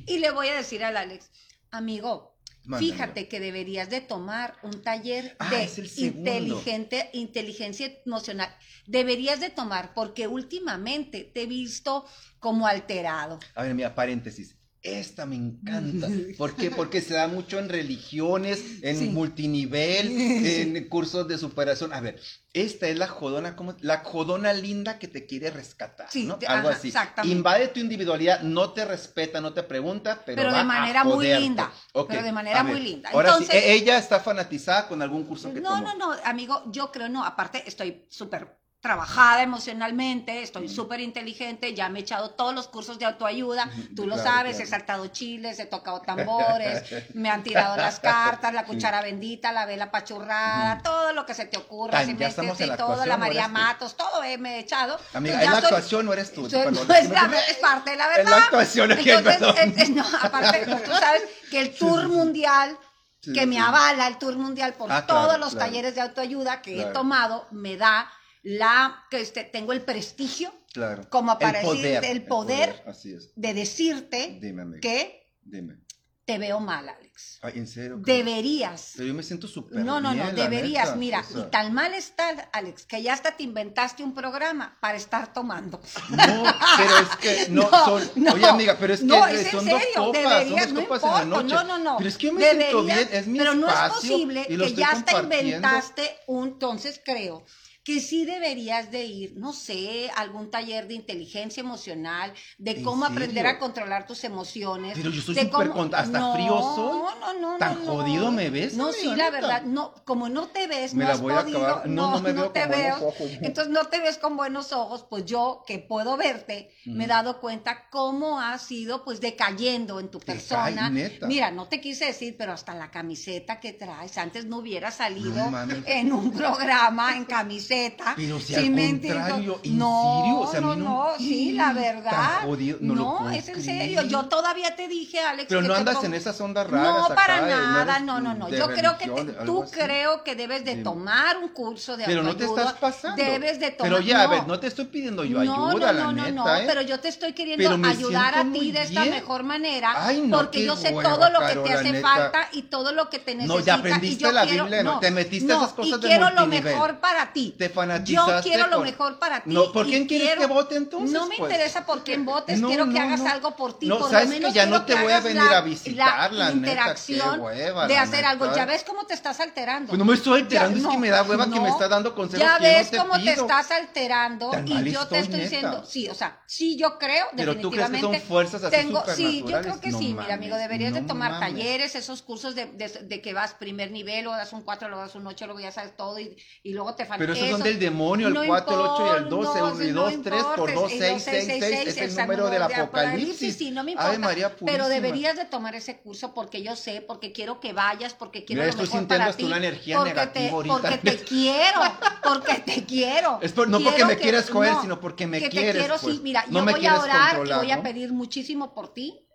y 0.06 0.20
le 0.20 0.32
voy 0.32 0.50
a 0.50 0.56
decir 0.56 0.84
al 0.84 0.98
Alex, 0.98 1.32
amigo, 1.72 2.38
Mándamelo. 2.66 2.94
Fíjate 2.94 3.28
que 3.28 3.40
deberías 3.40 3.90
de 3.90 4.02
tomar 4.02 4.56
un 4.62 4.84
taller 4.84 5.36
Ah, 5.40 5.50
de 5.50 5.70
inteligente, 5.98 7.10
inteligencia 7.14 7.92
emocional. 8.06 8.54
Deberías 8.86 9.40
de 9.40 9.50
tomar 9.50 9.94
porque 9.96 10.28
últimamente 10.28 11.24
te 11.24 11.44
he 11.44 11.46
visto 11.48 12.06
como 12.38 12.68
alterado. 12.68 13.40
A 13.56 13.64
ver, 13.64 13.74
mira, 13.74 13.96
paréntesis. 13.96 14.59
Esta 14.82 15.26
me 15.26 15.36
encanta. 15.36 16.08
¿Por 16.38 16.56
qué? 16.56 16.72
Porque 16.72 17.02
se 17.02 17.14
da 17.14 17.28
mucho 17.28 17.60
en 17.60 17.68
religiones, 17.68 18.64
en 18.82 18.98
Sí. 18.98 19.10
multinivel, 19.10 20.08
en 20.78 20.88
cursos 20.88 21.28
de 21.28 21.38
superación. 21.38 21.92
A 21.94 22.00
ver, 22.00 22.20
esta 22.54 22.88
es 22.88 22.98
la 22.98 23.08
jodona, 23.08 23.56
¿cómo? 23.58 23.76
La 23.82 23.98
jodona 24.06 24.54
linda 24.54 24.98
que 24.98 25.08
te 25.10 25.26
quiere 25.26 25.52
rescatar, 25.52 26.08
Sí, 26.10 26.24
¿no? 26.26 26.38
te- 26.38 26.48
Algo 26.48 26.70
ajá, 26.70 26.78
así. 26.78 26.94
Invade 27.30 27.68
tu 27.68 27.80
individualidad, 27.82 28.42
no 28.42 28.72
te 28.72 28.86
respeta, 28.86 29.42
no 29.42 29.52
te 29.54 29.64
pregunta, 29.64 30.22
pero, 30.26 30.38
Pero 30.44 30.54
de 30.54 30.60
a 30.60 30.64
manera 30.64 31.04
muy 31.04 31.28
linda, 31.28 31.72
pero 32.08 32.24
de 32.24 32.32
manera 32.32 32.64
muy 32.64 32.80
linda. 32.80 33.10
Ahora 33.12 33.32
Entonces- 33.32 33.52
sí, 33.62 33.70
e- 33.70 33.74
ella 33.74 33.98
está 33.98 34.20
fanatizada 34.22 34.88
con 34.88 35.02
algún 35.02 35.26
curso 35.26 35.54
que 35.54 35.60
No, 35.60 35.72
tomó. 35.72 35.94
no, 35.96 35.96
no, 36.16 36.16
amigo, 36.24 36.64
yo 36.72 36.90
creo 36.92 37.10
no. 37.10 37.26
Aparte, 37.26 37.64
estoy 37.68 38.06
súper 38.10 38.58
trabajada 38.82 39.44
emocionalmente, 39.44 40.42
estoy 40.42 40.70
súper 40.70 41.02
inteligente, 41.02 41.74
ya 41.74 41.90
me 41.90 42.00
he 42.00 42.02
echado 42.02 42.32
todos 42.32 42.56
los 42.56 42.70
cursos 42.70 42.98
de 42.98 43.06
autoayuda, 43.06 43.70
tú 43.94 44.08
lo 44.08 44.14
Claro, 44.16 44.30
sabes, 44.30 44.52
claro. 44.56 44.64
he 44.64 44.68
saltado 44.70 45.08
chiles, 45.08 45.60
he 45.60 45.66
tocado 45.66 46.00
tambores, 46.02 46.84
me 47.14 47.30
han 47.30 47.44
tirado 47.44 47.76
las 47.76 48.00
cartas, 48.00 48.54
la 48.54 48.64
cuchara 48.64 49.02
bendita, 49.02 49.52
la 49.52 49.66
vela 49.66 49.92
pachurrada, 49.92 50.82
todo 50.82 51.12
lo 51.12 51.26
que 51.26 51.34
se 51.34 51.46
te 51.46 51.58
ocurra, 51.58 52.06
si 52.06 52.14
me- 52.14 52.30
todo, 52.30 52.46
la 52.56 52.74
actuación, 52.74 53.10
¿no 53.10 53.18
María? 53.18 53.48
Matos, 53.50 53.98
todo 53.98 54.24
eh, 54.24 54.38
me 54.38 54.56
he 54.56 54.60
echado. 54.60 54.98
Amiga, 55.14 55.44
¿es 55.44 55.52
la 55.52 55.58
actuación 55.58 56.08
o 56.08 56.14
eres 56.14 56.34
tú? 56.34 56.50
soy- 56.50 56.64
Perdón. 56.64 56.88
no, 56.88 56.94
es, 56.96 57.10
la- 57.10 57.40
es 57.50 57.58
parte 57.58 57.92
de 57.92 57.96
la 57.98 58.08
verdad. 58.08 58.24
Es 58.24 58.30
la 58.30 58.38
actuación, 58.38 58.92
ok, 58.94 59.00
Entonces, 59.06 59.42
es- 59.58 59.78
es- 59.78 59.90
no, 59.90 60.06
aparte, 60.22 60.66
tú 60.86 60.92
sabes 60.94 61.24
que 61.52 61.60
el 61.60 61.76
tour 61.78 62.08
mundial 62.08 62.78
Sí, 63.22 63.34
que 63.34 63.42
sí. 63.42 63.48
me 63.48 63.60
avala 63.60 64.08
el 64.08 64.18
tour 64.18 64.38
mundial 64.38 64.74
por 64.76 64.90
Ah, 64.90 65.06
todos 65.06 65.26
claro, 65.26 65.40
los 65.40 65.58
talleres 65.58 65.94
de 65.96 66.00
autoayuda 66.00 66.62
que 66.62 66.82
he 66.82 66.86
tomado 66.86 67.46
me 67.52 67.76
da 67.76 68.10
la 68.44 69.04
que 69.10 69.22
este, 69.22 69.44
tengo 69.44 69.74
el 69.74 69.82
prestigio 69.82 70.54
Claro. 70.74 71.10
como 71.10 71.38
para 71.40 71.62
el 71.62 71.66
decir 71.68 71.82
poder, 72.00 72.06
el 72.06 72.24
poder 72.26 72.84
Así 72.88 73.12
es. 73.14 73.32
de 73.36 73.54
decirte 73.56 74.38
Dime, 74.40 74.80
que 74.80 75.34
Dime. 75.42 75.80
te 76.26 76.38
veo 76.38 76.60
mal, 76.60 76.88
Alex. 76.88 77.40
Ay, 77.42 77.54
¿en 77.56 77.68
serio? 77.68 77.98
Deberías. 78.00 78.94
Pero 78.96 79.08
yo 79.08 79.14
me 79.16 79.24
siento 79.24 79.48
súper 79.48 79.80
No, 79.84 80.00
no, 80.00 80.14
no, 80.14 80.32
deberías. 80.32 80.86
neta. 80.86 80.96
Mira, 80.96 81.20
O 81.28 81.34
sea, 81.34 81.42
y 81.42 81.50
tan 81.50 81.74
mal 81.74 81.94
está, 81.96 82.30
Alex, 82.54 82.86
que 82.86 83.02
ya 83.02 83.14
hasta 83.14 83.36
te 83.36 83.44
inventaste 83.44 84.04
un 84.04 84.14
programa 84.14 84.78
para 84.80 84.96
estar 84.96 85.34
tomando. 85.34 85.82
No, 86.12 86.44
pero 86.78 86.98
es 87.00 87.16
que 87.20 87.48
no, 87.50 87.64
No, 87.64 87.86
son. 87.86 88.12
no. 88.16 88.34
Oye, 88.34 88.46
amiga, 88.46 88.78
pero 88.80 88.94
es 88.94 89.00
que 89.00 89.06
No, 89.08 89.26
es- 89.28 89.40
es 89.40 89.46
en 89.48 89.52
son 89.52 89.64
serio, 89.66 89.80
dos 89.96 90.06
copas, 90.06 90.22
deberías, 90.22 90.64
son 90.66 90.74
no 90.76 90.80
dos 90.82 90.88
copas 90.88 91.04
en 91.04 91.10
la 91.10 91.24
importa, 91.24 91.44
noche. 91.44 91.56
no, 91.56 91.64
no, 91.64 91.84
no. 91.84 91.98
Pero 91.98 92.10
es 92.10 92.18
que 92.18 92.28
yo 92.28 92.34
me 92.34 92.42
siento 92.42 92.66
Deberías, 92.84 93.10
bien, 93.10 93.20
es 93.22 93.28
mi 93.28 93.40
Pero 93.40 93.56
no 93.56 93.68
es 93.68 93.80
posible 93.94 94.46
que 94.48 94.74
ya 94.76 94.92
hasta 94.92 95.20
inventaste 95.24 96.04
un, 96.28 96.48
entonces 96.50 97.02
creo 97.04 97.44
que 97.90 98.00
sí 98.02 98.24
deberías 98.26 98.92
de 98.92 99.04
ir, 99.06 99.34
no 99.36 99.52
sé, 99.52 100.12
a 100.16 100.22
algún 100.22 100.52
taller 100.52 100.88
de 100.88 100.94
inteligencia 100.94 101.62
emocional, 101.62 102.32
de 102.60 102.72
¿En 102.72 102.84
cómo 102.84 103.06
aprender 103.06 103.48
a 103.48 103.58
controlar 103.58 104.06
tus 104.06 104.24
emociones. 104.24 104.94
Pero 104.96 105.10
yo 105.10 105.22
soy 105.22 105.36
súper 105.36 105.70
cómo- 105.70 105.90
hasta 105.96 106.20
no, 106.20 106.34
frío 106.34 106.60
soy. 106.62 107.00
No, 107.20 107.34
no, 107.34 107.52
no. 107.54 107.58
¿Tan 107.58 107.84
no. 107.84 107.92
jodido 107.94 108.32
me 108.32 108.50
ves, 108.52 108.76
No, 108.76 108.92
sí, 108.94 109.08
la 109.16 109.32
verdad, 109.32 109.64
no, 109.64 109.94
como 110.06 110.30
no 110.30 110.48
te 110.50 110.68
ves, 110.68 110.94
Me 110.94 111.04
no 111.04 111.10
la 111.10 111.16
has 111.16 111.22
voy 111.22 111.34
a 111.34 111.42
podido, 111.42 111.66
acabar. 111.66 111.90
No, 111.90 112.12
no 112.12 112.22
me 112.22 112.32
veo 112.34 112.52
te 112.52 112.60
con 112.62 112.70
buenos 112.70 113.00
veo. 113.00 113.08
ojos. 113.10 113.32
Entonces 113.42 113.74
no 113.74 113.86
te 113.86 114.00
ves 114.00 114.18
con 114.20 114.38
buenos 114.38 114.72
ojos, 114.72 115.06
pues 115.10 115.26
yo 115.26 115.64
que 115.66 115.80
puedo 115.80 116.16
verte, 116.16 116.70
me 116.86 117.06
he 117.06 117.08
Ujú. 117.08 117.10
dado 117.10 117.40
cuenta 117.40 117.90
cómo 117.90 118.40
has 118.40 118.72
ido 118.72 119.04
pues 119.04 119.20
decayendo 119.20 120.00
en 120.00 120.10
tu 120.10 120.20
persona. 120.20 120.92
Mira, 121.22 121.50
no 121.50 121.68
te 121.68 121.82
quise 121.82 122.06
decir, 122.06 122.36
pero 122.38 122.54
hasta 122.54 122.76
la 122.76 122.92
camiseta 122.92 123.60
que 123.60 123.74
traes, 123.74 124.18
antes 124.20 124.46
no 124.46 124.58
hubiera 124.58 124.92
salido 124.92 125.44
en 125.88 126.14
un 126.14 126.32
programa 126.34 127.16
en 127.18 127.26
camiseta. 127.40 127.79
Pero 128.16 128.40
si 128.40 128.56
al 128.56 128.70
me 128.72 128.90
entiendo. 128.90 129.20
contrario, 129.22 129.60
¿en 129.64 129.78
no, 129.78 130.22
serio? 130.22 130.40
O 130.40 130.48
sea, 130.52 130.58
a 130.58 130.62
no, 130.62 130.76
mí 130.76 130.82
no, 130.84 130.90
no- 131.12 131.18
sí, 131.18 131.52
la 131.54 131.74
verdad. 131.74 132.42
Jodido, 132.44 132.78
no 132.82 133.30
es 133.30 133.48
en 133.50 133.64
serio. 133.64 134.02
Yo 134.04 134.26
todavía 134.26 134.76
te 134.76 134.88
dije, 134.88 135.20
Alex. 135.22 135.48
Pero 135.50 135.62
que 135.62 135.68
no 135.68 135.74
andas 135.76 136.04
en 136.04 136.14
esas 136.14 136.40
ondas 136.42 136.70
raras. 136.70 136.88
no, 136.94 137.06
acá, 137.06 137.16
para 137.16 137.42
nada, 137.42 138.00
no, 138.00 138.20
no, 138.20 138.34
no. 138.34 138.50
Yo 138.50 138.68
creo 138.68 138.98
que 138.98 139.10
te- 139.10 139.46
tú 139.46 139.64
así. 139.64 139.74
creo 139.76 140.24
que 140.24 140.36
debes 140.36 140.66
de 140.66 140.78
tomar 140.78 141.38
un 141.38 141.50
curso 141.50 141.98
de 141.98 142.06
Pero 142.06 142.24
no 142.24 142.36
te 142.36 142.46
estás 142.46 142.74
pasando. 142.74 143.16
Debes 143.22 143.60
de 143.60 143.72
tomar. 143.72 143.92
Pero 143.92 144.02
ya, 144.04 144.22
a 144.22 144.24
no. 144.26 144.30
ver, 144.32 144.48
no 144.48 144.60
te 144.60 144.68
estoy 144.68 144.86
pidiendo 144.86 145.24
yo 145.24 145.44
no, 145.44 145.68
ayuda, 145.70 145.74
no, 145.74 145.94
la 145.94 145.94
no, 145.94 146.12
no, 146.12 146.24
neta, 146.24 146.32
no, 146.32 146.56
¿eh? 146.56 146.64
pero 146.68 146.82
yo 146.82 147.00
te 147.00 147.08
estoy 147.08 147.34
queriendo 147.34 147.88
ayudar 147.88 148.36
a 148.36 148.44
ti 148.52 148.72
de 148.72 148.84
esta 148.84 149.06
mejor 149.06 149.44
manera, 149.44 149.94
Ay, 149.96 150.22
no, 150.26 150.38
porque 150.38 150.64
yo 150.66 150.76
sé 150.76 150.92
hueva, 150.92 151.10
todo 151.16 151.30
lo 151.30 151.40
que 151.40 151.56
te 151.56 151.74
hace 151.74 151.92
neta. 151.92 152.08
falta 152.08 152.48
y 152.52 152.64
todo 152.64 152.92
lo 152.92 153.10
que 153.10 153.20
te 153.20 153.36
necesita. 153.36 153.54
No, 153.60 153.66
ya 153.66 153.76
y 153.76 153.80
aprendiste 153.80 154.24
yo 154.24 154.32
la 154.32 154.44
quiero- 154.46 154.64
Biblia, 154.66 154.84
¿no? 154.84 155.00
Te 155.00 155.12
metiste 155.12 155.54
no, 155.54 155.60
esas 155.62 155.74
cosas 155.74 155.98
y 156.00 156.02
de 156.02 156.08
quiero 156.08 156.30
lo 156.32 156.46
mejor 156.48 157.00
para 157.00 157.32
ti. 157.34 157.56
Te 157.60 157.68
Yo 157.68 157.74
fanatizaste 157.74 158.50
quiero 158.50 158.68
lo 158.68 158.80
mejor 158.80 159.20
para 159.20 159.44
ti. 159.44 159.50
No, 159.52 159.74
¿por 159.74 159.86
quién 159.86 160.08
quieres 160.08 160.28
quiero- 160.28 160.42
que 160.42 160.48
vote 160.48 160.76
entonces, 160.78 161.12
No 161.12 161.28
me 161.28 161.36
pues? 161.36 161.52
interesa 161.52 161.86
por 161.86 162.06
quién 162.06 162.24
votes, 162.24 162.58
No, 162.62 162.70
quiero 162.70 162.90
que 162.90 162.98
hagas 162.98 163.20
algo 163.26 163.54
por 163.58 163.78
ti. 163.78 163.86
No, 163.86 164.00
por 164.00 164.10
sabes 164.10 164.28
lo 164.30 164.34
que 164.36 164.40
menos 164.40 164.54
ya 164.54 164.66
no 164.66 164.86
te 164.86 164.94
que 164.96 165.02
voy 165.02 165.12
a 165.12 165.20
venir 165.20 165.44
la- 165.44 165.58
a 165.58 165.62
visitar, 165.62 166.32
la 166.32 166.46
neta, 166.52 166.56
interacción 166.58 167.42
hueva, 167.42 167.86
de 167.86 167.96
la 167.96 168.02
hacer 168.04 168.24
algo. 168.24 168.56
Ya 168.56 168.66
ves 168.66 168.86
cómo 168.86 169.06
te 169.06 169.14
estás 169.14 169.42
alterando. 169.42 169.88
Pues 169.90 170.00
no 170.00 170.06
me 170.06 170.14
estoy 170.14 170.40
alterando, 170.42 170.78
Ya, 170.80 170.84
es 170.86 170.90
que 170.90 170.98
me 170.98 171.10
da 171.10 171.24
hueva 171.24 171.52
que 171.52 171.60
me 171.60 171.68
está 171.68 171.90
dando 171.90 172.16
consejos 172.16 172.40
Ya 172.48 172.58
que 172.60 172.64
yo 172.64 172.78
ves 172.78 172.92
te 172.92 172.98
cómo 172.98 173.14
te 173.20 173.34
estás 173.34 173.72
alterando 173.72 174.52
Tan 174.52 174.66
y 174.66 174.92
yo 174.92 175.06
te 175.08 175.20
estoy, 175.20 175.42
diciendo, 175.42 175.84
sí, 175.86 176.08
o 176.08 176.16
sea, 176.16 176.42
sí 176.48 176.78
yo 176.78 176.98
creo 176.98 177.26
Pero 177.36 177.58
tú 177.58 177.72
crees 177.72 177.88
que 177.88 177.92
definitivamente. 177.98 178.20
son 178.20 178.28
fuerzas 178.28 178.64
así 178.64 178.76
tengo, 178.76 179.04
sí, 179.16 179.44
yo 179.46 179.62
creo 179.62 179.82
que 179.82 179.92
sí, 179.92 180.16
mira, 180.18 180.36
amigo, 180.36 180.56
deberías 180.56 180.94
de 180.94 181.02
tomar 181.02 181.40
talleres, 181.42 181.96
esos 181.96 182.22
cursos 182.22 182.56
de, 182.56 183.22
que 183.22 183.34
vas 183.34 183.54
primer 183.56 183.92
nivel, 183.92 184.28
o 184.28 184.32
das 184.32 184.54
un 184.54 184.62
4, 184.62 184.88
luego 184.88 185.04
das 185.04 185.16
un 185.16 185.28
8, 185.28 185.46
luego 185.46 185.60
ya 185.60 185.74
sabes 185.74 185.98
todo 185.98 186.18
y, 186.20 186.38
luego 186.64 186.96
te 186.96 187.06
Pero 187.18 187.34
esos 187.50 187.60
son 187.60 187.68
del 187.68 187.80
demonio, 187.80 188.28
el 188.28 188.34
No 188.34 188.44
4, 188.46 188.74
el 188.74 188.80
8 188.80 189.04
y 189.06 189.18
el 189.18 189.24
importa, 189.24 189.60
12, 189.60 189.60
no, 189.60 189.74
1 189.76 189.84
y 189.84 189.92
no 189.92 190.02
2, 190.02 190.14
3 190.24 190.44
por 190.44 190.70
importa, 190.70 190.74
2, 190.74 190.92
y 190.94 190.98
6, 191.00 191.12
los 191.14 191.22
6, 191.24 191.46
6, 191.60 191.88
es 191.88 191.98
el 191.98 192.16
número 192.16 192.50
del 192.50 192.68
de 192.68 192.74
apocalipsis. 192.76 193.56
Sí, 193.58 193.72
no 193.72 193.84
me 193.84 193.92
Ave 193.94 194.16
importa. 194.16 194.20
María 194.20 194.50
pero 194.50 194.60
purísima. 194.60 194.88
deberías 194.90 195.36
de 195.38 195.46
tomar 195.46 195.76
ese 195.76 196.00
curso 196.00 196.34
porque 196.34 196.62
yo 196.62 196.76
sé, 196.76 197.02
porque 197.02 197.32
quiero 197.32 197.60
que 197.60 197.74
vayas, 197.74 198.14
porque 198.14 198.46
quiero 198.46 198.62
Mira, 198.64 198.74
lo 198.76 198.82
mejor 198.82 199.08
para 199.08 199.34
ti. 199.34 199.44
una 199.44 199.58
energía 199.58 199.98
porque 199.98 200.10
negativa 200.14 200.48
te, 200.48 200.50
ahorita. 200.54 200.74
Porque 200.80 200.98
te 200.98 201.18
quiero, 201.26 201.80
porque 202.24 202.54
te 202.66 202.86
quiero. 202.86 203.40
Es 203.42 203.52
por- 203.52 203.68
no 203.70 203.80
porque 203.80 203.96
Quiero 203.96 204.08
me 204.08 204.16
que- 204.18 204.22
quieras 204.24 204.50
joder, 204.50 204.74
no, 204.74 204.82
sino 204.82 205.00
porque 205.00 205.28
me 205.28 205.40
que 205.40 205.50
quieres, 205.50 205.74
Te 205.74 205.80
quiero, 205.80 205.96
pues. 206.02 206.16
sí, 206.16 206.22
mira, 206.24 206.46
No 206.50 206.66
yo 206.66 206.72
voy 206.72 206.86
a 206.86 207.00
orar 207.00 207.42
y 207.46 207.52
voy 207.54 207.72
a 207.72 207.82
pedir 207.84 208.14
muchísimo 208.14 208.74
por 208.74 208.94
ti. 208.94 209.26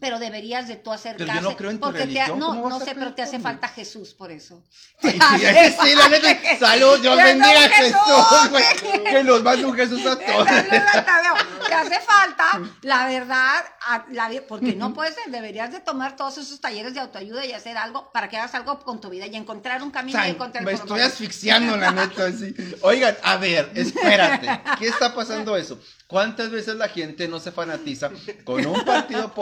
Pero 0.00 0.18
deberías 0.18 0.66
de 0.66 0.76
tú 0.76 0.92
acercarte. 0.92 1.40
no 1.40 1.56
creo 1.56 1.70
en 1.70 1.76
tu 1.78 1.82
porque 1.84 2.00
te 2.00 2.04
religión, 2.06 2.38
no, 2.38 2.46
¿cómo 2.48 2.62
vas 2.62 2.70
no 2.70 2.76
a 2.76 2.84
sé, 2.84 2.94
pero 2.94 3.14
te 3.14 3.22
hace 3.22 3.38
falta 3.38 3.68
Jesús 3.68 4.14
por 4.14 4.32
eso. 4.32 4.64
Ay, 5.02 5.40
sí, 5.40 5.76
sí, 5.82 5.94
la 5.94 6.08
neta. 6.08 6.58
Salud, 6.58 6.98
Dios 7.00 7.16
bendiga 7.16 7.64
a 7.64 7.68
Jesús, 7.68 8.50
güey. 8.50 8.64
Que 9.04 9.22
nos 9.22 9.42
mande 9.42 9.66
un 9.66 9.74
Jesús 9.74 10.04
a 10.06 10.18
todos. 10.18 10.46
Te 11.66 11.74
hace 11.74 12.00
falta, 12.00 12.60
la 12.82 13.06
verdad, 13.06 13.64
a- 13.86 14.04
la 14.10 14.30
porque 14.48 14.74
no 14.74 14.94
puedes, 14.94 15.14
deberías 15.28 15.70
de 15.72 15.80
tomar 15.80 16.16
todos 16.16 16.38
esos 16.38 16.60
talleres 16.60 16.94
de 16.94 17.00
autoayuda 17.00 17.44
y 17.44 17.52
hacer 17.52 17.76
algo 17.76 18.10
para 18.12 18.28
que 18.28 18.36
hagas 18.38 18.54
algo 18.54 18.80
con 18.80 19.00
tu 19.00 19.10
vida 19.10 19.26
y 19.26 19.36
encontrar 19.36 19.82
un 19.82 19.90
camino 19.90 20.18
y 20.26 20.30
encontrar 20.30 20.64
me 20.64 20.72
estoy 20.72 21.00
asfixiando, 21.00 21.76
la 21.76 21.90
neta, 21.92 22.32
sí. 22.32 22.54
Oigan, 22.80 23.16
a 23.22 23.36
ver, 23.36 23.70
espérate. 23.74 24.48
¿Qué 24.78 24.88
está 24.88 25.14
pasando 25.14 25.56
eso? 25.56 25.78
¿Cuántas 26.06 26.50
veces 26.50 26.76
la 26.76 26.88
gente 26.88 27.26
no 27.26 27.40
se 27.40 27.52
fanatiza 27.52 28.10
con 28.44 28.64
un 28.66 28.84
partido 28.84 29.32
político, 29.32 29.41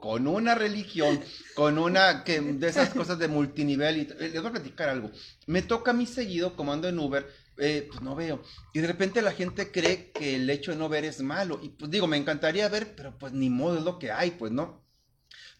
con 0.00 0.26
una 0.26 0.54
religión, 0.54 1.20
con 1.54 1.78
una 1.78 2.24
que, 2.24 2.40
de 2.40 2.68
esas 2.68 2.90
cosas 2.90 3.18
de 3.18 3.28
multinivel? 3.28 3.96
Y, 3.98 4.00
eh, 4.02 4.30
les 4.32 4.40
voy 4.40 4.46
a 4.48 4.52
platicar 4.52 4.88
algo. 4.88 5.10
Me 5.46 5.62
toca 5.62 5.90
a 5.90 5.94
mí 5.94 6.06
seguido, 6.06 6.56
como 6.56 6.72
ando 6.72 6.88
en 6.88 6.98
Uber, 6.98 7.26
eh, 7.58 7.86
pues 7.88 8.02
no 8.02 8.14
veo. 8.14 8.42
Y 8.72 8.80
de 8.80 8.86
repente 8.86 9.22
la 9.22 9.32
gente 9.32 9.70
cree 9.70 10.10
que 10.12 10.36
el 10.36 10.48
hecho 10.50 10.72
de 10.72 10.78
no 10.78 10.88
ver 10.88 11.04
es 11.04 11.20
malo. 11.20 11.60
Y 11.62 11.70
pues 11.70 11.90
digo, 11.90 12.06
me 12.06 12.16
encantaría 12.16 12.68
ver, 12.68 12.94
pero 12.96 13.16
pues 13.18 13.32
ni 13.32 13.50
modo, 13.50 13.78
es 13.78 13.84
lo 13.84 13.98
que 13.98 14.10
hay, 14.10 14.32
pues 14.32 14.52
no. 14.52 14.84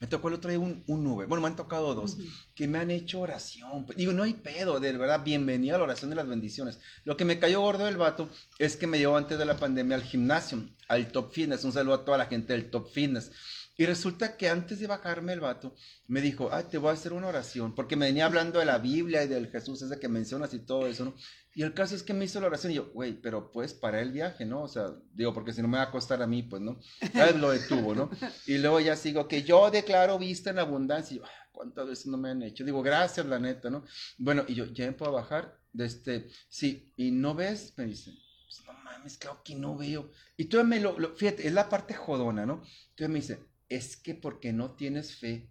Me 0.01 0.09
tocó 0.09 0.29
el 0.29 0.35
otro 0.35 0.51
día 0.51 0.59
un, 0.59 0.83
un 0.87 1.07
Uber. 1.07 1.27
Bueno, 1.27 1.41
me 1.41 1.49
han 1.49 1.57
tocado 1.57 1.95
dos 1.95 2.17
que 2.55 2.69
me 2.69 2.79
han 2.79 2.91
hecho 2.91 3.21
oración. 3.21 3.87
Digo, 3.97 4.13
no 4.13 4.25
hay 4.25 4.35
pedo, 4.35 4.81
de 4.81 4.93
verdad, 4.93 5.23
bienvenido 5.25 5.77
a 5.77 5.79
la 5.79 5.85
oración 5.85 6.11
de 6.11 6.17
las 6.17 6.29
bendiciones. 6.29 6.79
Lo 7.05 7.17
que 7.17 7.25
me 7.25 7.39
cayó 7.39 7.61
gordo 7.61 7.85
del 7.85 7.97
vato 7.97 8.29
es 8.59 8.77
que 8.77 8.87
me 8.87 8.99
llevó 8.99 9.17
antes 9.17 9.39
de 9.39 9.45
la 9.45 9.57
pandemia 9.57 9.97
al 9.97 10.03
gimnasio, 10.03 10.69
al 10.89 11.11
Top 11.11 11.33
Fitness. 11.33 11.65
Un 11.65 11.73
saludo 11.73 11.95
a 11.95 12.05
toda 12.05 12.19
la 12.19 12.27
gente 12.27 12.53
del 12.53 12.71
Top 12.71 12.91
Fitness. 12.93 13.31
Y 13.77 13.87
resulta 13.87 14.37
que 14.37 14.49
antes 14.49 14.79
de 14.79 14.87
bajarme 14.87 15.33
el 15.33 15.41
vato, 15.41 15.75
me 16.07 16.21
dijo, 16.21 16.49
ay, 16.53 16.65
te 16.71 16.79
voy 16.79 16.91
a 16.91 16.93
hacer 16.93 17.13
una 17.13 17.27
oración, 17.27 17.75
porque 17.75 17.97
me 17.97 18.07
venía 18.07 18.27
hablando 18.27 18.59
de 18.61 18.65
la 18.67 18.79
Biblia 18.79 19.25
y 19.25 19.29
del 19.29 19.49
Jesús 19.49 19.83
ese 19.83 19.99
que 19.99 20.09
mencionas 20.09 20.55
y 20.55 20.61
todo 20.61 20.87
eso, 20.87 21.05
¿no? 21.05 21.15
Y 21.57 21.63
el 21.63 21.75
caso 21.75 21.95
es 21.95 22.03
que 22.03 22.15
me 22.15 22.25
hizo 22.25 22.41
la 22.41 22.47
oración 22.49 22.73
y 22.73 22.77
yo, 22.77 22.91
güey, 22.93 23.21
pero 23.21 23.51
pues 23.53 23.75
para 23.75 24.01
el 24.01 24.11
viaje, 24.13 24.45
¿no? 24.45 24.63
O 24.63 24.69
sea, 24.69 24.89
digo, 25.13 25.33
porque 25.35 25.53
si 25.53 25.63
no 25.63 25.69
me 25.69 25.79
va 25.79 25.85
a 25.85 25.91
costar 25.91 26.21
a 26.23 26.27
mí, 26.27 26.43
pues, 26.43 26.63
¿no? 26.63 26.81
Ya 27.15 27.31
lo 27.33 27.51
detuvo, 27.51 27.95
¿no? 27.95 28.11
Y 28.47 28.59
luego 28.59 28.81
ya 28.81 28.97
sigo, 28.97 29.27
que 29.29 29.43
yo 29.45 29.71
declaro 29.71 30.19
vista 30.19 30.51
en 30.51 30.59
abundancia. 30.59 31.15
Y 31.15 31.19
yo, 31.19 31.25
"Ah, 31.25 31.49
¿cuántas 31.53 31.87
veces 31.87 32.07
no 32.07 32.17
me 32.19 32.31
han 32.31 32.43
hecho? 32.43 32.65
Digo, 32.65 32.83
gracias, 32.83 33.27
la 33.27 33.39
neta, 33.39 33.71
¿no? 33.71 33.85
Bueno, 34.19 34.45
y 34.49 34.55
yo, 34.55 34.67
¿ya 34.67 34.87
me 34.87 34.93
puedo 34.93 35.13
bajar? 35.13 35.57
De 35.73 35.85
este, 35.87 36.29
sí, 36.49 36.93
y 36.97 37.11
no 37.13 37.35
ves, 37.35 37.73
me 37.77 37.87
dice, 37.87 38.13
pues 38.47 38.63
no 38.67 38.73
mames, 38.85 39.17
claro 39.19 39.41
que 39.45 39.55
no 39.57 39.77
veo. 39.77 40.11
Y 40.37 40.45
tú 40.47 40.63
me 40.65 40.81
lo, 40.81 40.99
lo- 40.99 41.15
fíjate, 41.17 41.47
es 41.47 41.53
la 41.53 41.69
parte 41.69 41.95
jodona, 41.95 42.47
¿no? 42.47 42.63
Entonces 42.91 43.09
me 43.09 43.15
dice, 43.21 43.39
es 43.69 43.97
que 43.97 44.15
porque 44.15 44.53
no 44.53 44.73
tienes 44.73 45.17
fe. 45.17 45.51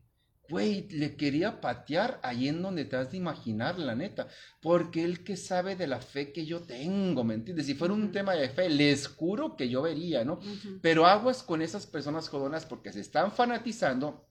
Güey, 0.50 0.90
le 0.90 1.16
quería 1.16 1.62
patear 1.62 2.20
ahí 2.22 2.50
en 2.50 2.62
donde 2.62 2.84
te 2.84 2.98
has 2.98 3.12
de 3.12 3.18
imaginar, 3.18 3.80
la 3.80 3.96
neta. 3.96 4.28
Porque 4.62 5.04
él 5.04 5.24
que 5.24 5.38
sabe 5.38 5.76
de 5.76 5.88
la 5.88 6.02
fe 6.02 6.34
que 6.34 6.46
yo 6.46 6.62
tengo, 6.62 7.24
¿me 7.24 7.34
entiendes? 7.34 7.66
Si 7.66 7.76
fuera 7.76 7.94
un 7.94 8.12
tema 8.12 8.34
de 8.34 8.50
fe, 8.50 8.70
les 8.70 9.08
juro 9.08 9.56
que 9.56 9.70
yo 9.70 9.82
vería, 9.82 10.26
¿no? 10.26 10.40
Pero 10.82 11.06
aguas 11.06 11.44
con 11.44 11.62
esas 11.62 11.88
personas 11.88 12.28
jodonas 12.28 12.66
porque 12.66 12.92
se 12.92 13.00
están 13.00 13.32
fanatizando, 13.32 14.28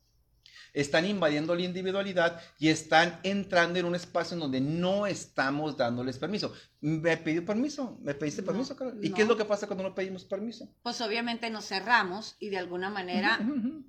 están 0.72 1.06
invadiendo 1.06 1.54
la 1.54 1.62
individualidad 1.62 2.40
y 2.58 2.68
están 2.68 3.20
entrando 3.22 3.78
en 3.78 3.84
un 3.84 3.94
espacio 3.94 4.34
en 4.34 4.40
donde 4.40 4.60
no 4.60 5.06
estamos 5.06 5.76
dándoles 5.76 6.18
permiso. 6.18 6.52
¿Me 6.80 7.16
pidió 7.16 7.44
permiso? 7.44 7.98
¿Me 8.00 8.14
pediste 8.14 8.42
No, 8.42 8.46
permiso, 8.46 8.74
Carol? 8.74 8.98
¿Y 9.02 9.10
no. 9.10 9.14
qué 9.14 9.22
es 9.22 9.28
lo 9.28 9.36
que 9.36 9.44
pasa 9.44 9.66
cuando 9.66 9.84
no 9.84 9.94
pedimos 9.94 10.24
permiso? 10.24 10.68
Pues 10.82 11.00
obviamente 11.00 11.50
nos 11.50 11.66
cerramos 11.66 12.36
y 12.40 12.48
de 12.48 12.58
alguna 12.58 12.90
manera 12.90 13.38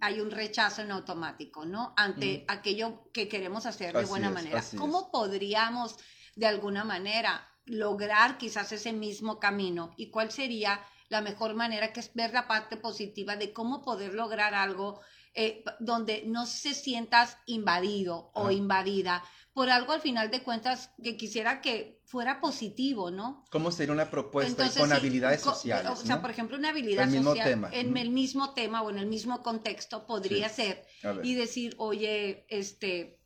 hay 0.02 0.20
un 0.20 0.30
rechazo 0.32 0.82
en 0.82 0.92
automático, 0.92 1.66
¿no? 1.66 1.94
Ante 1.96 2.46
aquello 2.48 3.10
que 3.14 3.28
queremos 3.28 3.66
hacer 3.66 3.94
de 3.94 4.00
Así 4.00 4.10
buena 4.10 4.28
es, 4.28 4.34
manera. 4.34 4.64
¿Cómo 4.78 5.10
podríamos 5.12 5.96
de 6.36 6.48
alguna 6.48 6.84
manera 6.84 7.48
lograr 7.66 8.38
quizás 8.38 8.72
ese 8.74 8.92
mismo 8.92 9.40
camino 9.40 9.94
y 9.96 10.10
cuál 10.10 10.32
sería 10.32 10.82
la 11.10 11.22
mejor 11.22 11.54
manera 11.54 11.94
que 11.94 12.00
es 12.00 12.14
ver 12.14 12.34
la 12.34 12.48
parte 12.48 12.76
positiva 12.76 13.36
de 13.36 13.54
cómo 13.54 13.84
poder 13.84 14.14
lograr 14.14 14.54
algo 14.54 15.00
eh, 15.36 15.64
donde 15.80 16.24
no 16.26 16.46
se 16.46 16.74
sientas 16.74 17.38
invadido 17.48 18.32
o 18.36 18.52
invadida 18.52 19.24
por 19.54 19.70
algo 19.70 19.94
al 19.94 20.02
final 20.02 20.32
de 20.32 20.42
cuentas 20.44 20.90
que 21.04 21.16
quisiera 21.18 21.62
que 21.62 22.02
fuera 22.06 22.40
positivo, 22.42 23.12
¿no? 23.12 23.46
¿Cómo 23.52 23.72
sería 23.72 23.94
una 23.94 24.10
propuesta 24.10 24.50
Entonces, 24.52 24.80
con 24.80 24.90
sí, 24.90 24.96
habilidades 24.96 25.42
co- 25.42 25.52
sociales? 25.52 25.92
O 25.92 25.96
sea, 25.96 26.16
¿no? 26.16 26.22
por 26.22 26.32
ejemplo, 26.32 26.58
una 26.58 26.70
habilidad 26.70 27.06
El 27.06 27.12
mismo 27.12 27.32
social 27.32 27.50
tema. 27.50 27.70
en 27.72 27.96
el 27.98 28.10
mismo 28.10 28.54
tema 28.54 28.82
o 28.82 28.90
en 28.90 28.98
el 29.00 29.06
mismo 29.08 29.42
contexto 29.44 30.06
podría 30.08 30.50
Sí. 30.50 30.56
ser 30.64 30.86
y 31.24 31.36
decir, 31.36 31.76
oye, 31.78 32.46
este 32.50 33.20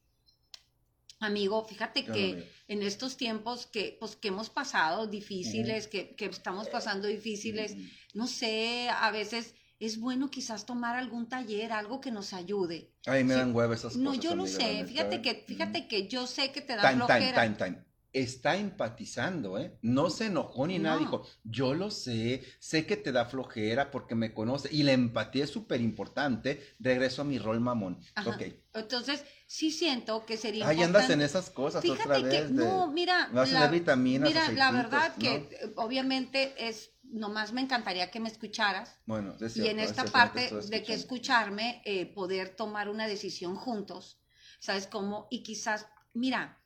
amigo, 1.20 1.66
fíjate 1.66 2.06
que 2.06 2.48
en 2.68 2.84
estos 2.84 3.18
tiempos 3.18 3.66
que 3.66 3.98
pues 4.00 4.16
que 4.16 4.28
hemos 4.28 4.50
pasado 4.50 5.08
difíciles, 5.08 5.88
que, 5.88 6.16
que 6.16 6.26
estamos 6.26 6.68
pasando 6.70 7.08
difíciles, 7.08 7.76
no 8.14 8.28
sé, 8.28 8.90
a 8.90 9.10
veces 9.12 9.56
es 9.80 10.00
bueno 10.00 10.30
quizás 10.30 10.66
tomar 10.66 10.96
algún 10.96 11.28
taller, 11.30 11.72
algo 11.72 12.02
que 12.02 12.12
nos 12.12 12.34
ayude. 12.34 12.92
Ay, 13.06 13.24
me 13.24 13.36
dan 13.36 13.54
hueva 13.56 13.76
esas 13.76 13.96
No, 13.96 14.10
cosas. 14.12 14.24
yo 14.24 14.36
lo 14.36 14.44
amiga, 14.44 14.58
la 14.60 14.66
sé, 14.66 14.86
fíjate 14.86 15.16
¿eh? 15.18 15.22
que, 15.22 15.36
fíjate 15.48 15.80
Ujú. 15.80 15.88
que 15.88 16.08
yo 16.08 16.26
sé 16.28 16.52
que 16.52 16.62
te 16.62 16.76
da 16.76 16.82
Time, 16.82 17.06
time, 17.06 17.06
flojera. 17.20 17.44
time, 17.44 17.56
time. 17.56 17.88
Está 18.14 18.56
empatizando, 18.56 19.60
¿eh? 19.60 19.78
No 19.84 20.10
se 20.10 20.26
enojó 20.28 20.66
ni 20.66 20.80
nada, 20.80 20.96
No. 20.96 21.02
dijo, 21.02 21.28
yo 21.44 21.76
lo 21.76 21.92
sé, 21.92 22.42
sé 22.60 22.86
que 22.88 22.98
te 22.98 23.12
da 23.12 23.26
flojera 23.26 23.92
porque 23.92 24.16
me 24.16 24.34
conoce. 24.34 24.70
Y 24.74 24.84
la 24.84 24.94
empatía 24.94 25.44
es 25.44 25.52
súper 25.52 25.82
importante. 25.82 26.76
Regreso 26.80 27.22
a 27.22 27.26
mi 27.26 27.38
rol 27.38 27.60
mamón. 27.60 28.00
Ajá. 28.16 28.30
Ok. 28.32 28.44
Entonces, 28.74 29.24
sí 29.46 29.72
siento 29.72 30.26
que 30.26 30.38
sería 30.38 30.68
Ahí 30.68 30.82
andas 30.82 31.10
en 31.10 31.22
importante- 31.22 31.26
esas 31.26 31.50
cosas 31.52 31.86
otra 31.86 31.96
Fíjate 32.16 32.30
que, 32.30 32.44
de- 32.46 32.50
no, 32.52 32.88
mira, 32.88 33.30
vas 33.34 33.52
a 33.54 33.60
dar 33.60 33.72
vitaminas, 33.72 34.30
mira, 34.30 34.52
la 34.52 34.72
verdad 34.72 35.14
¿no? 35.16 35.22
que 35.22 35.36
eh, 35.36 35.74
obviamente 35.76 36.54
es, 36.68 36.92
nomás 37.10 37.54
me 37.54 37.62
encantaría 37.62 38.12
que 38.12 38.20
me 38.20 38.30
escucharas 38.30 39.00
Bueno, 39.06 39.36
es 39.40 39.56
y 39.58 39.68
en 39.68 39.80
es 39.80 39.92
esta 39.92 40.06
parte 40.06 40.54
de 40.70 40.84
que 40.84 40.94
escucharme, 40.94 41.82
eh, 41.86 42.06
poder 42.06 42.56
tomar 42.56 42.90
una 42.90 43.08
decisión 43.08 43.56
juntos, 43.56 44.20
¿sabes 44.60 44.88
cómo? 44.88 45.28
Y 45.32 45.44
quizás, 45.44 45.88
mira, 46.14 46.62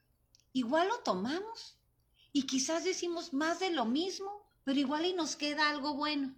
igual 0.54 0.88
lo 0.88 1.00
tomamos 1.00 1.78
y 2.34 2.44
quizás 2.48 2.84
decimos 2.84 3.34
más 3.34 3.60
de 3.60 3.72
lo 3.72 3.86
mismo, 3.86 4.32
pero 4.64 4.80
igual 4.80 5.06
y 5.06 5.14
nos 5.14 5.36
queda 5.36 5.70
algo 5.70 5.94
bueno. 5.96 6.36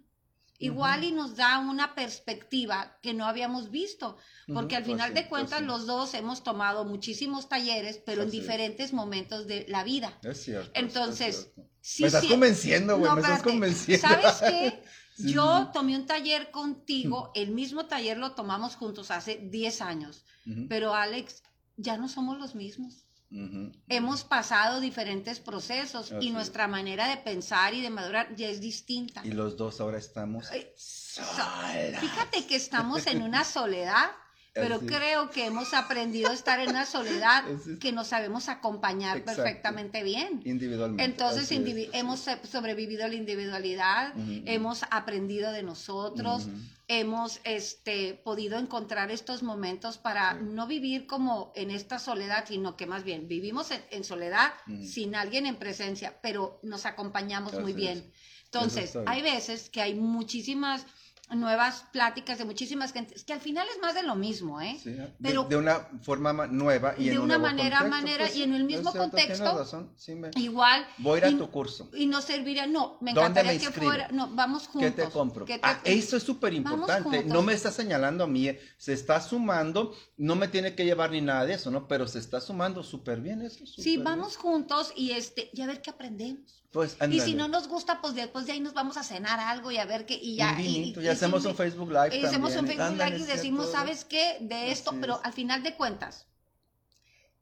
Igual 0.60 1.02
y 1.02 1.10
nos 1.10 1.34
da 1.36 1.58
una 1.58 1.96
perspectiva 1.96 2.96
que 3.02 3.12
no 3.12 3.26
habíamos 3.26 3.70
visto, 3.70 4.16
porque 4.46 4.76
al 4.76 4.84
final 4.84 5.12
de 5.12 5.22
pues 5.22 5.28
cuentas 5.28 5.62
los 5.62 5.84
dos 5.86 6.14
hemos 6.14 6.44
tomado 6.44 6.84
muchísimos 6.84 7.48
talleres, 7.48 7.98
pero 8.06 8.22
en 8.22 8.28
Así 8.28 8.38
diferentes 8.40 8.92
momentos 8.92 9.46
de 9.48 9.66
la 9.68 9.82
vida. 9.82 10.16
Es 10.22 10.44
cierto. 10.44 10.70
es- 10.72 10.82
Entonces, 10.84 11.36
es 11.36 11.44
cierto. 11.54 11.73
Sí, 11.86 12.02
me 12.02 12.06
estás 12.06 12.22
sí- 12.22 12.28
convenciendo, 12.28 12.96
güey, 12.96 13.10
No, 13.10 13.16
me 13.16 13.20
estás 13.20 13.42
convenciendo. 13.42 14.08
¿Sabes 14.08 14.36
qué? 14.40 14.82
Yo 15.18 15.70
tomé 15.72 15.94
un 15.96 16.06
taller 16.06 16.50
contigo, 16.50 17.30
el 17.34 17.50
mismo 17.50 17.84
taller 17.86 18.16
lo 18.16 18.32
tomamos 18.32 18.74
juntos 18.76 19.10
hace 19.10 19.36
10 19.36 19.82
años, 19.82 20.24
Ujú, 20.46 20.66
pero 20.68 20.94
Alex, 20.94 21.42
ya 21.76 21.98
no 21.98 22.08
somos 22.08 22.38
los 22.38 22.54
mismos. 22.54 23.04
ujú. 23.30 23.70
Hemos 23.88 24.24
pasado 24.24 24.80
diferentes 24.80 25.40
procesos 25.40 26.10
Así 26.10 26.24
y 26.24 26.28
es. 26.28 26.34
nuestra 26.34 26.68
manera 26.68 27.06
de 27.06 27.18
pensar 27.18 27.74
y 27.74 27.82
de 27.82 27.90
madurar 27.90 28.34
ya 28.34 28.48
es 28.48 28.60
distinta. 28.62 29.20
Y 29.24 29.32
los 29.32 29.56
dos 29.58 29.78
ahora 29.80 29.98
estamos. 29.98 30.50
Ay, 30.50 30.66
solas. 30.76 32.00
Fíjate 32.00 32.46
que 32.46 32.56
estamos 32.56 33.06
en 33.06 33.22
una 33.22 33.44
soledad, 33.44 34.10
pero 34.54 34.76
Así. 34.76 34.86
creo 34.86 35.30
que 35.30 35.46
hemos 35.46 35.74
aprendido 35.74 36.30
a 36.30 36.32
estar 36.32 36.60
en 36.60 36.70
una 36.70 36.86
soledad 36.86 37.42
es. 37.50 37.78
que 37.80 37.90
nos 37.90 38.06
sabemos 38.06 38.48
acompañar 38.48 39.18
Exacto. 39.18 39.42
perfectamente 39.42 40.02
bien. 40.04 40.40
Individualmente. 40.44 41.02
Entonces 41.04 41.50
es, 41.50 41.58
indivi- 41.58 41.88
así 41.88 41.98
hemos 41.98 42.28
es. 42.28 42.38
sobrevivido 42.48 43.04
a 43.04 43.08
la 43.08 43.14
individualidad, 43.16 44.16
Ujú. 44.16 44.42
hemos 44.46 44.82
aprendido 44.90 45.50
de 45.50 45.64
nosotros, 45.64 46.44
Ujú. 46.46 46.56
hemos 46.86 47.40
este, 47.42 48.14
podido 48.14 48.58
encontrar 48.58 49.10
estos 49.10 49.42
momentos 49.42 49.98
para 49.98 50.34
Sí. 50.34 50.38
no 50.42 50.66
vivir 50.68 51.06
como 51.08 51.52
en 51.56 51.72
esta 51.72 51.98
soledad, 51.98 52.44
sino 52.46 52.76
que 52.76 52.86
más 52.86 53.02
bien 53.02 53.26
vivimos 53.26 53.72
en, 53.72 53.82
en 53.90 54.04
soledad 54.04 54.52
Ujú. 54.68 54.84
sin 54.84 55.16
alguien 55.16 55.46
en 55.46 55.56
presencia, 55.56 56.18
pero 56.22 56.60
nos 56.62 56.86
acompañamos 56.86 57.54
muy 57.60 57.72
bien. 57.72 57.98
es. 57.98 58.04
Entonces, 58.44 58.96
hay 59.06 59.20
veces 59.20 59.68
que 59.68 59.82
hay 59.82 59.96
muchísimas 59.96 60.86
nuevas 61.30 61.84
pláticas 61.92 62.38
de 62.38 62.44
muchísimas 62.44 62.92
gentes, 62.92 63.24
que 63.24 63.32
al 63.32 63.40
final 63.40 63.66
es 63.74 63.80
más 63.80 63.94
de 63.94 64.02
lo 64.02 64.14
mismo, 64.14 64.60
¿eh? 64.60 64.78
Sí, 64.82 64.94
Pero- 65.22 65.44
de 65.44 65.56
una 65.56 65.80
forma 66.02 66.32
ma- 66.32 66.46
nueva 66.46 66.94
y 66.98 67.06
De 67.06 67.12
en 67.12 67.18
un 67.18 67.24
una 67.24 67.38
manera- 67.38 67.78
contexto, 67.80 67.88
manera 68.02 68.24
pues 68.26 68.36
y 68.36 68.42
en 68.42 68.54
el 68.54 68.64
mismo 68.64 68.92
cierto, 68.92 69.10
contexto. 69.10 69.58
razón, 69.58 69.92
sí, 69.96 70.14
me- 70.14 70.30
Igual. 70.36 70.86
Voy 70.98 71.20
a 71.22 71.28
ir 71.28 71.34
a 71.34 71.38
tu 71.38 71.50
curso. 71.50 71.88
Y 71.94 72.06
no 72.06 72.20
serviría, 72.20 72.66
no, 72.66 72.98
me 73.00 73.12
¿Dónde 73.14 73.40
encantaría 73.40 73.52
me 73.52 73.58
que 73.58 73.80
fuera, 73.80 74.08
no, 74.12 74.28
vamos 74.34 74.64
¿Qué 74.64 74.72
juntos. 74.72 74.94
te 74.96 75.10
compro? 75.10 75.44
¿Qué 75.46 75.54
te- 75.54 75.60
Ah, 75.66 75.80
eso 75.84 76.16
es 76.16 76.22
súper 76.22 76.52
importante. 76.52 77.24
No 77.24 77.42
me 77.42 77.54
está 77.54 77.72
señalando 77.72 78.24
a 78.24 78.26
mí, 78.26 78.48
eh, 78.48 78.60
se 78.76 78.92
está 78.92 79.20
sumando, 79.20 79.94
no 80.18 80.36
me 80.36 80.48
tiene 80.48 80.74
que 80.74 80.84
llevar 80.84 81.10
ni 81.10 81.20
nada 81.22 81.46
de 81.46 81.54
eso, 81.54 81.70
¿no? 81.70 81.88
Pero 81.88 82.06
se 82.06 82.18
está 82.18 82.40
sumando 82.40 82.82
súper 82.82 83.20
bien 83.20 83.40
eso. 83.42 83.64
Sí, 83.66 83.96
vamos 83.96 84.36
juntos 84.36 84.92
y 84.94 85.12
este, 85.12 85.50
y 85.52 85.62
a 85.62 85.66
ver 85.66 85.80
qué 85.80 85.90
aprendemos. 85.90 86.63
Pues, 86.74 86.96
Y 87.08 87.20
si 87.20 87.34
no 87.34 87.46
nos 87.46 87.68
gusta, 87.68 88.00
pues 88.00 88.14
después 88.16 88.46
de 88.46 88.52
ahí 88.52 88.58
nos 88.60 88.74
vamos 88.74 88.96
a 88.96 89.04
cenar 89.04 89.38
algo 89.38 89.70
y 89.70 89.78
a 89.78 89.84
ver 89.84 90.06
qué, 90.06 90.14
y 90.20 90.34
ya. 90.34 90.54
Un 90.54 90.60
y- 90.60 90.62
vinito, 90.64 91.00
y- 91.00 91.04
y 91.04 91.06
y 91.06 91.10
hacemos 91.10 91.42
si- 91.42 91.48
un 91.48 91.54
Facebook 91.54 91.88
Live 91.88 92.16
y 92.18 92.24
hacemos 92.24 92.50
un 92.50 92.56
también, 92.56 92.78
Facebook 92.78 92.92
ándale, 92.94 93.18
Live 93.18 93.24
y 93.30 93.32
decimos, 93.36 93.66
cierto. 93.66 93.78
¿sabes 93.78 94.04
qué? 94.04 94.38
De 94.40 94.72
esto, 94.72 94.90
Así 94.90 94.98
pero 95.00 95.14
es. 95.14 95.20
al 95.24 95.32
final 95.32 95.62
de 95.62 95.76
cuentas, 95.76 96.26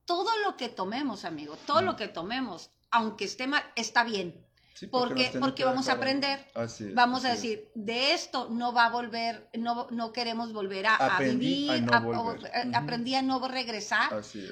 todo 0.05 0.29
lo 0.45 0.59
que 0.59 0.68
tomemos, 0.68 1.25
amigo, 1.25 1.57
todo 1.66 1.81
Mm. 1.81 1.85
lo 1.87 1.97
que 1.97 2.09
tomemos, 2.09 2.68
aunque 2.90 3.25
esté 3.25 3.47
mal, 3.47 3.62
está 3.75 4.05
bien. 4.05 4.47
Porque 4.91 5.31
que 5.55 5.65
vamos 5.65 5.89
a 5.89 5.93
aprender. 5.93 6.45
Así 6.55 6.85
es, 6.85 6.95
Vamos 6.95 7.25
a 7.25 7.33
es. 7.33 7.43
decir, 7.43 7.69
de 7.75 8.13
esto 8.15 8.49
no 8.51 8.73
va 8.73 8.87
a 8.87 8.91
volver, 8.91 9.49
no, 9.59 9.87
no 9.91 10.13
queremos 10.13 10.53
volver 10.53 10.87
a, 10.87 10.97
Aprendí 10.97 11.69
a 11.69 11.73
vivir, 11.75 11.83
no 11.87 11.93
a- 11.95 12.01
volver. 12.01 12.51
a- 12.55 12.61
Ujú. 12.67 12.77
aprendí 12.77 13.15
a 13.15 13.23
no 13.23 13.47
regresar, 13.49 14.11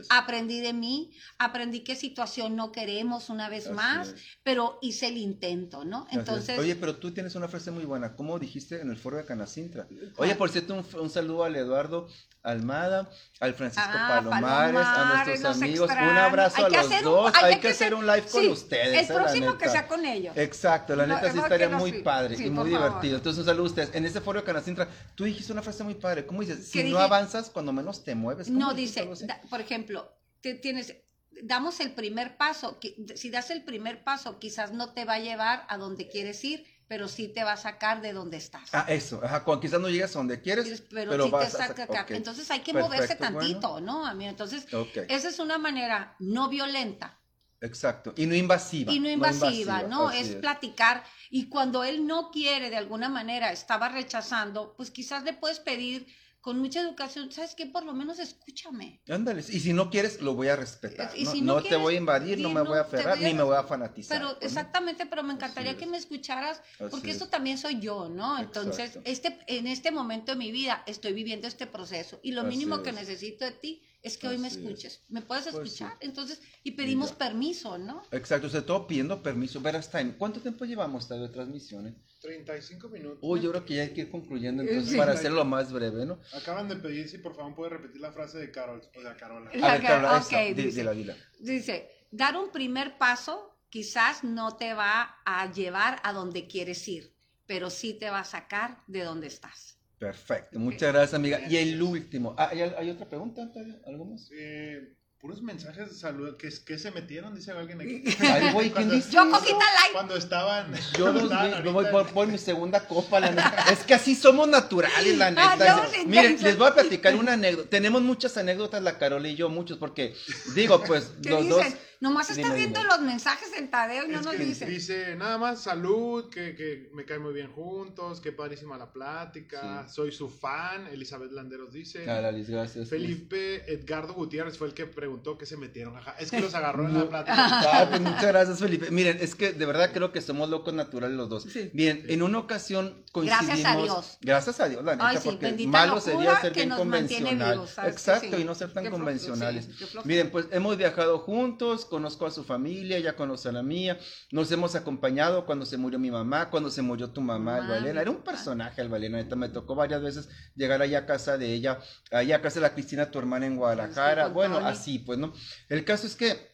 aprendí 0.09 0.61
de 0.61 0.73
mí, 0.73 1.11
aprendí 1.39 1.81
qué 1.81 1.97
situación 1.97 2.57
no 2.57 2.71
queremos 2.73 3.29
una 3.31 3.49
vez 3.49 3.67
Así 3.67 3.75
más, 3.75 4.09
es. 4.09 4.23
pero 4.43 4.79
hice 4.83 5.09
el 5.09 5.17
intento, 5.17 5.85
¿no? 5.85 6.07
Entonces, 6.11 6.59
Oye, 6.59 6.77
pero 6.77 6.97
tú 6.97 7.13
tienes 7.13 7.35
una 7.35 7.49
frase 7.49 7.71
muy 7.71 7.85
buena. 7.85 8.15
¿Cómo 8.15 8.39
dijiste 8.39 8.81
en 8.81 8.91
el 8.91 8.97
foro 8.97 9.17
de 9.17 9.25
Canacintra? 9.25 9.87
Oye, 10.17 10.35
por 10.37 10.51
cierto, 10.51 10.75
un, 10.75 10.87
un 11.01 11.11
saludo 11.11 11.45
al 11.45 11.57
Eduardo 11.57 12.09
Almada, 12.43 13.11
al 13.41 13.53
Francisco 13.55 13.85
Ah, 13.93 14.21
Palomares, 14.25 14.81
a 14.87 15.25
nuestros 15.27 15.57
amigos. 15.57 15.91
Un 15.91 15.99
abrazo 16.19 16.57
Hay 16.67 16.75
a 16.75 16.83
los 16.83 16.91
un- 16.93 17.03
dos. 17.03 17.33
hay 17.35 17.55
Hay, 17.55 17.61
que 17.61 17.69
hacer 17.69 17.95
un 17.95 18.07
live 18.07 18.23
con 18.23 18.41
sí, 18.43 18.49
ustedes. 18.49 19.11
el 19.11 19.17
eh, 19.17 19.19
próximo 19.19 19.59
que 19.59 19.69
sea 19.69 19.87
con 19.87 20.05
ellos. 20.13 20.37
Exacto, 20.37 20.95
la 20.97 21.07
No, 21.07 21.15
neta 21.15 21.31
sí 21.33 21.39
estaría 21.39 21.69
muy 21.69 21.93
sí. 21.93 21.99
padre 21.99 22.37
Sí, 22.37 22.47
y 22.47 22.51
muy 22.51 22.71
favor. 22.71 22.89
divertido. 22.89 23.17
Entonces, 23.17 23.41
un 23.41 23.47
saludo 23.47 23.65
a 23.65 23.69
ustedes. 23.69 23.95
En 23.95 24.05
ese 24.05 24.21
foro 24.21 24.41
de 24.41 24.45
Canacintra, 24.47 24.89
tú 25.15 25.25
dijiste 25.25 25.53
una 25.53 25.63
frase 25.63 25.85
muy 25.85 25.95
padre. 25.95 26.27
¿Cómo 26.27 26.41
dices? 26.41 26.67
Si 26.67 26.79
¿Qué 26.79 26.85
no 26.85 26.91
dije? 26.91 27.03
avanzas, 27.03 27.51
cuando 27.51 27.73
menos 27.73 28.05
te 28.05 28.15
mueves. 28.15 28.47
¿Cómo 28.49 28.59
No, 28.59 28.75
dice, 28.75 29.09
da- 29.23 29.41
por 29.49 29.61
ejemplo, 29.61 30.13
te 30.41 30.55
tienes, 30.55 30.95
damos 31.43 31.81
el 31.81 31.93
primer 31.93 32.37
paso, 32.37 32.79
si 33.15 33.31
das 33.31 33.51
el 33.51 33.65
primer 33.65 34.05
paso, 34.05 34.39
quizás 34.39 34.73
no 34.73 34.93
te 34.93 35.05
va 35.05 35.15
a 35.15 35.19
llevar 35.21 35.67
a 35.69 35.77
donde 35.79 36.09
quieres 36.09 36.43
ir, 36.45 36.65
pero 36.89 37.07
sí 37.07 37.29
te 37.29 37.45
va 37.45 37.53
a 37.53 37.57
sacar 37.57 38.03
de 38.03 38.13
donde 38.13 38.37
estás. 38.37 38.71
Ah, 38.73 38.85
eso. 38.89 39.21
Ajá, 39.23 39.45
quizás 39.61 39.81
no 39.81 39.89
llegas 39.89 40.17
a 40.17 40.19
donde 40.19 40.41
quieres, 40.41 40.83
pero, 40.91 41.13
pero, 41.13 41.25
sí 41.27 41.31
vas 41.31 41.53
te 41.53 41.63
a 41.63 41.67
saca. 41.69 41.87
sacar. 41.87 42.13
Entonces 42.13 42.51
hay 42.51 42.61
que 42.61 42.73
moverse 42.73 43.15
Perfecto, 43.15 43.25
bueno. 43.33 43.39
tantito, 43.39 43.81
¿no? 43.81 44.05
A 44.05 44.13
mí, 44.15 44.27
entonces, 44.27 44.67
Ok, 44.75 44.99
esa 45.09 45.29
es 45.29 45.39
una 45.39 45.57
manera 45.59 46.17
no 46.19 46.49
violenta 46.49 47.20
exacto. 47.61 48.13
Y 48.17 48.27
no 48.27 48.35
invasiva. 48.35 48.93
y 48.93 49.01
no 49.01 49.09
invasiva, 49.09 49.83
¿no? 49.83 50.09
así 50.09 50.19
Es, 50.19 50.35
platicar. 50.37 51.05
Y 51.31 51.49
cuando 51.49 51.85
él 51.85 52.07
no 52.07 52.31
quiere, 52.31 52.71
de 52.71 52.77
alguna 52.77 53.09
manera, 53.09 53.53
estaba 53.53 53.89
rechazando, 53.89 54.75
pues 54.77 54.91
quizás 54.91 55.23
le 55.25 55.33
puedes 55.33 55.61
pedir 55.61 56.07
con 56.41 56.59
mucha 56.59 56.81
educación, 56.81 57.31
¿sabes 57.31 57.55
qué? 57.55 57.67
Por 57.67 57.85
lo 57.85 57.93
menos 57.93 58.19
escúchame. 58.19 59.03
Ándale, 59.09 59.41
y 59.41 59.61
si 59.61 59.73
no 59.75 59.91
quieres, 59.91 60.23
lo 60.23 60.35
voy 60.35 60.49
a 60.49 60.57
respetar. 60.57 61.13
Y 61.17 61.25
no 61.25 61.33
si 61.33 61.41
no, 61.43 61.55
no 61.55 61.57
te 61.63 61.69
quieres, 61.69 61.83
voy 61.83 61.95
a 61.97 61.99
invadir, 61.99 62.39
no 62.39 62.49
me 62.49 62.55
no, 62.57 62.65
voy 62.65 62.79
a 62.79 62.83
aferrar, 62.83 63.17
voy 63.19 63.27
a- 63.27 63.29
ni 63.29 63.35
me 63.35 63.43
voy 63.43 63.57
a 63.57 63.63
fanatizar. 63.63 64.19
Pero 64.19 64.33
¿no? 64.33 64.39
exactamente, 64.41 65.05
pero 65.07 65.23
me 65.23 65.35
encantaría 65.35 65.73
Así 65.73 65.79
que 65.81 65.85
es. 65.85 65.91
me 65.91 65.97
escucharas, 65.99 66.63
porque 66.79 66.97
Así 66.97 67.11
esto 67.11 67.25
es. 67.25 67.31
también 67.31 67.59
soy 67.59 67.79
yo, 67.81 68.09
¿no? 68.09 68.39
Entonces, 68.39 68.97
Exacto. 68.97 69.03
este, 69.11 69.39
en 69.49 69.67
este 69.67 69.91
momento 69.91 70.33
de 70.33 70.39
mi 70.39 70.51
vida 70.51 70.83
estoy 70.87 71.13
viviendo 71.13 71.47
este 71.47 71.67
proceso 71.67 72.21
y 72.23 72.33
lo 72.33 72.41
Así 72.41 72.49
mínimo 72.51 72.83
que 72.83 72.91
es. 72.91 72.97
necesito 72.97 73.45
de 73.45 73.53
ti 73.53 73.83
es 74.03 74.17
que 74.17 74.29
hoy 74.29 74.39
me 74.39 74.49
escuches. 74.49 75.05
¿Me 75.09 75.21
puedes 75.21 75.45
Pues 75.49 75.57
sí. 75.57 75.75
escuchar? 75.85 75.99
Entonces, 76.01 76.41
y 76.63 76.71
pedimos 76.71 77.13
permiso, 77.13 77.77
¿no? 77.77 78.03
Exacto, 78.13 78.49
sobre 78.49 78.63
todo 78.63 78.87
pidiendo 78.87 79.23
permiso. 79.23 79.61
Verás, 79.61 79.91
time. 79.91 80.17
¿Cuánto 80.17 80.41
tiempo 80.41 80.65
llevamos 80.65 81.07
de 81.07 81.29
transmisión? 81.29 81.87
eh? 81.89 81.95
35 82.21 82.89
minutos. 82.89 83.19
Uy, 83.23 83.41
yo 83.41 83.51
creo 83.51 83.65
que 83.65 83.75
ya 83.75 83.83
hay 83.83 83.91
que 83.95 84.03
ir 84.03 84.11
concluyendo, 84.11 84.63
entonces, 84.63 84.91
Sí. 84.91 84.97
para 84.97 85.13
hacerlo 85.13 85.45
más 85.45 85.73
breve, 85.73 86.05
¿no? 86.07 86.21
Acaban 86.35 86.69
de 86.69 86.77
pedir 86.77 87.09
si 87.09 87.19
por 87.19 87.35
favor 87.35 87.55
puede 87.55 87.71
repetir 87.71 88.01
la 88.01 88.13
frase 88.13 88.39
de 88.39 88.51
Carol, 88.51 88.83
o 88.97 89.01
sea, 89.03 89.17
Carola. 89.17 89.51
La 89.55 89.67
A 89.69 89.73
ver, 89.73 89.81
que- 89.81 89.87
Carla, 89.87 90.17
ok, 90.17 90.23
esa, 90.27 90.41
di- 90.41 90.55
dice. 90.55 90.79
dila, 90.81 90.93
dila. 90.93 91.17
Dice, 91.39 91.91
dar 92.11 92.37
un 92.37 92.51
primer 92.51 92.99
paso 92.99 93.57
quizás 93.71 94.23
no 94.25 94.57
te 94.57 94.75
va 94.75 95.17
a 95.25 95.51
llevar 95.53 96.01
a 96.03 96.13
donde 96.13 96.47
quieres 96.47 96.87
ir, 96.89 97.13
pero 97.47 97.71
sí 97.71 97.95
te 97.95 98.11
va 98.11 98.21
a 98.21 98.25
sacar 98.25 98.79
de 98.87 99.03
donde 99.05 99.27
estás. 99.29 99.79
Perfecto, 99.99 100.59
muchas 100.59 100.93
gracias, 100.93 101.15
amiga. 101.15 101.41
Y 101.49 101.57
el 101.57 101.81
último. 101.83 102.35
Ah, 102.39 102.49
¿hay, 102.53 102.61
hay 102.63 102.91
otra 102.91 103.09
pregunta? 103.09 103.51
¿Algo 103.87 104.05
más? 104.07 104.31
Eh, 104.33 104.97
puros 105.21 105.43
mensajes 105.43 105.91
de 105.91 105.95
salud. 105.95 106.37
¿Qué, 106.39 106.49
qué 106.65 106.79
se 106.79 106.91
metieron? 106.91 107.35
Dice 107.35 107.53
alguien 107.53 107.81
aquí. 107.81 108.03
Ay, 108.21 108.53
güey, 108.53 108.71
¿quién 108.71 108.89
Cuando- 108.89 108.95
dice 108.95 109.11
Yo 109.13 109.25
light. 109.27 109.93
Cuando 109.93 110.17
estaban. 110.17 110.73
Yo 110.97 111.03
cuando 111.05 111.13
los 111.21 111.23
estaban 111.25 111.47
vi- 111.49 111.53
ahorita 111.57 111.73
voy 111.73 111.85
por, 111.91 112.07
por 112.09 112.27
mi 112.27 112.39
segunda 112.39 112.87
copa, 112.87 113.21
la 113.21 113.31
neta. 113.31 113.67
Es 113.71 113.81
que 113.81 113.93
así 113.95 114.15
somos 114.15 114.49
naturales, 114.49 115.17
la 115.19 115.27
Ah, 115.37 115.57
neta. 115.57 115.89
Miren, 116.07 116.43
les 116.43 116.57
voy 116.57 116.69
a 116.69 116.75
platicar 116.75 117.15
una 117.17 117.35
anécdota. 117.35 117.69
Tenemos 117.69 118.01
muchas 118.03 118.37
anécdotas, 118.39 118.83
la 118.83 118.97
Carola 118.99 119.29
y 119.29 119.35
yo, 119.37 119.49
muchos, 119.51 119.77
porque 119.79 120.15
digo, 120.55 120.83
pues, 120.85 121.11
¿Qué 121.23 121.31
los 121.31 121.43
dicen? 121.45 121.51
dos. 121.71 121.79
Nomás 122.01 122.31
está 122.31 122.45
dime. 122.45 122.57
viendo 122.57 122.83
los 122.85 123.01
mensajes 123.03 123.51
en 123.59 123.71
Tadeo 123.71 124.07
y 124.07 124.09
no 124.09 124.21
Es 124.21 124.25
nos 124.27 124.35
que 124.35 124.45
dice. 124.45 124.65
dice, 124.67 125.17
nada 125.17 125.37
más 125.37 125.61
salud, 125.61 126.31
que, 126.31 126.55
que 126.55 126.89
me 126.95 127.05
cae 127.05 127.19
muy 127.19 127.35
bien 127.35 127.53
juntos, 127.53 128.21
que 128.21 128.33
padrísima 128.33 128.79
la 128.79 128.91
plática, 128.91 129.87
soy 129.89 130.11
su 130.11 130.31
fan, 130.31 130.87
Elizabeth 130.87 131.31
Landeros 131.33 131.73
dice. 131.73 132.07
Liz, 132.33 132.49
gracias. 132.49 132.89
Felipe 132.89 133.71
Edgardo 133.71 134.15
Gutiérrez 134.15 134.57
fue 134.57 134.69
el 134.69 134.75
que 134.75 134.87
preguntó 134.87 135.37
que 135.37 135.45
se 135.47 135.57
metieron. 135.59 135.97
Ajá, 135.97 136.17
Es 136.19 136.31
que 136.31 136.41
los 136.41 136.55
agarró 136.55 136.87
en 136.87 136.95
la 136.99 137.09
plática. 137.09 137.37
Ah, 137.73 137.87
pues 137.89 138.01
muchas 138.01 138.27
gracias, 138.27 138.59
Felipe. 138.59 138.91
Miren, 138.91 139.19
es 139.21 139.35
que 139.35 139.53
de 139.53 139.67
verdad 139.67 139.91
creo 139.93 140.11
que 140.13 140.21
somos 140.23 140.49
locos 140.49 140.73
naturales 140.75 141.17
los 141.17 141.29
dos. 141.29 141.43
Sí. 141.45 141.71
Bien, 141.75 142.05
en 142.09 142.23
una 142.23 142.39
ocasión 142.39 143.05
coincidimos. 143.13 143.47
Gracias 143.47 143.67
a 143.67 143.77
Dios. 143.77 144.19
Gracias 144.23 144.61
a 144.61 144.69
Dios, 144.69 144.85
la 144.85 144.93
neta, 144.93 145.09
Ay, 145.09 145.17
sí, 145.19 145.23
porque 145.29 145.67
malo 145.67 146.01
sería 146.01 146.41
ser 146.41 146.53
que 146.53 146.61
bien 146.61 146.69
nos 146.71 146.87
mantiene 146.87 147.31
convencional. 147.31 147.69
Exacto, 147.91 148.37
Sí. 148.37 148.43
y 148.43 148.45
no 148.45 148.55
ser 148.55 148.73
tan 148.73 148.85
Qué 148.85 148.91
convencionales. 148.91 149.69
qué. 149.79 149.87
Miren, 150.05 150.31
pues 150.31 150.47
hemos 150.51 150.77
viajado 150.77 151.19
juntos, 151.19 151.85
conozco 151.91 152.25
a 152.25 152.31
su 152.31 152.45
familia, 152.45 152.97
ella 152.97 153.15
conoce 153.15 153.51
a 153.51 153.53
la 153.53 153.63
mía, 153.63 153.99
nos 154.31 154.51
hemos 154.51 154.75
acompañado 154.75 155.45
cuando 155.45 155.67
se 155.67 155.77
murió 155.77 155.99
mi 155.99 156.11
mamá, 156.11 156.49
cuando 156.49 156.71
se 156.71 156.81
murió 156.81 157.11
tu 157.11 157.21
mamá, 157.21 157.57
Mami, 157.57 157.73
Alvalena. 157.73 158.01
Era 158.01 158.11
un 158.11 158.23
personaje, 158.23 158.81
Alvalena, 158.81 159.19
neta, 159.19 159.37
me 159.37 159.51
tocó 159.51 159.75
varias 159.75 160.01
veces 160.01 160.29
llegar 160.57 160.81
allá 160.81 161.01
a 161.01 161.07
casa 161.07 161.37
de 161.37 161.53
ella, 161.53 161.79
allá 162.11 162.37
a 162.37 162.41
casa 162.41 162.61
de 162.61 162.63
la 162.63 162.73
Cristina, 162.73 163.11
tu 163.11 163.19
hermana 163.19 163.45
en 163.45 163.57
Guadalajara. 163.57 164.25
con 164.25 164.35
bueno, 164.35 164.57
así, 164.59 165.01
pues, 165.01 165.19
¿no? 165.19 165.35
El 165.69 165.85
caso 165.85 166.07
es 166.07 166.17
que 166.17 166.50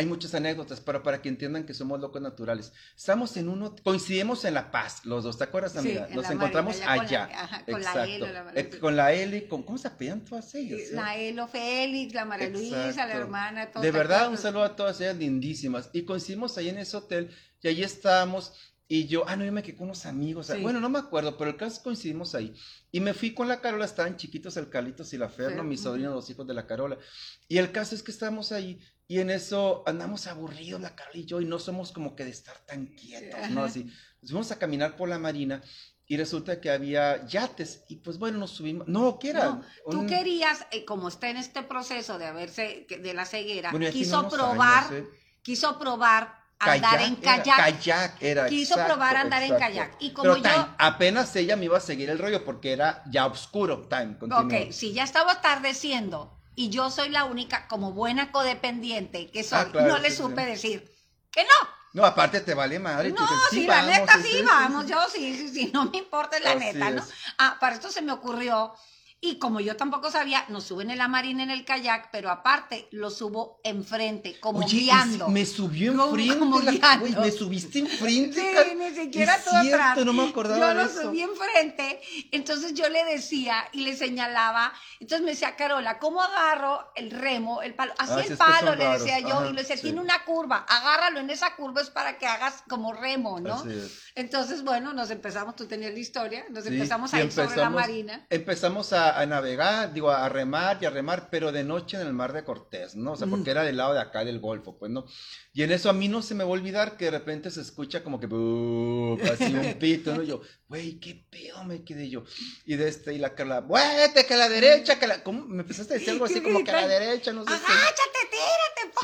hay 0.00 0.06
muchas 0.06 0.34
anécdotas, 0.34 0.80
pero 0.80 1.02
para 1.02 1.20
que 1.22 1.28
entiendan 1.28 1.64
que 1.64 1.74
somos 1.74 2.00
locos 2.00 2.20
naturales. 2.22 2.72
Estamos 2.96 3.36
en 3.36 3.48
uno, 3.48 3.76
coincidimos 3.84 4.44
en 4.44 4.54
La 4.54 4.70
Paz, 4.70 5.04
los 5.04 5.24
dos, 5.24 5.38
¿te 5.38 5.44
acuerdas, 5.44 5.72
Sí, 5.72 5.78
amiga? 5.78 6.08
en 6.08 6.16
Nos 6.16 6.24
la 6.26 6.32
encontramos 6.32 6.78
ya 6.78 6.90
allá. 6.92 7.26
con 7.26 7.32
la- 7.32 7.42
ajá, 7.44 7.64
con 7.64 7.72
la 7.82 7.88
Exacto. 7.90 8.10
Elo, 8.14 8.32
la 8.32 8.44
Marina. 8.44 8.60
Eh, 8.60 8.78
con 8.78 8.96
la 8.96 9.12
Eli, 9.12 9.42
con, 9.48 9.62
¿cómo 9.62 9.78
se 9.78 9.88
apellan 9.88 10.24
todas 10.24 10.54
ellas? 10.54 10.80
eh? 10.80 10.88
La 10.92 11.16
Elo 11.16 11.46
Félix, 11.48 12.14
la 12.14 12.24
María 12.24 12.48
Luisa, 12.48 12.76
la 12.78 12.88
Exacto. 12.88 13.16
hermana, 13.18 13.70
todo. 13.70 13.82
De 13.82 13.92
¿te 13.92 13.96
verdad, 13.98 14.28
un 14.30 14.38
saludo 14.38 14.64
a 14.64 14.74
todas 14.76 15.00
ellas 15.00 15.16
lindísimas. 15.16 15.90
Y 15.92 16.02
coincidimos 16.02 16.56
ahí 16.58 16.68
en 16.70 16.78
ese 16.78 16.96
hotel 16.96 17.30
y 17.62 17.68
ahí 17.68 17.82
estábamos. 17.82 18.52
Y 18.92 19.06
yo, 19.06 19.22
ah, 19.28 19.36
no, 19.36 19.44
yo 19.44 19.52
me 19.52 19.62
quedé 19.62 19.76
con 19.76 19.86
unos 19.86 20.04
amigos. 20.04 20.48
Sí. 20.48 20.60
Bueno, 20.60 20.80
no 20.80 20.88
me 20.88 20.98
acuerdo, 20.98 21.38
pero 21.38 21.50
el 21.50 21.56
caso 21.56 21.74
es 21.74 21.78
que 21.78 21.84
coincidimos 21.84 22.34
ahí. 22.34 22.52
Y 22.90 22.98
me 22.98 23.14
fui 23.14 23.34
con 23.34 23.46
la 23.46 23.60
Carola, 23.60 23.84
estaban 23.84 24.16
chiquitos 24.16 24.56
el 24.56 24.68
Calitos 24.68 25.12
y 25.12 25.18
la 25.18 25.28
Ferno, 25.28 25.62
Sí, 25.62 25.68
mis 25.68 25.80
sobrinos, 25.82 26.12
los 26.12 26.28
hijos 26.28 26.44
de 26.46 26.54
la 26.54 26.66
Carola. 26.66 26.98
Y 27.46 27.58
el 27.58 27.70
caso 27.70 27.94
es 27.94 28.02
que 28.02 28.10
estábamos 28.10 28.50
ahí 28.50 28.80
y 29.10 29.18
en 29.18 29.28
eso 29.28 29.82
andamos 29.86 30.28
aburridos 30.28 30.80
la 30.80 30.94
Carola 30.94 31.18
y 31.18 31.24
yo 31.24 31.40
y 31.40 31.44
no 31.44 31.58
somos 31.58 31.90
como 31.90 32.14
que 32.14 32.24
de 32.24 32.30
estar 32.30 32.56
tan 32.64 32.86
quietos, 32.86 33.50
¿no? 33.50 33.64
Así. 33.64 33.82
Nos 34.22 34.30
fuimos 34.30 34.52
a 34.52 34.58
caminar 34.60 34.94
por 34.94 35.08
la 35.08 35.18
marina 35.18 35.60
y 36.06 36.16
resulta 36.16 36.60
que 36.60 36.70
había 36.70 37.26
yates 37.26 37.82
y 37.88 37.96
pues 37.96 38.18
bueno, 38.18 38.38
nos 38.38 38.50
subimos. 38.52 38.86
No, 38.86 39.18
¿qué 39.18 39.30
era? 39.30 39.46
No, 39.46 39.62
tú 39.90 39.98
Un- 40.00 40.06
querías, 40.06 40.64
eh, 40.70 40.84
como 40.84 41.08
está 41.08 41.28
en 41.28 41.38
este 41.38 41.64
proceso 41.64 42.18
de 42.18 42.26
haberse, 42.26 42.86
de 42.88 43.12
la 43.14 43.24
ceguera, 43.24 43.72
Bueno, 43.72 43.90
quiso 43.90 44.28
probar, 44.28 44.84
años, 44.84 44.92
¿eh? 44.92 45.06
quiso 45.42 45.76
probar 45.76 46.38
andar 46.60 47.00
en 47.02 47.14
era, 47.20 47.42
kayak. 47.42 47.56
kayak 47.56 48.22
era, 48.22 48.46
Quiso 48.46 48.74
exacto, 48.74 48.92
probar 48.94 49.16
andar 49.16 49.42
en 49.42 49.54
exacto. 49.54 49.66
kayak. 49.74 49.96
Y 49.98 50.12
como 50.12 50.34
Pero 50.34 50.36
yo- 50.36 50.42
time, 50.42 50.66
apenas 50.78 51.34
ella 51.34 51.56
me 51.56 51.64
iba 51.64 51.78
a 51.78 51.80
seguir 51.80 52.10
el 52.10 52.18
rollo 52.20 52.44
porque 52.44 52.72
era 52.72 53.02
ya 53.10 53.26
oscuro. 53.26 53.88
Time, 53.88 54.18
continúa. 54.18 54.42
Ok, 54.44 54.70
si 54.70 54.92
ya 54.92 55.02
estaba 55.02 55.32
atardeciendo 55.32 56.39
y 56.60 56.68
yo 56.68 56.90
soy 56.90 57.08
la 57.08 57.24
única, 57.24 57.66
como 57.68 57.92
buena 57.92 58.30
codependiente 58.32 59.30
que 59.30 59.42
soy, 59.42 59.60
Ah, 59.60 59.68
claro, 59.72 59.88
no 59.88 59.98
le 59.98 60.10
sí, 60.10 60.16
supe 60.18 60.44
sí. 60.44 60.50
decir 60.50 60.92
que 61.30 61.42
no. 61.42 61.68
No, 61.94 62.04
aparte 62.04 62.42
te 62.42 62.52
vale 62.52 62.78
madre. 62.78 63.10
No, 63.10 63.16
tú 63.16 63.22
dices, 63.22 63.48
sí, 63.50 63.66
la 63.66 63.76
vamos, 63.76 63.92
neta 63.92 64.22
sí, 64.22 64.42
vamos, 64.46 64.86
yo 64.86 65.08
sí, 65.08 65.36
sí, 65.38 65.48
sí, 65.48 65.70
no 65.72 65.86
me 65.86 65.96
importa 65.96 66.38
la 66.38 66.50
Así 66.50 66.60
neta, 66.60 66.90
¿no? 66.90 67.02
Ah, 67.38 67.56
para 67.58 67.76
esto 67.76 67.90
se 67.90 68.02
me 68.02 68.12
ocurrió, 68.12 68.74
y 69.22 69.38
como 69.38 69.60
yo 69.60 69.76
tampoco 69.76 70.10
sabía, 70.10 70.44
nos 70.48 70.64
suben 70.64 70.90
en 70.90 70.96
la 70.98 71.06
marina 71.08 71.42
en 71.42 71.50
el 71.50 71.64
kayak, 71.66 72.10
pero 72.10 72.30
aparte 72.30 72.88
lo 72.90 73.10
subo 73.10 73.60
enfrente, 73.64 74.40
como 74.40 74.60
Oye, 74.60 74.78
guiando. 74.78 75.28
me 75.28 75.44
subió 75.44 75.92
enfrente. 75.92 76.38
como 76.38 76.60
la- 76.60 76.96
güey, 76.96 77.14
me 77.14 77.30
subiste 77.30 77.80
enfrente. 77.80 78.40
Sí, 78.40 78.74
ni 78.76 78.90
siquiera 78.94 79.34
Es 79.36 79.44
tú 79.44 79.50
atrás. 79.54 79.98
no 80.06 80.12
me 80.14 80.26
acordaba 80.28 80.68
Yo 80.68 80.74
lo 80.74 80.80
eso. 80.82 81.02
subí 81.02 81.20
enfrente, 81.20 82.00
entonces 82.32 82.72
yo 82.74 82.88
le 82.88 83.04
decía 83.04 83.68
y 83.72 83.82
le 83.82 83.94
señalaba, 83.94 84.72
entonces 85.00 85.22
me 85.24 85.32
decía, 85.32 85.54
Carola, 85.54 85.98
¿cómo 85.98 86.22
agarro 86.22 86.90
el 86.94 87.10
remo, 87.10 87.60
el 87.62 87.74
palo? 87.74 87.92
Así 87.98 88.12
Ah, 88.16 88.24
el 88.26 88.36
palo, 88.38 88.74
le 88.74 88.84
raros. 88.84 89.04
decía 89.04 89.20
yo, 89.20 89.34
Ajá, 89.40 89.48
y 89.48 89.52
le 89.52 89.60
decía, 89.62 89.76
sí. 89.76 89.82
tiene 89.82 90.00
una 90.00 90.24
curva, 90.24 90.64
agárralo 90.66 91.20
en 91.20 91.28
esa 91.28 91.54
curva, 91.56 91.82
es 91.82 91.90
para 91.90 92.16
que 92.16 92.26
hagas 92.26 92.62
como 92.68 92.94
remo, 92.94 93.38
¿no? 93.38 93.54
Así 93.56 93.68
es. 93.70 94.00
Entonces, 94.14 94.62
bueno, 94.64 94.92
nos 94.94 95.10
empezamos, 95.10 95.56
tú 95.56 95.66
tenías 95.66 95.92
la 95.92 95.98
historia, 95.98 96.44
nos 96.50 96.64
Sí, 96.64 96.70
empezamos 96.72 97.12
a 97.12 97.22
ir 97.22 97.30
sobre 97.30 97.56
la 97.56 97.68
marina. 97.70 98.26
Empezamos 98.30 98.92
a, 98.94 99.09
a 99.18 99.24
navegar, 99.26 99.92
digo, 99.92 100.10
a 100.10 100.28
remar 100.28 100.78
y 100.80 100.86
a 100.86 100.90
remar, 100.90 101.28
pero 101.30 101.52
de 101.52 101.64
noche 101.64 101.96
en 101.96 102.06
el 102.06 102.12
mar 102.12 102.32
de 102.32 102.44
Cortés, 102.44 102.94
¿no? 102.94 103.12
O 103.12 103.16
sea, 103.16 103.26
porque 103.26 103.50
era 103.50 103.62
del 103.62 103.76
lado 103.76 103.94
de 103.94 104.00
acá 104.00 104.24
del 104.24 104.40
Golfo, 104.40 104.78
pues, 104.78 104.90
¿no? 104.92 105.06
Y 105.52 105.62
en 105.62 105.72
eso 105.72 105.90
a 105.90 105.92
mí 105.92 106.08
no 106.08 106.22
se 106.22 106.34
me 106.34 106.44
va 106.44 106.50
a 106.50 106.52
olvidar 106.52 106.96
que 106.96 107.06
de 107.06 107.10
repente 107.10 107.50
se 107.50 107.60
escucha 107.60 108.04
como 108.04 108.20
que, 108.20 108.26
así 108.26 109.52
un 109.52 109.74
pito, 109.80 110.14
¿no? 110.14 110.22
Yo, 110.22 110.42
güey, 110.68 111.00
qué 111.00 111.26
pedo 111.28 111.64
me 111.64 111.82
quedé 111.84 112.08
yo. 112.08 112.24
Y 112.64 112.76
de 112.76 112.88
este, 112.88 113.14
y 113.14 113.18
la 113.18 113.34
Carla, 113.34 113.60
¡vuélvete, 113.60 114.26
que 114.26 114.34
a 114.34 114.36
la 114.36 114.48
derecha, 114.48 114.98
que 114.98 115.06
la... 115.06 115.22
¿Cómo? 115.24 115.44
Me 115.46 115.62
empezaste 115.62 115.94
a 115.94 115.96
decir 115.96 116.10
algo 116.10 116.26
así 116.26 116.34
¿Qué 116.34 116.42
como 116.42 116.62
que 116.64 116.70
a 116.70 116.82
la 116.82 116.86
derecha, 116.86 117.32
no 117.32 117.44
sé. 117.44 117.50
Agáchate, 117.50 118.29
tírate, 118.29 118.29
po". 118.29 118.29
Sí, 118.29 118.29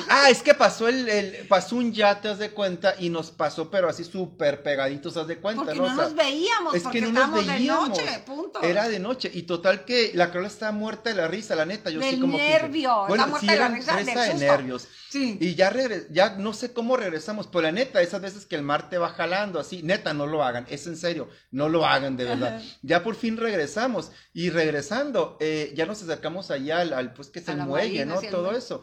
Ah, 0.09 0.31
es 0.31 0.43
que 0.43 0.55
pasó 0.55 0.89
el, 0.89 1.09
el- 1.09 1.49
pasó 1.49 1.77
un 1.77 1.93
yate, 1.93 2.29
haz 2.29 2.39
de 2.39 2.51
cuenta, 2.51 2.95
y 2.99 3.09
nos 3.09 3.31
pasó, 3.31 3.71
pero 3.71 3.89
así 3.89 4.05
súper 4.05 4.63
pegaditos, 4.63 5.17
haz 5.17 5.27
de 5.27 5.39
cuenta, 5.39 5.65
porque 5.65 5.79
¿no? 5.79 5.89
no 5.89 5.95
nos 5.95 6.15
veíamos, 6.15 6.75
es 6.75 6.83
porque 6.83 7.01
que 7.01 7.07
no 7.13 7.27
nos 7.27 7.47
veíamos. 7.47 7.97
de 7.99 8.05
noche, 8.05 8.23
punto. 8.27 8.63
Era 8.63 8.89
de 8.89 8.99
noche. 8.99 9.31
Y 9.33 9.43
total 9.43 9.85
que 9.85 10.13
la 10.15 10.29
Carola 10.29 10.49
estaba 10.49 10.73
muerta 10.73 11.11
de 11.11 11.17
la 11.17 11.29
risa, 11.29 11.55
la 11.55 11.65
neta. 11.67 11.91
Yo 11.91 12.01
sí 12.03 12.21
como 12.21 12.37
que 12.37 12.43
nervio, 12.45 12.91
está 12.91 13.09
bueno, 13.09 13.27
muerta 13.29 13.41
sí 13.41 13.47
de 13.53 13.59
la 13.59 13.69
risa, 13.69 13.97
de 13.97 14.35
nervios. 14.35 14.89
Sí. 15.09 15.39
Y 15.41 15.55
ya 15.55 15.71
regre- 15.73 16.07
ya 16.11 16.31
no 16.37 16.53
sé 16.53 16.73
cómo 16.73 16.97
regresamos, 16.97 17.47
pero 17.47 17.63
la 17.63 17.73
neta, 17.73 18.03
esas 18.03 18.21
veces 18.21 18.45
que 18.45 18.57
el 18.57 18.63
mar 18.63 18.91
te 18.91 18.99
va 18.99 19.09
jalando 19.11 19.59
así, 19.61 19.83
neta, 19.83 20.13
no 20.13 20.27
lo 20.27 20.43
hagan, 20.43 20.67
es 20.69 20.87
en 20.87 20.97
serio, 20.97 21.29
no 21.51 21.69
lo 21.69 21.87
hagan 21.87 22.17
de 22.17 22.25
verdad. 22.25 22.57
Ajá. 22.57 22.65
Ya 22.83 23.03
por 23.03 23.15
fin 23.15 23.37
regresamos 23.37 24.11
y 24.35 24.51
regresando, 24.51 25.37
eh, 25.41 25.73
ya 25.75 25.87
nos 25.87 26.03
acercamos 26.03 26.51
allá 26.51 26.81
al, 26.81 26.93
al, 26.93 27.13
pues 27.15 27.29
que 27.29 27.39
es 27.39 27.49
A 27.49 27.53
el 27.53 27.59
la 27.59 27.67
muelle, 27.67 28.05
¿no? 28.05 28.21
Todo 28.21 28.53
eso. 28.57 28.83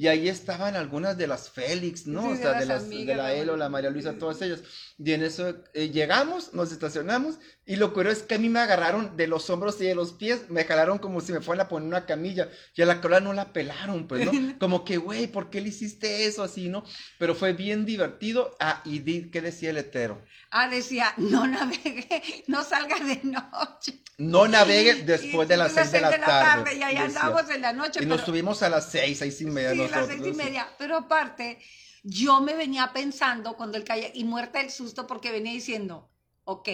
Y 0.00 0.08
ahí 0.08 0.30
estaban 0.30 0.76
algunas 0.76 1.18
de 1.18 1.26
las 1.26 1.50
Félix, 1.50 2.06
¿no? 2.06 2.22
Sí, 2.22 2.28
o 2.28 2.30
de 2.30 2.36
sea, 2.38 2.58
de, 2.58 2.64
las 2.64 2.84
amigas, 2.84 3.06
de 3.06 3.16
la 3.16 3.22
la 3.24 3.34
Elo, 3.34 3.54
la 3.58 3.68
María 3.68 3.90
Luisa, 3.90 4.16
todas 4.16 4.40
ellas. 4.40 4.62
Y 4.96 5.12
en 5.12 5.22
eso 5.22 5.54
eh, 5.74 5.90
llegamos, 5.90 6.54
nos 6.54 6.72
estacionamos 6.72 7.38
y 7.70 7.76
lo 7.76 7.92
curioso 7.92 8.18
es 8.20 8.22
que 8.24 8.34
a 8.34 8.38
mí 8.38 8.48
me 8.48 8.58
agarraron 8.60 9.16
de 9.16 9.26
los 9.26 9.48
hombros 9.48 9.80
y 9.80 9.84
de 9.84 9.94
los 9.94 10.12
pies, 10.14 10.48
me 10.48 10.64
jalaron 10.64 10.98
como 10.98 11.20
si 11.20 11.32
me 11.32 11.40
fueran 11.40 11.66
a 11.66 11.68
poner 11.68 11.86
una 11.86 12.04
camilla 12.04 12.48
y 12.74 12.82
a 12.82 12.86
la 12.86 13.00
cola 13.00 13.20
no 13.20 13.32
la 13.32 13.52
pelaron, 13.52 14.08
pues, 14.08 14.24
¿no? 14.24 14.32
Como 14.58 14.84
que, 14.84 14.96
güey, 14.96 15.26
¿por 15.26 15.50
qué 15.50 15.60
le 15.60 15.68
hiciste 15.68 16.26
eso 16.26 16.42
así, 16.42 16.68
no? 16.68 16.82
Pero 17.18 17.34
fue 17.34 17.52
bien 17.52 17.84
divertido. 17.84 18.56
Ah, 18.58 18.82
y 18.84 18.98
di, 18.98 19.30
¿qué 19.30 19.40
decía 19.40 19.70
el 19.70 19.76
hetero? 19.76 20.20
Ah, 20.50 20.68
decía, 20.68 21.14
no 21.18 21.46
navegue, 21.46 22.44
no 22.48 22.64
salga 22.64 22.96
de 22.98 23.20
noche. 23.22 24.02
No 24.18 24.48
navegue 24.48 24.94
después 25.04 25.48
de 25.48 25.56
las 25.56 25.72
seis 25.72 25.92
de 25.92 26.00
la 26.00 26.18
tarde. 26.18 26.74
Y 26.74 26.82
ahí 26.82 26.96
andamos 26.96 27.48
en 27.50 27.60
la 27.60 27.72
noche. 27.72 28.00
Y 28.02 28.06
nos 28.06 28.22
pero- 28.22 28.26
subimos 28.26 28.62
a 28.62 28.68
las 28.68 28.90
seis, 28.90 29.18
seis 29.18 29.40
y 29.42 29.46
media 29.46 29.70
Sí. 29.72 29.78
Las 29.90 30.06
seis 30.06 30.20
y 30.26 30.32
media. 30.32 30.68
Pero 30.78 30.96
aparte, 30.96 31.58
yo 32.02 32.40
me 32.40 32.54
venía 32.54 32.92
pensando 32.92 33.56
cuando 33.56 33.76
el 33.78 33.84
kayak, 33.84 34.12
y 34.14 34.24
muerta 34.24 34.58
del 34.58 34.70
susto 34.70 35.06
porque 35.06 35.30
venía 35.32 35.52
diciendo, 35.52 36.10
ok, 36.44 36.68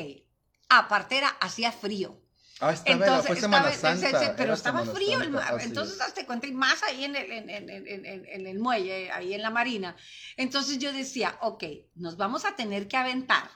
aparte 0.68 1.18
era, 1.18 1.28
hacía 1.28 1.72
frío. 1.72 2.20
Ah, 2.58 2.72
estaba, 2.72 3.04
era- 3.04 3.22
fue 3.22 3.36
Semana 3.36 3.70
Santa. 3.72 4.34
pero 4.34 4.54
estaba 4.54 4.80
Semana 4.80 4.98
frío 4.98 5.20
el 5.20 5.30
mar. 5.30 5.58
Entonces, 5.60 5.96
es. 5.96 6.00
hazte 6.00 6.24
cuenta, 6.24 6.46
y 6.46 6.52
más 6.52 6.82
ahí 6.84 7.04
en 7.04 7.14
el, 7.16 7.30
en- 7.30 8.26
en 8.26 8.46
el 8.46 8.58
muelle, 8.58 9.10
ahí 9.12 9.34
en 9.34 9.42
la 9.42 9.50
marina. 9.50 9.94
Entonces 10.38 10.78
yo 10.78 10.92
decía, 10.92 11.36
ok, 11.42 11.64
nos 11.96 12.16
vamos 12.16 12.44
a 12.46 12.56
tener 12.56 12.88
que 12.88 12.96
aventar 12.96 13.50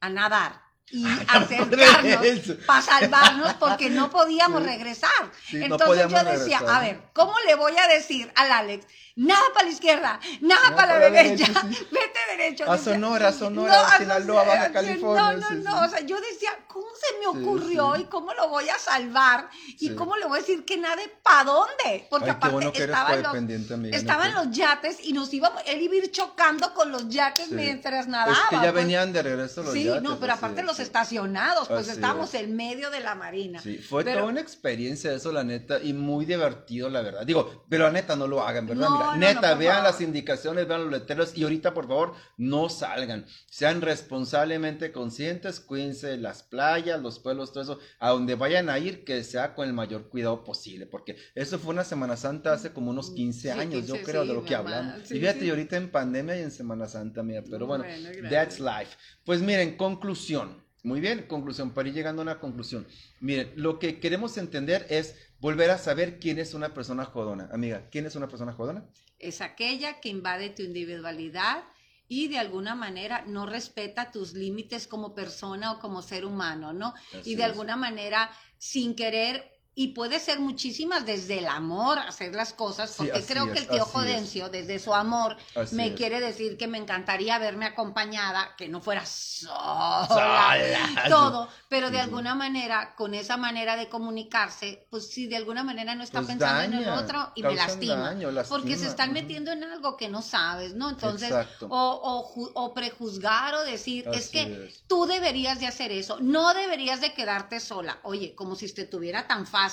a 0.00 0.08
nadar 0.08 0.62
y 0.90 1.04
acercarnos 1.28 2.24
eso. 2.24 2.56
para 2.66 2.82
salvarnos 2.82 3.54
porque 3.54 3.90
no 3.90 4.10
podíamos 4.10 4.62
regresar. 4.64 5.10
Sí, 5.48 5.56
no 5.58 5.64
Entonces 5.76 6.08
yo 6.08 6.18
decía, 6.24 6.58
regresar. 6.58 6.68
a 6.68 6.80
ver, 6.80 7.00
¿cómo 7.12 7.34
le 7.46 7.54
voy 7.54 7.76
a 7.76 7.88
decir 7.88 8.30
al 8.36 8.52
Alex? 8.52 8.86
Nada 9.18 9.40
para 9.54 9.64
la 9.66 9.72
izquierda, 9.72 10.20
nada 10.42 10.68
No, 10.70 10.76
para 10.76 10.88
la 10.88 10.98
para 10.98 10.98
la 10.98 11.22
derecha, 11.22 11.46
derecha, 11.46 11.62
sí. 11.70 11.86
vete 11.90 12.18
derecho. 12.36 12.70
A 12.70 12.76
Decía, 12.76 12.92
Sonora, 12.92 13.32
Sonora, 13.32 13.86
a 13.86 13.96
Sinaloa, 13.98 14.44
Baja 14.44 14.66
sí, 14.66 14.72
California, 14.74 15.22
No, 15.22 15.36
no, 15.38 15.48
sí, 15.48 15.54
no, 15.64 15.70
sí. 15.78 15.84
o 15.86 15.88
sea, 15.88 16.00
yo 16.00 16.20
decía, 16.20 16.50
¿cómo 16.68 16.86
se 17.00 17.16
me 17.16 17.22
Sí, 17.40 17.46
ocurrió 17.46 17.94
sí. 17.96 18.02
y 18.02 18.04
cómo 18.04 18.34
lo 18.34 18.50
voy 18.50 18.68
a 18.68 18.78
salvar? 18.78 19.48
¿Y 19.78 19.88
Sí. 19.88 19.94
cómo 19.94 20.16
le 20.18 20.26
voy 20.26 20.36
a 20.38 20.40
decir 20.42 20.66
que 20.66 20.76
nade 20.76 21.08
para 21.22 21.44
dónde? 21.44 22.06
Porque 22.10 22.26
Ay, 22.26 22.30
aparte 22.36 22.52
bueno 22.56 22.72
estaban, 22.74 23.12
los, 23.22 23.26
codependiente, 23.28 23.72
amiga, 23.72 23.96
estaban 23.96 24.28
neta. 24.28 24.44
los 24.44 24.54
yates 24.54 24.98
y 25.02 25.14
nos 25.14 25.32
íbamos, 25.32 25.62
él 25.64 25.80
iba 25.80 25.94
a 25.94 25.96
ir 25.96 26.10
chocando 26.12 26.74
con 26.74 26.92
los 26.92 27.08
yates 27.08 27.46
Sí. 27.48 27.54
mientras 27.54 28.08
nadaba. 28.08 28.32
Es 28.34 28.38
que 28.50 28.56
ya 28.56 28.60
pues. 28.64 28.74
venían 28.74 29.14
de 29.14 29.22
regreso 29.22 29.62
los 29.62 29.72
Sí, 29.72 29.84
yates, 29.84 30.02
no, 30.02 30.20
pero 30.20 30.34
aparte 30.34 30.62
los 30.62 30.75
carros 30.76 30.86
estacionados, 30.86 31.68
pues 31.68 31.80
Así 31.82 31.90
estábamos 31.92 32.34
es. 32.34 32.42
en 32.42 32.56
medio 32.56 32.90
de 32.90 33.00
la 33.00 33.14
marina. 33.14 33.60
Sí, 33.60 33.78
fue 33.78 34.04
Pero- 34.04 34.20
toda 34.20 34.30
una 34.32 34.40
experiencia 34.40 35.12
eso, 35.12 35.32
la 35.32 35.44
neta, 35.44 35.80
y 35.82 35.92
muy 35.92 36.24
divertido, 36.24 36.88
la 36.90 37.02
verdad. 37.02 37.24
Digo, 37.26 37.64
pero 37.68 37.84
la 37.84 37.90
neta 37.92 38.16
no 38.16 38.26
lo 38.26 38.42
hagan, 38.42 38.66
¿verdad? 38.66 38.88
No, 38.88 38.96
Mira, 38.96 39.06
no, 39.12 39.16
neta, 39.40 39.54
vean 39.54 39.76
favor. 39.76 39.90
las 39.90 40.00
indicaciones, 40.00 40.68
vean 40.68 40.82
los 40.82 40.90
letreros 40.92 41.36
y 41.36 41.42
ahorita, 41.42 41.74
por 41.74 41.86
favor, 41.88 42.14
no 42.36 42.68
salgan. 42.68 43.26
Sean 43.50 43.80
responsablemente 43.80 44.92
conscientes, 44.92 45.60
cuídense 45.60 46.08
de 46.08 46.16
las 46.18 46.42
playas, 46.42 47.00
los 47.00 47.18
pueblos, 47.18 47.52
todo 47.52 47.62
eso, 47.62 47.78
a 47.98 48.10
donde 48.10 48.34
vayan 48.34 48.70
a 48.70 48.78
ir, 48.78 49.04
que 49.04 49.22
sea 49.24 49.54
con 49.54 49.66
el 49.66 49.72
mayor 49.74 50.08
cuidado 50.08 50.44
posible, 50.44 50.86
porque 50.86 51.16
eso 51.34 51.58
fue 51.58 51.72
una 51.74 51.84
Semana 51.84 52.16
Santa 52.16 52.52
hace 52.52 52.72
como 52.72 52.90
unos 52.90 53.10
15 53.10 53.52
Sí, 53.52 53.58
años, 53.60 53.86
yo 53.86 53.94
15, 53.94 54.02
creo, 54.10 54.22
sí, 54.22 54.28
de 54.28 54.34
lo 54.34 54.44
que 54.44 54.56
mamá, 54.56 54.78
hablamos. 54.78 55.10
y 55.10 55.18
fíjate, 55.20 55.44
y 55.44 55.50
ahorita 55.50 55.76
en 55.76 55.90
pandemia 55.90 56.38
y 56.38 56.42
en 56.42 56.50
Semana 56.50 56.88
Santa, 56.88 57.22
mira, 57.22 57.42
pero 57.48 57.66
bueno, 57.66 57.84
Bueno, 57.84 58.28
that's 58.30 58.58
life. 58.60 58.96
Pues 59.24 59.40
miren, 59.40 59.76
conclusión. 59.76 60.64
Muy 60.86 61.00
bien, 61.00 61.26
conclusión, 61.26 61.72
para 61.72 61.88
ir 61.88 61.96
llegando 61.96 62.22
a 62.22 62.26
una 62.26 62.38
conclusión. 62.38 62.86
Miren, 63.18 63.52
lo 63.56 63.80
que 63.80 63.98
queremos 63.98 64.38
entender 64.38 64.86
es 64.88 65.16
volver 65.40 65.70
a 65.70 65.78
saber 65.78 66.20
quién 66.20 66.38
es 66.38 66.54
una 66.54 66.74
persona 66.74 67.04
jodona. 67.04 67.48
Amiga, 67.52 67.88
¿quién 67.90 68.06
es 68.06 68.14
una 68.14 68.28
persona 68.28 68.52
jodona? 68.52 68.88
Es 69.18 69.40
aquella 69.40 69.98
que 70.00 70.10
invade 70.10 70.50
tu 70.50 70.62
individualidad 70.62 71.64
y 72.06 72.28
de 72.28 72.38
alguna 72.38 72.76
manera 72.76 73.24
no 73.26 73.46
respeta 73.46 74.12
tus 74.12 74.34
límites 74.34 74.86
como 74.86 75.12
persona 75.12 75.72
o 75.72 75.80
como 75.80 76.02
ser 76.02 76.24
humano, 76.24 76.72
¿no? 76.72 76.94
Así 77.12 77.32
y 77.32 77.34
de 77.34 77.42
es. 77.42 77.48
alguna 77.50 77.74
manera, 77.74 78.30
sin 78.56 78.94
querer, 78.94 79.55
y 79.78 79.88
puede 79.88 80.18
ser 80.20 80.40
muchísimas 80.40 81.04
desde 81.04 81.38
el 81.38 81.46
amor 81.46 81.98
hacer 81.98 82.34
las 82.34 82.54
cosas, 82.54 82.94
porque 82.96 83.22
creo 83.26 83.52
que 83.52 83.58
el 83.58 83.68
tío 83.68 83.82
es. 83.82 83.88
Jodencio, 83.90 84.48
desde 84.48 84.78
su 84.78 84.94
amor, 84.94 85.36
Así 85.54 85.76
me 85.76 85.88
es. 85.88 85.94
quiere 85.94 86.18
decir 86.18 86.56
que 86.56 86.66
me 86.66 86.78
encantaría 86.78 87.38
verme 87.38 87.66
acompañada, 87.66 88.56
que 88.56 88.68
no 88.68 88.80
fuera 88.80 89.04
sola, 89.04 90.06
Sola. 90.08 91.04
todo, 91.10 91.48
pero 91.68 91.90
de 91.90 91.96
Sí. 91.98 92.02
alguna 92.04 92.34
manera, 92.34 92.94
con 92.96 93.12
esa 93.12 93.36
manera 93.36 93.76
de 93.76 93.90
comunicarse, 93.90 94.86
pues 94.90 95.08
si 95.08 95.26
de 95.26 95.36
alguna 95.36 95.62
manera 95.62 95.94
no 95.94 96.02
está 96.02 96.20
Pues 96.20 96.28
pensando 96.28 96.62
en 96.62 96.82
el 96.82 96.88
otro 96.88 97.32
y 97.34 97.42
me 97.42 97.54
lastima, 97.54 98.14
daño, 98.14 98.30
porque 98.48 98.76
se 98.78 98.86
están 98.86 99.12
metiendo 99.12 99.52
en 99.52 99.62
algo 99.62 99.98
que 99.98 100.08
no 100.08 100.22
sabes, 100.22 100.72
¿no? 100.74 100.88
Entonces, 100.88 101.32
o, 101.68 101.68
o, 101.68 102.50
o 102.54 102.72
prejuzgar 102.74 103.54
o 103.56 103.62
decir, 103.64 104.08
es 104.14 104.30
que 104.30 104.70
tú 104.86 105.04
deberías 105.04 105.60
de 105.60 105.66
hacer 105.66 105.92
eso, 105.92 106.18
no 106.20 106.54
deberías 106.54 107.02
de 107.02 107.12
quedarte 107.12 107.60
sola. 107.60 107.98
Oye, 108.04 108.34
como 108.34 108.54
si 108.56 108.72
te 108.72 108.84
tuviera 108.86 109.26
tan 109.26 109.46
fácil 109.46 109.65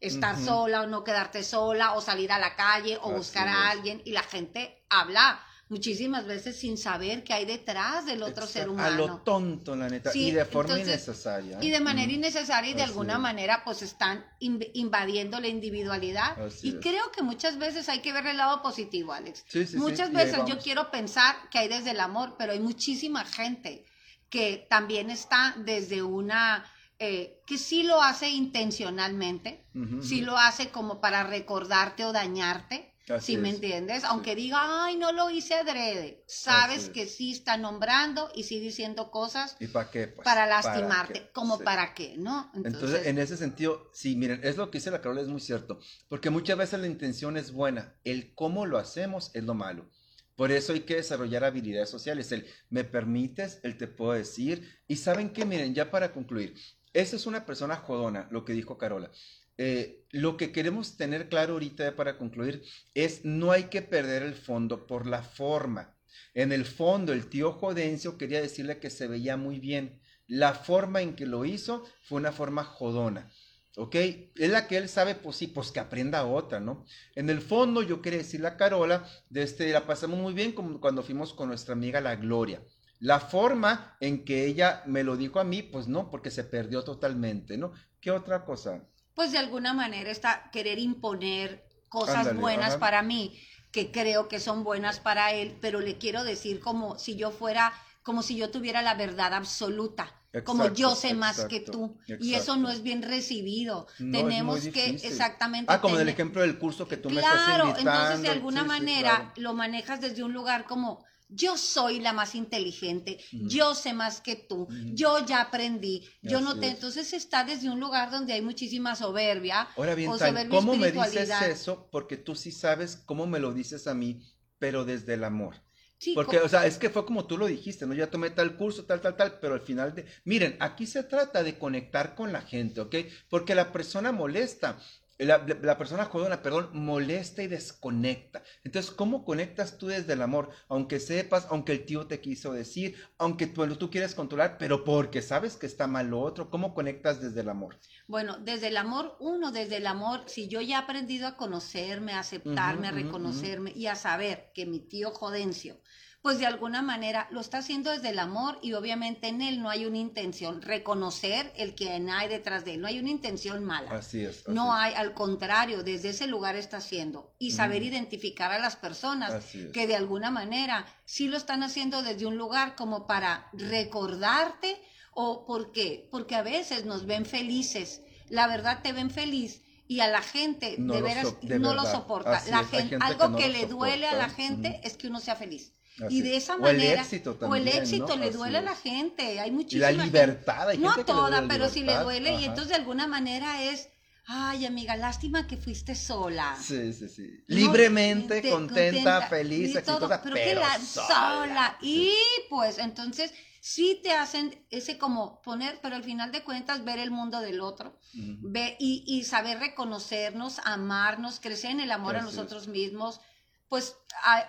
estar 0.00 0.34
Ujú. 0.34 0.44
sola 0.44 0.82
o 0.82 0.86
no 0.86 1.02
quedarte 1.04 1.42
sola 1.42 1.92
o 1.94 2.00
salir 2.00 2.30
a 2.32 2.38
la 2.38 2.54
calle 2.56 2.96
o 2.98 3.08
Así 3.10 3.16
buscar 3.18 3.48
a 3.48 3.68
alguien 3.70 4.00
y 4.04 4.12
la 4.12 4.22
gente 4.22 4.84
habla 4.88 5.40
muchísimas 5.70 6.24
veces 6.26 6.58
sin 6.58 6.78
saber 6.78 7.24
qué 7.24 7.34
hay 7.34 7.44
detrás 7.44 8.06
del 8.06 8.22
otro 8.22 8.46
ser 8.46 8.68
Exacto, 8.68 8.82
A 8.82 8.90
lo 8.90 9.04
humano. 9.04 9.22
tonto, 9.22 9.76
la 9.76 9.88
neta. 9.90 10.10
Sí, 10.10 10.28
y 10.28 10.30
de 10.30 10.44
forma 10.46 10.72
entonces, 10.78 11.02
innecesaria. 11.04 11.58
Y 11.60 11.70
de 11.70 11.80
manera 11.80 12.10
innecesaria 12.10 12.70
y 12.70 12.74
de 12.74 12.82
Así 12.84 12.90
alguna 12.92 13.14
es. 13.14 13.18
manera 13.20 13.62
pues 13.64 13.82
están 13.82 14.24
inv- 14.40 14.70
invadiendo 14.72 15.38
la 15.40 15.48
individualidad. 15.48 16.40
Así 16.40 16.68
y 16.68 16.70
es. 16.70 16.76
creo 16.80 17.10
que 17.12 17.22
muchas 17.22 17.58
veces 17.58 17.88
hay 17.90 17.98
que 18.00 18.14
ver 18.14 18.26
el 18.28 18.38
lado 18.38 18.62
positivo, 18.62 19.12
Alex. 19.12 19.44
Sí, 19.46 19.66
sí, 19.66 19.76
muchas 19.76 20.10
veces 20.12 20.40
yo 20.46 20.58
quiero 20.58 20.90
pensar 20.90 21.36
que 21.50 21.58
hay 21.58 21.68
desde 21.68 21.90
el 21.90 22.00
amor, 22.00 22.36
pero 22.38 22.52
hay 22.52 22.60
muchísima 22.60 23.24
gente 23.26 23.84
que 24.30 24.66
también 24.70 25.10
está 25.10 25.54
desde 25.58 26.02
una... 26.02 26.64
eh, 26.98 27.42
que 27.46 27.58
sí 27.58 27.82
lo 27.82 28.02
hace 28.02 28.28
intencionalmente, 28.30 29.64
Ujú, 29.74 29.96
sí 30.00 30.16
ujú. 30.16 30.26
lo 30.26 30.38
hace 30.38 30.70
como 30.70 31.00
para 31.00 31.24
recordarte 31.24 32.04
o 32.04 32.12
dañarte, 32.12 32.92
si 33.20 33.36
me 33.36 33.48
es. 33.48 33.54
entiendes? 33.54 34.04
Aunque 34.04 34.34
diga, 34.34 34.84
ay, 34.84 34.96
no 34.96 35.12
lo 35.12 35.30
hice 35.30 35.54
adrede, 35.54 36.24
sabes 36.26 36.84
es. 36.84 36.90
que 36.90 37.06
sí 37.06 37.32
está 37.32 37.56
nombrando 37.56 38.30
y 38.34 38.42
sí 38.44 38.60
diciendo 38.60 39.10
cosas 39.10 39.56
¿Y 39.60 39.66
para 39.68 39.90
qué? 39.90 40.08
Pues, 40.08 40.24
para 40.24 40.42
¿para 40.42 40.48
lastimarte, 40.48 41.20
qué? 41.20 41.30
como 41.32 41.58
Sí. 41.58 41.64
para 41.64 41.94
qué, 41.94 42.16
¿no? 42.18 42.50
Entonces, 42.54 43.06
en 43.06 43.18
ese 43.18 43.36
sentido, 43.36 43.90
sí, 43.92 44.16
miren, 44.16 44.40
es 44.42 44.56
lo 44.56 44.70
que 44.70 44.78
dice 44.78 44.90
la 44.90 45.00
Carola, 45.00 45.20
es 45.22 45.28
muy 45.28 45.40
cierto, 45.40 45.78
porque 46.08 46.30
muchas 46.30 46.58
veces 46.58 46.80
la 46.80 46.86
intención 46.86 47.36
es 47.36 47.52
buena, 47.52 47.94
el 48.04 48.34
cómo 48.34 48.66
lo 48.66 48.78
hacemos 48.78 49.30
es 49.34 49.44
lo 49.44 49.54
malo. 49.54 49.88
Por 50.36 50.52
eso 50.52 50.72
hay 50.72 50.80
que 50.80 50.96
desarrollar 50.96 51.44
habilidades 51.44 51.88
sociales, 51.90 52.30
el 52.32 52.46
me 52.70 52.84
permites, 52.84 53.60
el 53.64 53.76
te 53.76 53.88
puedo 53.88 54.12
decir, 54.12 54.68
y 54.86 54.96
saben 54.96 55.30
qué, 55.32 55.44
miren, 55.44 55.74
ya 55.74 55.90
para 55.90 56.12
concluir, 56.12 56.54
esa 57.00 57.14
es 57.14 57.26
una 57.26 57.46
persona 57.46 57.76
jodona, 57.76 58.26
lo 58.32 58.44
que 58.44 58.52
dijo 58.52 58.76
Carola. 58.76 59.10
Eh, 59.56 60.04
lo 60.10 60.36
que 60.36 60.50
queremos 60.50 60.96
tener 60.96 61.28
claro 61.28 61.54
ahorita 61.54 61.94
para 61.94 62.18
concluir 62.18 62.62
es 62.94 63.24
no 63.24 63.52
hay 63.52 63.64
que 63.64 63.82
perder 63.82 64.22
el 64.22 64.34
fondo 64.34 64.86
por 64.86 65.06
la 65.06 65.22
forma. 65.22 65.96
En 66.34 66.50
el 66.50 66.64
fondo, 66.64 67.12
el 67.12 67.28
tío 67.28 67.52
Jodencio 67.52 68.18
quería 68.18 68.40
decirle 68.40 68.80
que 68.80 68.90
se 68.90 69.06
veía 69.06 69.36
muy 69.36 69.60
bien. 69.60 70.00
La 70.26 70.54
forma 70.54 71.00
en 71.00 71.14
que 71.14 71.26
lo 71.26 71.44
hizo 71.44 71.84
fue 72.02 72.18
una 72.18 72.32
forma 72.32 72.64
jodona. 72.64 73.30
¿Ok? 73.76 73.94
Es 73.94 74.50
la 74.50 74.66
que 74.66 74.76
él 74.76 74.88
sabe, 74.88 75.14
pues 75.14 75.36
sí, 75.36 75.46
pues 75.46 75.70
que 75.70 75.78
aprenda 75.78 76.26
otra, 76.26 76.58
¿no? 76.58 76.84
En 77.14 77.30
el 77.30 77.40
fondo, 77.40 77.82
yo 77.82 78.02
quería 78.02 78.18
decirle 78.18 78.48
a 78.48 78.56
Carola, 78.56 79.08
de 79.30 79.44
este, 79.44 79.70
la 79.70 79.86
pasamos 79.86 80.18
muy 80.18 80.34
bien 80.34 80.50
como 80.50 80.80
cuando 80.80 81.04
fuimos 81.04 81.32
con 81.32 81.48
nuestra 81.48 81.74
amiga 81.74 82.00
La 82.00 82.16
Gloria. 82.16 82.60
La 83.00 83.20
forma 83.20 83.96
en 84.00 84.24
que 84.24 84.46
ella 84.46 84.82
me 84.86 85.04
lo 85.04 85.16
dijo 85.16 85.38
a 85.40 85.44
mí, 85.44 85.62
pues 85.62 85.86
no, 85.88 86.10
porque 86.10 86.30
se 86.30 86.44
perdió 86.44 86.82
totalmente, 86.82 87.56
¿no? 87.56 87.72
¿Qué 88.00 88.10
otra 88.10 88.44
cosa? 88.44 88.84
Pues 89.14 89.32
de 89.32 89.38
alguna 89.38 89.72
manera 89.74 90.10
está 90.10 90.50
querer 90.52 90.78
imponer 90.78 91.64
cosas 91.88 92.18
Ándale, 92.18 92.40
buenas 92.40 92.70
ajá. 92.70 92.80
para 92.80 93.02
mí, 93.02 93.38
que 93.72 93.90
creo 93.90 94.28
que 94.28 94.40
son 94.40 94.64
buenas 94.64 95.00
para 95.00 95.32
él, 95.32 95.56
pero 95.60 95.80
le 95.80 95.98
quiero 95.98 96.24
decir 96.24 96.60
como 96.60 96.98
si 96.98 97.16
yo 97.16 97.30
fuera, 97.30 97.72
como 98.02 98.22
si 98.22 98.36
yo 98.36 98.50
tuviera 98.50 98.82
la 98.82 98.94
verdad 98.94 99.32
absoluta. 99.34 100.14
como 100.44 100.72
yo 100.74 100.94
sé 100.94 101.14
más 101.14 101.44
que 101.46 101.56
exacto, 101.56 101.72
tú. 101.72 101.98
Y 102.20 102.34
eso 102.34 102.56
no 102.56 102.70
es 102.70 102.82
bien 102.82 103.02
recibido. 103.02 103.86
No, 103.98 104.18
Tenemos 104.18 104.60
que 104.68 104.90
exactamente. 104.90 105.72
Ah, 105.72 105.80
como 105.80 105.94
en 105.94 106.00
el 106.02 106.06
tener- 106.06 106.14
ejemplo 106.14 106.42
del 106.42 106.58
curso 106.58 106.86
que 106.86 106.96
tú 106.98 107.08
me 107.10 107.20
estás 107.20 107.44
Claro, 107.44 107.64
invitando. 107.70 107.90
entonces 107.90 108.22
de 108.22 108.28
alguna 108.28 108.60
Sí, 108.62 108.66
sí, 108.66 108.68
manera 108.68 109.16
claro. 109.16 109.32
lo 109.36 109.54
manejas 109.54 110.00
desde 110.00 110.22
un 110.22 110.32
lugar 110.34 110.64
como 110.66 111.04
yo 111.28 111.56
soy 111.56 112.00
la 112.00 112.12
más 112.12 112.34
inteligente, 112.34 113.18
yo 113.32 113.74
sé 113.74 113.92
más 113.92 114.20
que 114.20 114.36
tú, 114.36 114.66
yo 114.94 115.24
ya 115.26 115.42
aprendí, 115.42 116.08
yo 116.22 116.40
no 116.40 116.58
te... 116.58 116.68
es. 116.68 116.74
Entonces 116.74 117.12
está 117.12 117.44
desde 117.44 117.70
un 117.70 117.80
lugar 117.80 118.10
donde 118.10 118.32
hay 118.32 118.42
muchísima 118.42 118.96
soberbia. 118.96 119.68
Ahora 119.76 119.94
bien, 119.94 120.10
o 120.10 120.18
soberbia 120.18 120.48
¿cómo 120.48 120.76
me 120.76 120.90
dices 120.90 121.30
eso? 121.42 121.88
Porque 121.90 122.16
tú 122.16 122.34
sí 122.34 122.50
sabes 122.50 122.96
cómo 122.96 123.26
me 123.26 123.38
lo 123.38 123.52
dices 123.52 123.86
a 123.86 123.94
mí, 123.94 124.22
pero 124.58 124.84
desde 124.84 125.14
el 125.14 125.24
amor. 125.24 125.56
Sí, 125.98 126.14
Porque, 126.14 126.38
o 126.38 126.48
sea, 126.48 126.64
es 126.64 126.78
que 126.78 126.90
fue 126.90 127.04
como 127.04 127.26
tú 127.26 127.36
lo 127.36 127.46
dijiste, 127.46 127.84
¿no? 127.84 127.92
Ya 127.92 128.08
tomé 128.08 128.30
tal 128.30 128.56
curso, 128.56 128.84
tal, 128.84 129.00
tal, 129.00 129.16
tal, 129.16 129.40
pero 129.40 129.54
al 129.54 129.60
final 129.60 129.96
de... 129.96 130.06
Miren, 130.24 130.56
aquí 130.60 130.86
se 130.86 131.02
trata 131.02 131.42
de 131.42 131.58
conectar 131.58 132.14
con 132.14 132.32
la 132.32 132.40
gente, 132.40 132.80
¿ok? 132.80 132.94
Porque 133.28 133.56
la 133.56 133.72
persona 133.72 134.12
molesta, 134.12 134.78
la, 135.18 135.44
la 135.62 135.78
persona 135.78 136.04
jodona, 136.04 136.42
perdón, 136.42 136.70
molesta 136.72 137.42
y 137.42 137.48
desconecta. 137.48 138.42
Entonces, 138.62 138.92
¿cómo 138.92 139.24
conectas 139.24 139.76
tú 139.76 139.88
desde 139.88 140.12
el 140.12 140.22
amor? 140.22 140.50
Aunque 140.68 141.00
sepas, 141.00 141.46
aunque 141.50 141.72
el 141.72 141.84
tío 141.84 142.06
te 142.06 142.20
quiso 142.20 142.52
decir, 142.52 142.96
aunque 143.18 143.46
tú, 143.46 143.66
tú 143.76 143.90
quieres 143.90 144.14
controlar, 144.14 144.58
pero 144.58 144.84
porque 144.84 145.20
sabes 145.22 145.56
que 145.56 145.66
está 145.66 145.86
mal 145.86 146.08
lo 146.10 146.20
otro, 146.20 146.50
¿cómo 146.50 146.74
conectas 146.74 147.20
desde 147.20 147.40
el 147.40 147.48
amor? 147.48 147.78
Bueno, 148.06 148.38
desde 148.38 148.68
el 148.68 148.76
amor, 148.76 149.16
uno, 149.18 149.50
desde 149.50 149.78
el 149.78 149.86
amor, 149.86 150.22
si 150.26 150.48
yo 150.48 150.60
ya 150.60 150.78
he 150.78 150.82
aprendido 150.82 151.26
a 151.26 151.36
conocerme, 151.36 152.12
a 152.12 152.20
aceptarme, 152.20 152.88
a 152.88 152.92
reconocerme 152.92 153.72
y 153.74 153.86
a 153.86 153.96
saber 153.96 154.50
que 154.54 154.66
mi 154.66 154.78
tío 154.78 155.10
Jodencio, 155.10 155.80
pues 156.22 156.38
de 156.38 156.46
alguna 156.46 156.82
manera 156.82 157.28
lo 157.30 157.40
está 157.40 157.58
haciendo 157.58 157.90
desde 157.90 158.10
el 158.10 158.18
amor 158.18 158.58
y 158.60 158.72
obviamente 158.72 159.28
en 159.28 159.40
él 159.40 159.62
no 159.62 159.70
hay 159.70 159.86
una 159.86 159.98
intención, 159.98 160.62
reconocer 160.62 161.52
el 161.56 161.74
que 161.74 161.90
hay 161.90 162.28
detrás 162.28 162.64
de 162.64 162.74
él, 162.74 162.80
no 162.80 162.88
hay 162.88 162.98
una 162.98 163.10
intención 163.10 163.64
mala. 163.64 163.92
Así 163.92 164.24
es. 164.24 164.40
así 164.40 164.50
No 164.52 164.74
hay, 164.74 164.94
al 164.94 165.14
contrario, 165.14 165.82
desde 165.84 166.10
ese 166.10 166.26
lugar 166.26 166.56
está 166.56 166.78
haciendo. 166.78 167.34
Y 167.38 167.52
saber 167.52 167.82
identificar 167.82 168.50
a 168.52 168.58
las 168.58 168.76
personas 168.76 169.54
es. 169.54 169.72
que 169.72 169.86
de 169.86 169.96
alguna 169.96 170.30
manera 170.30 170.86
sí 171.04 171.28
lo 171.28 171.36
están 171.36 171.62
haciendo 171.62 172.02
desde 172.02 172.26
un 172.26 172.36
lugar 172.36 172.74
como 172.74 173.06
para 173.06 173.48
recordarte 173.52 174.80
o 175.12 175.46
por 175.46 175.72
qué, 175.72 176.08
porque 176.10 176.34
a 176.34 176.42
veces 176.42 176.84
nos 176.84 177.06
ven 177.06 177.26
felices, 177.26 178.02
la 178.28 178.46
verdad 178.46 178.82
te 178.82 178.92
ven 178.92 179.10
feliz 179.10 179.62
y 179.86 180.00
a 180.00 180.08
la 180.08 180.22
gente 180.22 180.76
No 180.78 180.94
de 180.94 181.02
veras 181.02 181.28
so- 181.28 181.38
de 181.40 181.58
no 181.58 181.74
lo 181.74 181.86
soporta. 181.86 182.42
La 182.48 182.64
gente, 182.64 182.88
gente 182.90 182.98
algo 183.00 183.36
que 183.36 183.46
no 183.46 183.52
le 183.52 183.66
duele 183.66 184.06
a 184.06 184.14
la 184.14 184.28
gente 184.28 184.80
es 184.84 184.96
que 184.96 185.08
uno 185.08 185.18
sea 185.20 185.34
feliz. 185.34 185.72
Así 186.06 186.18
y 186.18 186.22
de 186.22 186.36
es. 186.36 186.44
esa 186.44 186.54
O 186.54 186.66
el 186.68 186.76
manera, 186.76 187.02
o 187.40 187.54
el 187.54 187.68
éxito 187.68 188.16
¿no? 188.16 188.16
le 188.16 188.30
duele 188.30 188.58
a 188.58 188.62
la 188.62 188.76
gente, 188.76 189.40
hay 189.40 189.48
Y 189.48 189.52
muchísima 189.52 189.82
la 189.82 189.88
gente- 189.88 190.04
libertad, 190.06 190.68
hay 190.70 190.78
no 190.78 190.90
gente 190.90 191.02
a 191.02 191.04
que 191.04 191.12
le 191.12 191.18
duele 191.18 191.36
toda, 191.36 191.40
la 191.42 191.48
pero 191.48 191.68
si 191.68 191.80
le 191.80 191.86
libertad, 191.86 192.04
duele 192.04 192.34
y 192.34 192.44
entonces 192.44 192.68
de 192.68 192.74
alguna 192.76 193.06
manera 193.06 193.62
es, 193.62 193.88
ay 194.26 194.66
amiga, 194.66 194.96
lástima 194.96 195.46
que 195.46 195.56
fuiste 195.56 195.94
sola. 195.94 196.56
Sí, 196.60 196.92
sí, 196.92 197.08
sí. 197.08 197.44
No, 197.48 197.56
Libremente, 197.56 198.40
te- 198.42 198.50
contenta, 198.50 199.22
feliz, 199.28 199.70
y 199.70 199.72
todo, 199.72 199.78
exitosa, 199.96 200.22
pero, 200.22 200.34
pero, 200.34 200.60
que 200.60 200.66
la 200.66 200.78
sola. 200.78 201.06
sola. 201.08 201.78
Sí. 201.80 202.10
Y 202.10 202.14
pues 202.50 202.78
entonces 202.78 203.32
sí 203.60 204.00
te 204.02 204.12
hacen 204.12 204.64
ese 204.70 204.98
como 204.98 205.42
poner, 205.42 205.78
pero 205.82 205.96
al 205.96 206.04
final 206.04 206.30
de 206.30 206.44
cuentas 206.44 206.84
ver 206.84 206.98
el 206.98 207.10
mundo 207.10 207.40
del 207.40 207.60
otro, 207.60 207.98
ve, 208.14 208.76
y, 208.78 209.02
y 209.06 209.24
saber 209.24 209.58
reconocernos, 209.58 210.60
amarnos, 210.64 211.40
crecer 211.40 211.72
en 211.72 211.80
el 211.80 211.90
amor 211.90 212.16
a 212.16 212.22
nosotros 212.22 212.68
mismos. 212.68 213.20
Pues 213.68 213.96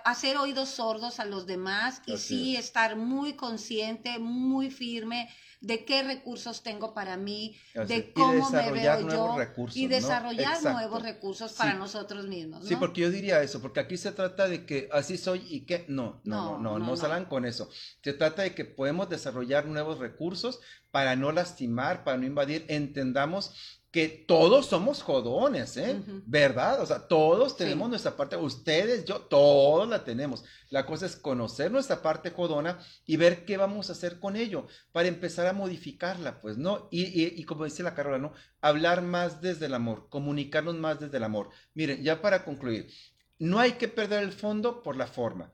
hacer 0.06 0.38
oídos 0.38 0.70
sordos 0.70 1.20
a 1.20 1.26
los 1.26 1.46
demás 1.46 2.02
y 2.06 2.18
sí 2.18 2.56
estar 2.56 2.96
muy 2.96 3.34
consciente, 3.34 4.18
muy 4.20 4.72
firme 4.72 5.30
de 5.62 5.84
qué 5.84 6.04
recursos 6.04 6.64
tengo 6.64 6.94
para 6.94 7.18
mí, 7.18 7.58
de 7.74 8.14
cómo 8.14 8.50
me 8.50 8.72
veo 8.72 9.10
yo 9.10 9.38
y 9.74 9.88
desarrollar 9.88 10.62
nuevos 10.64 11.04
recursos 11.04 11.54
para 11.54 11.74
nosotros 11.74 12.28
mismos. 12.28 12.66
Sí, 12.66 12.78
porque 12.78 13.02
yo 13.02 13.12
diría 13.12 13.42
eso, 13.42 13.62
porque 13.62 13.82
aquí 13.82 13.98
se 13.98 14.14
trata 14.14 14.48
de 14.48 14.66
que 14.66 14.88
así 14.94 15.18
soy 15.18 15.46
y 15.50 15.66
que 15.66 15.86
no, 15.90 16.22
no, 16.24 16.58
no, 16.60 16.80
no, 16.80 16.86
no, 16.86 16.96
salgan 16.96 17.26
con 17.26 17.46
eso. 17.46 17.70
Se 18.02 18.14
trata 18.14 18.44
de 18.44 18.56
que 18.56 18.64
podemos 18.64 19.10
desarrollar 19.10 19.66
nuevos 19.66 20.00
recursos 20.00 20.62
para 20.92 21.18
no 21.18 21.32
lastimar, 21.32 22.06
para 22.06 22.18
no 22.18 22.26
invadir, 22.26 22.66
entendamos 22.70 23.79
que 23.92 24.08
todos 24.08 24.68
somos 24.68 25.02
jodones, 25.02 25.76
¿eh? 25.78 26.02
¿Verdad? 26.26 26.82
O 26.82 26.86
sea, 26.86 27.08
todos 27.08 27.58
tenemos 27.58 27.90
nuestra 27.90 28.16
parte, 28.16 28.38
ustedes, 28.38 29.04
yo, 29.06 29.22
todos 29.22 29.88
la 29.90 30.04
tenemos. 30.04 30.44
La 30.70 30.86
cosa 30.86 31.08
es 31.08 31.16
conocer 31.16 31.72
nuestra 31.72 32.02
parte 32.02 32.30
jodona 32.30 32.80
y 33.06 33.18
ver 33.18 33.46
qué 33.46 33.58
vamos 33.58 33.90
a 33.90 33.94
hacer 33.94 34.20
con 34.20 34.36
ello 34.36 34.68
para 34.92 35.08
empezar 35.08 35.48
a 35.48 35.54
modificarla, 35.54 36.40
pues, 36.40 36.58
¿no? 36.58 36.88
Y, 36.92 37.06
y, 37.06 37.34
y 37.36 37.44
como 37.46 37.66
dice 37.66 37.82
la 37.82 37.96
Carola, 37.96 38.20
¿no? 38.20 38.34
Hablar 38.62 39.02
más 39.02 39.42
desde 39.42 39.66
el 39.66 39.74
amor, 39.74 40.08
comunicarnos 40.10 40.76
más 40.76 41.00
desde 41.00 41.18
el 41.18 41.24
amor. 41.24 41.50
Miren, 41.74 42.04
ya 42.04 42.22
para 42.22 42.46
concluir, 42.46 42.92
no 43.40 43.60
hay 43.60 43.74
que 43.74 43.88
perder 43.88 44.22
el 44.22 44.34
fondo 44.34 44.84
por 44.84 44.98
la 44.98 45.08
forma 45.08 45.52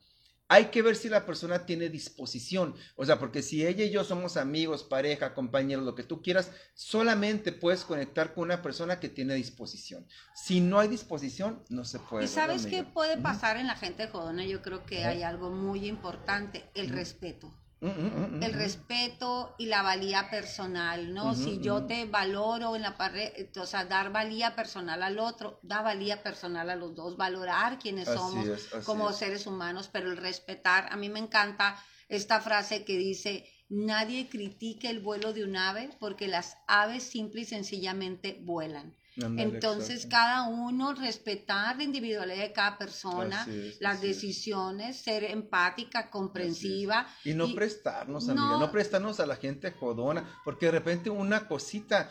hay 0.48 0.66
que 0.66 0.82
ver 0.82 0.96
si 0.96 1.10
la 1.10 1.26
persona 1.26 1.66
tiene 1.66 1.90
disposición. 1.90 2.76
O 2.96 3.06
sea, 3.06 3.20
porque 3.20 3.42
si 3.42 3.66
ella 3.66 3.84
y 3.84 3.90
yo 3.90 4.04
somos 4.04 4.38
amigos, 4.38 4.84
pareja, 4.84 5.34
compañeros, 5.34 5.86
lo 5.86 5.96
que 5.96 6.04
tú 6.04 6.22
quieras, 6.22 6.52
solamente 6.74 7.52
puedes 7.52 7.84
conectar 7.84 8.34
con 8.34 8.46
una 8.46 8.62
persona 8.62 9.00
que 9.00 9.10
tiene 9.10 9.34
disposición. 9.36 10.06
Si 10.36 10.60
no 10.60 10.80
hay 10.80 10.88
disposición, 10.88 11.64
no 11.70 11.84
se 11.86 12.00
puede. 12.00 12.26
¿Y 12.26 12.28
sabes 12.28 12.68
qué 12.68 12.84
puede 12.84 13.18
pasar 13.18 13.58
en 13.58 13.68
la 13.68 13.76
gente 13.76 14.08
jodona? 14.08 14.46
Yo 14.46 14.62
creo 14.62 14.86
que 14.86 15.06
hay 15.06 15.24
algo 15.24 15.50
muy 15.50 15.88
importante, 15.88 16.70
el 16.76 16.90
respeto. 16.90 17.52
El 17.82 18.54
respeto 18.54 19.54
y 19.58 19.66
la 19.68 19.82
valía 19.82 20.30
personal, 20.30 21.14
¿no? 21.14 21.36
si 21.36 21.60
yo 21.60 21.86
te 21.86 22.06
valoro 22.06 22.76
en 22.76 22.82
la 22.82 22.98
parte, 22.98 23.52
o 23.60 23.66
sea, 23.66 23.86
dar 23.86 24.12
valía 24.12 24.56
personal 24.56 25.04
al 25.04 25.20
otro, 25.20 25.60
da 25.62 25.82
valía 25.82 26.24
personal 26.24 26.70
a 26.70 26.76
los 26.76 26.96
dos, 26.96 27.18
valorar 27.18 27.78
quienes 27.78 28.08
somos 28.08 28.48
como 28.86 29.12
seres 29.12 29.46
humanos, 29.46 29.90
pero 29.92 30.12
el 30.12 30.18
respetar, 30.18 30.88
a 30.92 30.96
mí 30.96 31.10
me 31.10 31.20
encanta 31.20 31.78
esta 32.08 32.40
frase 32.40 32.86
que 32.86 32.98
dice, 32.98 33.48
nadie 33.70 34.30
critique 34.30 34.90
el 34.90 35.00
vuelo 35.00 35.34
de 35.34 35.44
un 35.44 35.58
ave 35.58 35.90
porque 36.00 36.28
las 36.28 36.58
aves 36.68 37.04
simple 37.04 37.42
y 37.42 37.46
sencillamente 37.46 38.40
vuelan. 38.42 38.96
Entonces, 39.18 40.06
cada 40.06 40.48
uno 40.48 40.94
respetar 40.94 41.78
la 41.78 41.84
individualidad 41.84 42.44
de 42.44 42.52
cada 42.52 42.78
persona, 42.78 43.48
las 43.80 44.02
decisiones, 44.02 44.98
ser 44.98 45.24
empática, 45.24 46.10
comprensiva. 46.10 47.08
Y 47.24 47.34
no 47.34 47.54
prestarnos, 47.54 48.28
amiga, 48.28 48.58
no... 48.60 48.72
prestarnos 48.72 49.20
a 49.20 49.26
la 49.26 49.36
gente 49.38 49.72
jodona, 49.72 50.42
porque 50.44 50.66
de 50.68 50.74
repente 50.74 51.10
una 51.10 51.48
cosita, 51.48 52.10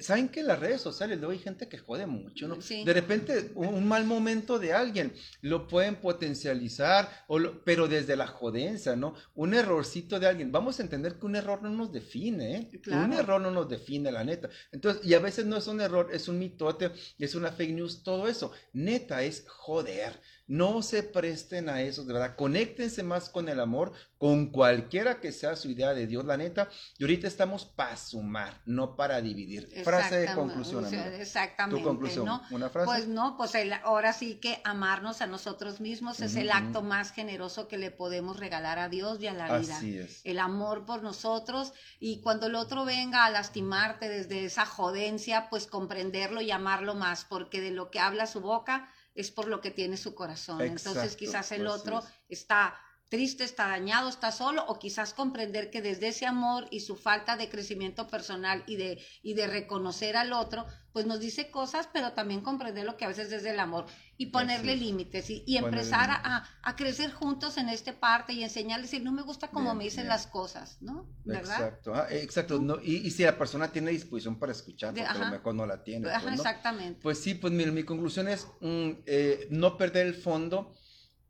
¿saben 0.00 0.28
que 0.28 0.40
en 0.40 0.46
las 0.46 0.58
redes 0.58 0.80
sociales 0.80 1.18
luego 1.18 1.32
hay 1.32 1.38
gente 1.38 1.68
que 1.68 1.78
jode 1.78 2.06
mucho, 2.06 2.48
¿no? 2.48 2.56
De 2.56 2.92
repente 2.92 3.52
un, 3.54 3.86
mal 3.86 4.04
momento 4.04 4.58
de 4.58 4.72
alguien 4.72 5.12
lo 5.42 5.68
pueden 5.68 5.96
potencializar, 5.96 7.24
o 7.28 7.38
pero 7.64 7.86
desde 7.86 8.16
la 8.16 8.26
jodencia, 8.26 8.96
¿no? 8.96 9.14
Un 9.34 9.54
errorcito 9.54 10.18
de 10.18 10.26
alguien. 10.26 10.50
Vamos 10.52 10.78
a 10.78 10.82
entender 10.82 11.18
que 11.18 11.26
un 11.26 11.36
error 11.36 11.62
no 11.62 11.70
nos 11.70 11.92
define, 11.92 12.56
¿eh? 12.56 12.80
Un 12.86 13.12
error 13.12 13.40
no 13.40 13.50
nos 13.50 13.68
define, 13.68 14.10
la 14.10 14.24
neta. 14.24 14.48
Entonces, 14.72 15.04
y 15.04 15.14
a 15.14 15.18
veces 15.18 15.46
no 15.46 15.56
es 15.56 15.66
un 15.66 15.80
error, 15.80 16.08
es 16.12 16.28
un 16.28 16.38
es 17.18 17.34
una 17.34 17.52
fake 17.52 17.72
news, 17.72 18.02
todo 18.02 18.28
eso. 18.28 18.52
Neta, 18.72 19.22
es 19.22 19.44
joder. 19.48 20.20
No 20.48 20.82
se 20.82 21.02
presten 21.02 21.68
a 21.68 21.82
eso, 21.82 22.04
de 22.04 22.12
verdad. 22.12 22.36
Conéctense 22.36 23.02
más 23.02 23.28
con 23.28 23.48
el 23.48 23.58
amor, 23.58 23.92
con 24.16 24.46
cualquiera 24.46 25.20
que 25.20 25.32
sea 25.32 25.56
su 25.56 25.68
idea 25.68 25.92
de 25.92 26.06
Dios, 26.06 26.24
la 26.24 26.36
neta. 26.36 26.68
Y 26.98 27.04
ahorita 27.04 27.26
estamos 27.26 27.64
para 27.64 27.96
sumar, 27.96 28.60
no 28.64 28.94
para 28.94 29.20
dividir. 29.20 29.68
Frase 29.82 30.20
de 30.20 30.34
conclusión, 30.34 30.84
Exactamente. 30.84 31.82
Tu 31.82 31.86
conclusión, 31.86 32.28
¿una 32.50 32.70
frase? 32.70 32.86
Pues 32.86 33.08
no, 33.08 33.36
pues 33.36 33.52
ahora 33.82 34.12
sí 34.12 34.36
que 34.36 34.60
amarnos 34.64 35.20
a 35.20 35.26
nosotros 35.26 35.80
mismos 35.80 36.20
es 36.20 36.36
el 36.36 36.50
acto 36.50 36.82
más 36.82 37.10
generoso 37.10 37.66
que 37.66 37.78
le 37.78 37.90
podemos 37.90 38.38
regalar 38.38 38.78
a 38.78 38.88
Dios 38.88 39.20
y 39.20 39.26
a 39.26 39.34
la 39.34 39.58
vida. 39.58 39.76
Así 39.76 39.98
es. 39.98 40.20
El 40.24 40.38
amor 40.38 40.86
por 40.86 41.02
nosotros 41.02 41.72
y 41.98 42.20
cuando 42.20 42.46
el 42.46 42.54
otro 42.54 42.84
venga 42.84 43.24
a 43.24 43.30
lastimarte 43.30 44.08
desde 44.08 44.44
esa 44.44 44.64
jodencia, 44.64 45.48
pues 45.50 45.66
comprenderlo 45.66 46.40
y 46.40 46.52
amarlo 46.52 46.94
más, 46.94 47.24
porque 47.24 47.60
de 47.60 47.72
lo 47.72 47.90
que 47.90 47.98
habla 47.98 48.26
su 48.26 48.40
boca 48.40 48.88
es 49.16 49.30
por 49.30 49.48
lo 49.48 49.60
que 49.60 49.70
tiene 49.70 49.96
su 49.96 50.14
corazón. 50.14 50.60
Entonces 50.60 51.16
quizás 51.16 51.50
el 51.52 51.66
otro 51.66 52.02
está 52.28 52.78
triste, 53.08 53.44
está 53.44 53.68
dañado, 53.68 54.08
está 54.08 54.32
solo, 54.32 54.64
o 54.66 54.78
quizás 54.78 55.14
comprender 55.14 55.70
que 55.70 55.80
desde 55.80 56.08
ese 56.08 56.26
amor 56.26 56.66
y 56.70 56.80
su 56.80 56.96
falta 56.96 57.36
de 57.36 57.48
crecimiento 57.48 58.08
personal 58.08 58.64
y 58.66 58.76
de, 58.76 59.04
y 59.22 59.34
de 59.34 59.46
reconocer 59.46 60.16
al 60.16 60.32
otro, 60.32 60.66
pues 60.92 61.06
nos 61.06 61.20
dice 61.20 61.50
cosas, 61.50 61.88
pero 61.92 62.12
también 62.12 62.40
comprender 62.40 62.84
lo 62.84 62.96
que 62.96 63.04
a 63.04 63.08
veces 63.08 63.30
es 63.32 63.44
el 63.44 63.60
amor 63.60 63.86
y 64.18 64.26
ponerle 64.26 64.76
límites 64.76 65.28
y, 65.28 65.56
empezar 65.56 66.08
a, 66.10 66.76
crecer 66.76 67.12
juntos 67.12 67.58
en 67.58 67.68
esta 67.68 67.98
parte 67.98 68.32
y 68.32 68.42
enseñarles, 68.42 68.92
y 68.94 69.00
no 69.00 69.12
me 69.12 69.22
gusta 69.22 69.48
como 69.48 69.74
me 69.74 69.84
dicen 69.84 70.08
las 70.08 70.26
cosas, 70.26 70.78
¿no? 70.80 71.06
¿Verdad? 71.24 71.54
Exacto, 71.56 71.94
ah, 71.94 72.06
exacto. 72.10 72.58
No, 72.58 72.78
y, 72.82 73.10
si 73.10 73.24
la 73.24 73.36
persona 73.36 73.70
tiene 73.70 73.90
disposición 73.90 74.38
para 74.38 74.52
escuchar, 74.52 74.94
porque 74.94 75.06
a 75.06 75.18
lo 75.18 75.30
mejor 75.30 75.54
no 75.54 75.66
la 75.66 75.82
tiene. 75.82 76.08
Pues, 76.08 76.34
exactamente. 76.34 77.00
Pues 77.02 77.18
sí, 77.18 77.34
pues 77.34 77.52
mi, 77.52 77.66
mi 77.66 77.84
conclusión 77.84 78.28
es 78.28 78.46
mm, 78.60 78.90
eh, 79.06 79.48
no 79.50 79.76
perder 79.76 80.06
el 80.06 80.14
fondo 80.14 80.74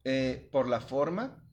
eh, 0.04 0.48
por 0.52 0.68
la 0.68 0.80
forma, 0.80 1.44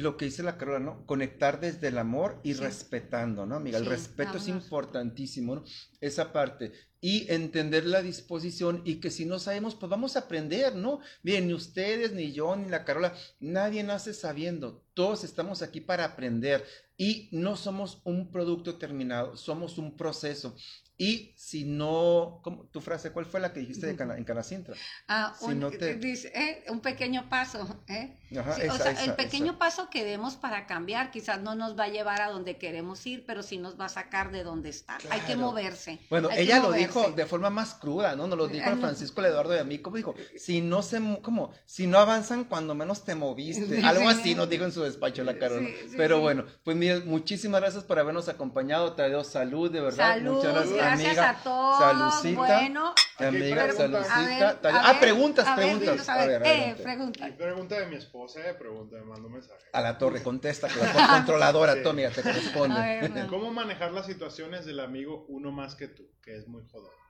lo 0.00 0.16
que 0.16 0.26
dice 0.26 0.42
la 0.42 0.56
Carola, 0.56 0.78
¿no? 0.78 1.06
Conectar 1.06 1.60
desde 1.60 1.88
el 1.88 1.98
amor 1.98 2.40
y 2.42 2.54
respetando, 2.54 3.46
¿no, 3.46 3.56
amiga? 3.56 3.78
el 3.78 3.86
respeto 3.86 4.38
es 4.38 4.48
importantísimo, 4.48 5.56
¿no? 5.56 5.64
Esa 6.00 6.32
parte. 6.32 6.72
Y 7.00 7.30
entender 7.32 7.84
la 7.84 8.00
disposición 8.00 8.82
y 8.84 8.96
que 8.96 9.10
si 9.10 9.24
no 9.24 9.38
sabemos, 9.38 9.74
pues 9.74 9.90
vamos 9.90 10.16
a 10.16 10.20
aprender, 10.20 10.76
¿no? 10.76 11.00
Bien, 11.22 11.46
ni 11.46 11.52
ustedes, 11.52 12.12
ni 12.12 12.32
yo, 12.32 12.54
ni 12.54 12.68
la 12.68 12.84
Carola, 12.84 13.14
nadie 13.40 13.82
nace 13.82 14.14
sabiendo. 14.14 14.84
Todos 14.94 15.24
estamos 15.24 15.62
aquí 15.62 15.80
para 15.80 16.04
aprender 16.04 16.64
y 16.96 17.28
no 17.32 17.56
somos 17.56 18.00
un 18.04 18.30
producto 18.30 18.76
terminado, 18.76 19.36
somos 19.36 19.78
un 19.78 19.96
proceso. 19.96 20.54
Y 20.96 21.34
si 21.36 21.64
no, 21.64 22.40
tu 22.70 22.80
frase, 22.80 23.10
¿cuál 23.10 23.26
fue 23.26 23.40
la 23.40 23.52
que 23.52 23.58
dijiste 23.58 23.92
de 23.92 24.16
en 24.16 24.24
Canacintra? 24.24 24.76
Ah, 25.08 25.34
un, 25.40 25.68
dice, 25.98 26.30
eh, 26.32 26.64
un 26.70 26.80
pequeño 26.80 27.28
paso. 27.28 27.82
¿eh? 27.88 28.20
O 28.38 28.76
sea, 28.76 29.04
el 29.04 29.14
pequeño 29.14 29.58
paso 29.58 29.88
que 29.90 30.04
demos 30.04 30.34
para 30.34 30.66
cambiar 30.66 31.10
quizás 31.10 31.40
no 31.40 31.54
nos 31.54 31.78
va 31.78 31.84
a 31.84 31.88
llevar 31.88 32.22
a 32.22 32.30
donde 32.30 32.56
queremos 32.56 33.04
ir, 33.06 33.24
pero 33.26 33.42
sí 33.42 33.58
nos 33.58 33.78
va 33.80 33.86
a 33.86 33.88
sacar 33.88 34.30
de 34.30 34.42
donde 34.44 34.70
está. 34.70 34.98
Hay 35.10 35.20
que 35.20 35.36
moverse. 35.36 35.98
Bueno, 36.10 36.28
ella 36.30 36.60
lo 36.60 36.72
dijo 36.72 37.12
de 37.12 37.26
forma 37.26 37.50
más 37.50 37.74
cruda, 37.74 38.16
¿no? 38.16 38.26
Nos 38.26 38.38
lo 38.38 38.48
dijo 38.48 38.68
a 38.68 38.76
Francisco 38.76 39.22
Eduardo 39.22 39.54
y 39.54 39.58
a 39.58 39.64
mí, 39.64 39.78
¿cómo 39.78 39.96
dijo? 39.96 40.14
Si 40.36 40.60
no 40.60 40.82
se, 40.82 41.00
¿cómo? 41.22 41.52
Si 41.66 41.86
no 41.86 41.98
avanzan 41.98 42.44
cuando 42.44 42.74
menos 42.74 43.04
te 43.04 43.14
moviste. 43.14 43.80
Algo 43.84 44.08
así 44.08 44.34
nos 44.34 44.48
dijo 44.48 44.64
en 44.64 44.72
su 44.72 44.82
despacho 44.82 45.24
la 45.24 45.38
Carol. 45.38 45.68
pero 45.96 46.20
bueno, 46.20 46.44
pues 46.64 46.76
mira, 46.76 47.00
muchísimas 47.04 47.60
gracias 47.60 47.84
por 47.84 47.98
habernos 47.98 48.28
acompañado. 48.28 48.92
Te 48.94 49.08
doy 49.08 49.24
salud, 49.24 49.70
de 49.70 49.80
verdad. 49.80 50.14
Salud, 50.14 50.36
Muchas 50.36 50.52
gracias 50.54 50.92
gracias 50.92 51.18
a 51.18 51.34
todos. 51.42 51.78
Salucita. 51.78 52.34
Bueno, 52.36 52.94
amiga, 53.18 53.72
salucita. 53.72 54.60
ah, 54.64 54.96
preguntas, 55.00 55.48
preguntas. 55.56 56.08
A 56.08 56.26
ver, 56.26 56.42
eh, 56.44 56.76
pregunta. 56.82 57.28
Pregunta 57.36 57.80
de 57.80 57.86
mi 57.86 57.96
esposa, 57.96 58.21
eh, 58.36 58.54
pregunta, 58.58 58.96
me 58.96 59.04
mando 59.04 59.28
un 59.28 59.34
mensaje. 59.34 59.64
A 59.72 59.80
la 59.80 59.98
torre, 59.98 60.22
contesta, 60.22 60.68
que 60.68 60.78
la 60.78 61.08
controladora, 61.08 61.74
sí. 61.76 61.82
Tommy, 61.82 62.02
te 62.08 62.22
corresponde. 62.22 63.26
¿Cómo 63.28 63.52
manejar 63.52 63.92
las 63.92 64.06
situaciones 64.06 64.64
del 64.64 64.80
amigo 64.80 65.24
uno 65.28 65.50
más 65.50 65.74
que 65.74 65.88
tú, 65.88 66.08
que 66.22 66.36
es 66.36 66.48
muy 66.48 66.62
jodón? 66.70 67.01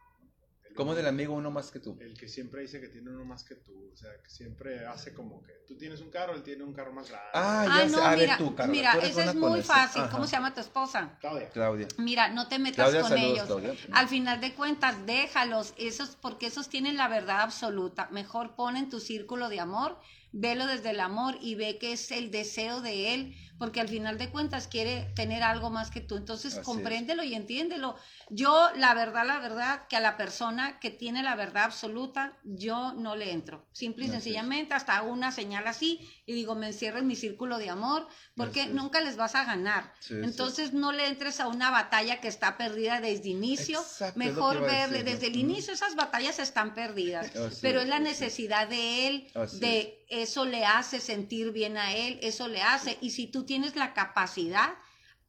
¿Cómo 0.74 0.94
del 0.94 1.06
amigo 1.06 1.34
uno 1.34 1.50
más 1.50 1.70
que 1.70 1.80
tú? 1.80 1.98
El 2.00 2.14
que 2.14 2.28
siempre 2.28 2.62
dice 2.62 2.80
que 2.80 2.88
tiene 2.88 3.10
uno 3.10 3.24
más 3.24 3.44
que 3.44 3.56
tú. 3.56 3.90
O 3.92 3.96
sea, 3.96 4.10
que 4.22 4.30
siempre 4.30 4.86
hace 4.86 5.12
como 5.12 5.42
que 5.42 5.52
tú 5.66 5.76
tienes 5.76 6.00
un 6.00 6.10
carro, 6.10 6.34
él 6.34 6.42
tiene 6.42 6.64
un 6.64 6.72
carro 6.72 6.92
más 6.92 7.08
grande. 7.08 7.28
Ah, 7.34 7.66
ya 7.68 7.88
sé. 7.88 8.00
a 8.00 8.16
ver 8.16 8.38
tú, 8.38 8.54
Carla. 8.54 8.72
Mira, 8.72 8.92
eso 8.94 9.20
es 9.20 9.34
muy 9.34 9.62
fácil. 9.62 10.02
¿Cómo 10.10 10.26
se 10.26 10.32
llama 10.32 10.54
tu 10.54 10.60
esposa? 10.60 11.16
Claudia. 11.20 11.50
Claudia. 11.50 11.88
Mira, 11.98 12.28
no 12.28 12.48
te 12.48 12.58
metas 12.58 12.94
con 12.94 13.18
ellos. 13.18 13.48
Al 13.92 14.08
final 14.08 14.40
de 14.40 14.54
cuentas, 14.54 15.06
déjalos. 15.06 15.74
Esos, 15.76 16.16
porque 16.16 16.46
esos 16.46 16.68
tienen 16.68 16.96
la 16.96 17.08
verdad 17.08 17.40
absoluta. 17.40 18.08
Mejor 18.10 18.54
pon 18.54 18.76
en 18.76 18.88
tu 18.88 19.00
círculo 19.00 19.48
de 19.48 19.60
amor, 19.60 19.98
velo 20.32 20.66
desde 20.66 20.90
el 20.90 21.00
amor 21.00 21.36
y 21.40 21.54
ve 21.54 21.78
que 21.78 21.92
es 21.92 22.10
el 22.10 22.30
deseo 22.30 22.80
de 22.80 23.14
él 23.14 23.34
porque 23.58 23.80
al 23.80 23.88
final 23.88 24.18
de 24.18 24.28
cuentas 24.28 24.66
quiere 24.66 25.12
tener 25.14 25.42
algo 25.42 25.70
más 25.70 25.90
que 25.90 26.00
tú. 26.00 26.16
Entonces, 26.16 26.58
compréndelo 26.64 27.22
y 27.22 27.34
entiéndelo. 27.34 27.96
Yo, 28.28 28.70
la 28.76 28.94
verdad, 28.94 29.26
la 29.26 29.38
verdad, 29.38 29.86
que 29.88 29.96
a 29.96 30.00
la 30.00 30.16
persona 30.16 30.80
que 30.80 30.90
tiene 30.90 31.22
la 31.22 31.36
verdad 31.36 31.64
absoluta, 31.64 32.36
yo 32.44 32.92
no 32.94 33.14
le 33.14 33.30
entro. 33.30 33.64
Simple 33.72 34.06
y 34.06 34.08
sencillamente, 34.08 34.74
hasta 34.74 34.96
hago 34.96 35.12
una 35.12 35.30
señal 35.30 35.66
así 35.66 36.00
y 36.26 36.32
digo, 36.32 36.54
me 36.54 36.68
encierro 36.68 36.98
en 36.98 37.06
mi 37.06 37.14
círculo 37.14 37.58
de 37.58 37.70
amor, 37.70 38.08
porque 38.36 38.66
nunca 38.66 39.00
les 39.00 39.16
vas 39.16 39.34
a 39.34 39.44
ganar. 39.44 39.92
Entonces, 40.10 40.72
no 40.72 40.92
le 40.92 41.06
entres 41.06 41.40
a 41.40 41.48
una 41.48 41.70
batalla 41.70 42.20
que 42.20 42.28
está 42.28 42.56
perdida 42.56 43.00
desde 43.00 43.28
inicio. 43.28 43.80
Mejor 44.16 44.60
verle 44.60 45.04
desde 45.04 45.28
el 45.28 45.36
inicio, 45.36 45.72
esas 45.72 45.94
batallas 45.94 46.38
están 46.38 46.74
perdidas, 46.74 47.30
pero 47.60 47.80
es 47.80 47.88
la 47.88 48.00
necesidad 48.00 48.68
de 48.68 49.06
él 49.06 49.28
de 49.60 50.01
eso 50.12 50.44
le 50.44 50.64
hace 50.64 51.00
sentir 51.00 51.52
bien 51.52 51.78
a 51.78 51.96
él, 51.96 52.18
eso 52.22 52.46
le 52.46 52.60
hace. 52.62 52.98
Y 53.00 53.10
si 53.10 53.26
tú 53.26 53.44
tienes 53.44 53.76
la 53.76 53.94
capacidad, 53.94 54.74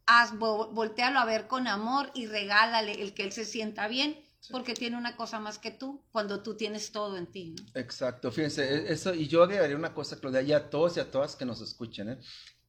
haz, 0.05 0.37
voltealo 0.37 1.19
a 1.19 1.25
ver 1.25 1.47
con 1.47 1.67
amor 1.67 2.11
y 2.13 2.27
regálale 2.27 3.01
el 3.01 3.13
que 3.13 3.23
él 3.23 3.31
se 3.31 3.45
sienta 3.45 3.87
bien, 3.87 4.19
porque 4.51 4.73
tiene 4.73 4.97
una 4.97 5.15
cosa 5.15 5.39
más 5.39 5.57
que 5.57 5.71
tú, 5.71 6.03
cuando 6.11 6.43
tú 6.43 6.57
tienes 6.57 6.91
todo 6.91 7.15
en 7.17 7.27
ti. 7.27 7.55
Exacto, 7.73 8.29
fíjense, 8.29 8.63
e, 8.63 8.91
eso, 8.91 9.13
y 9.13 9.27
yo 9.27 9.41
agregaría 9.43 9.77
una 9.77 9.93
cosa, 9.93 10.19
Claudia, 10.19 10.41
y 10.41 10.51
a 10.51 10.69
todos 10.69 10.97
y 10.97 10.99
a 10.99 11.09
todas 11.09 11.37
que 11.37 11.45
nos 11.45 11.61
escuchen, 11.61 12.09
¿eh? 12.09 12.19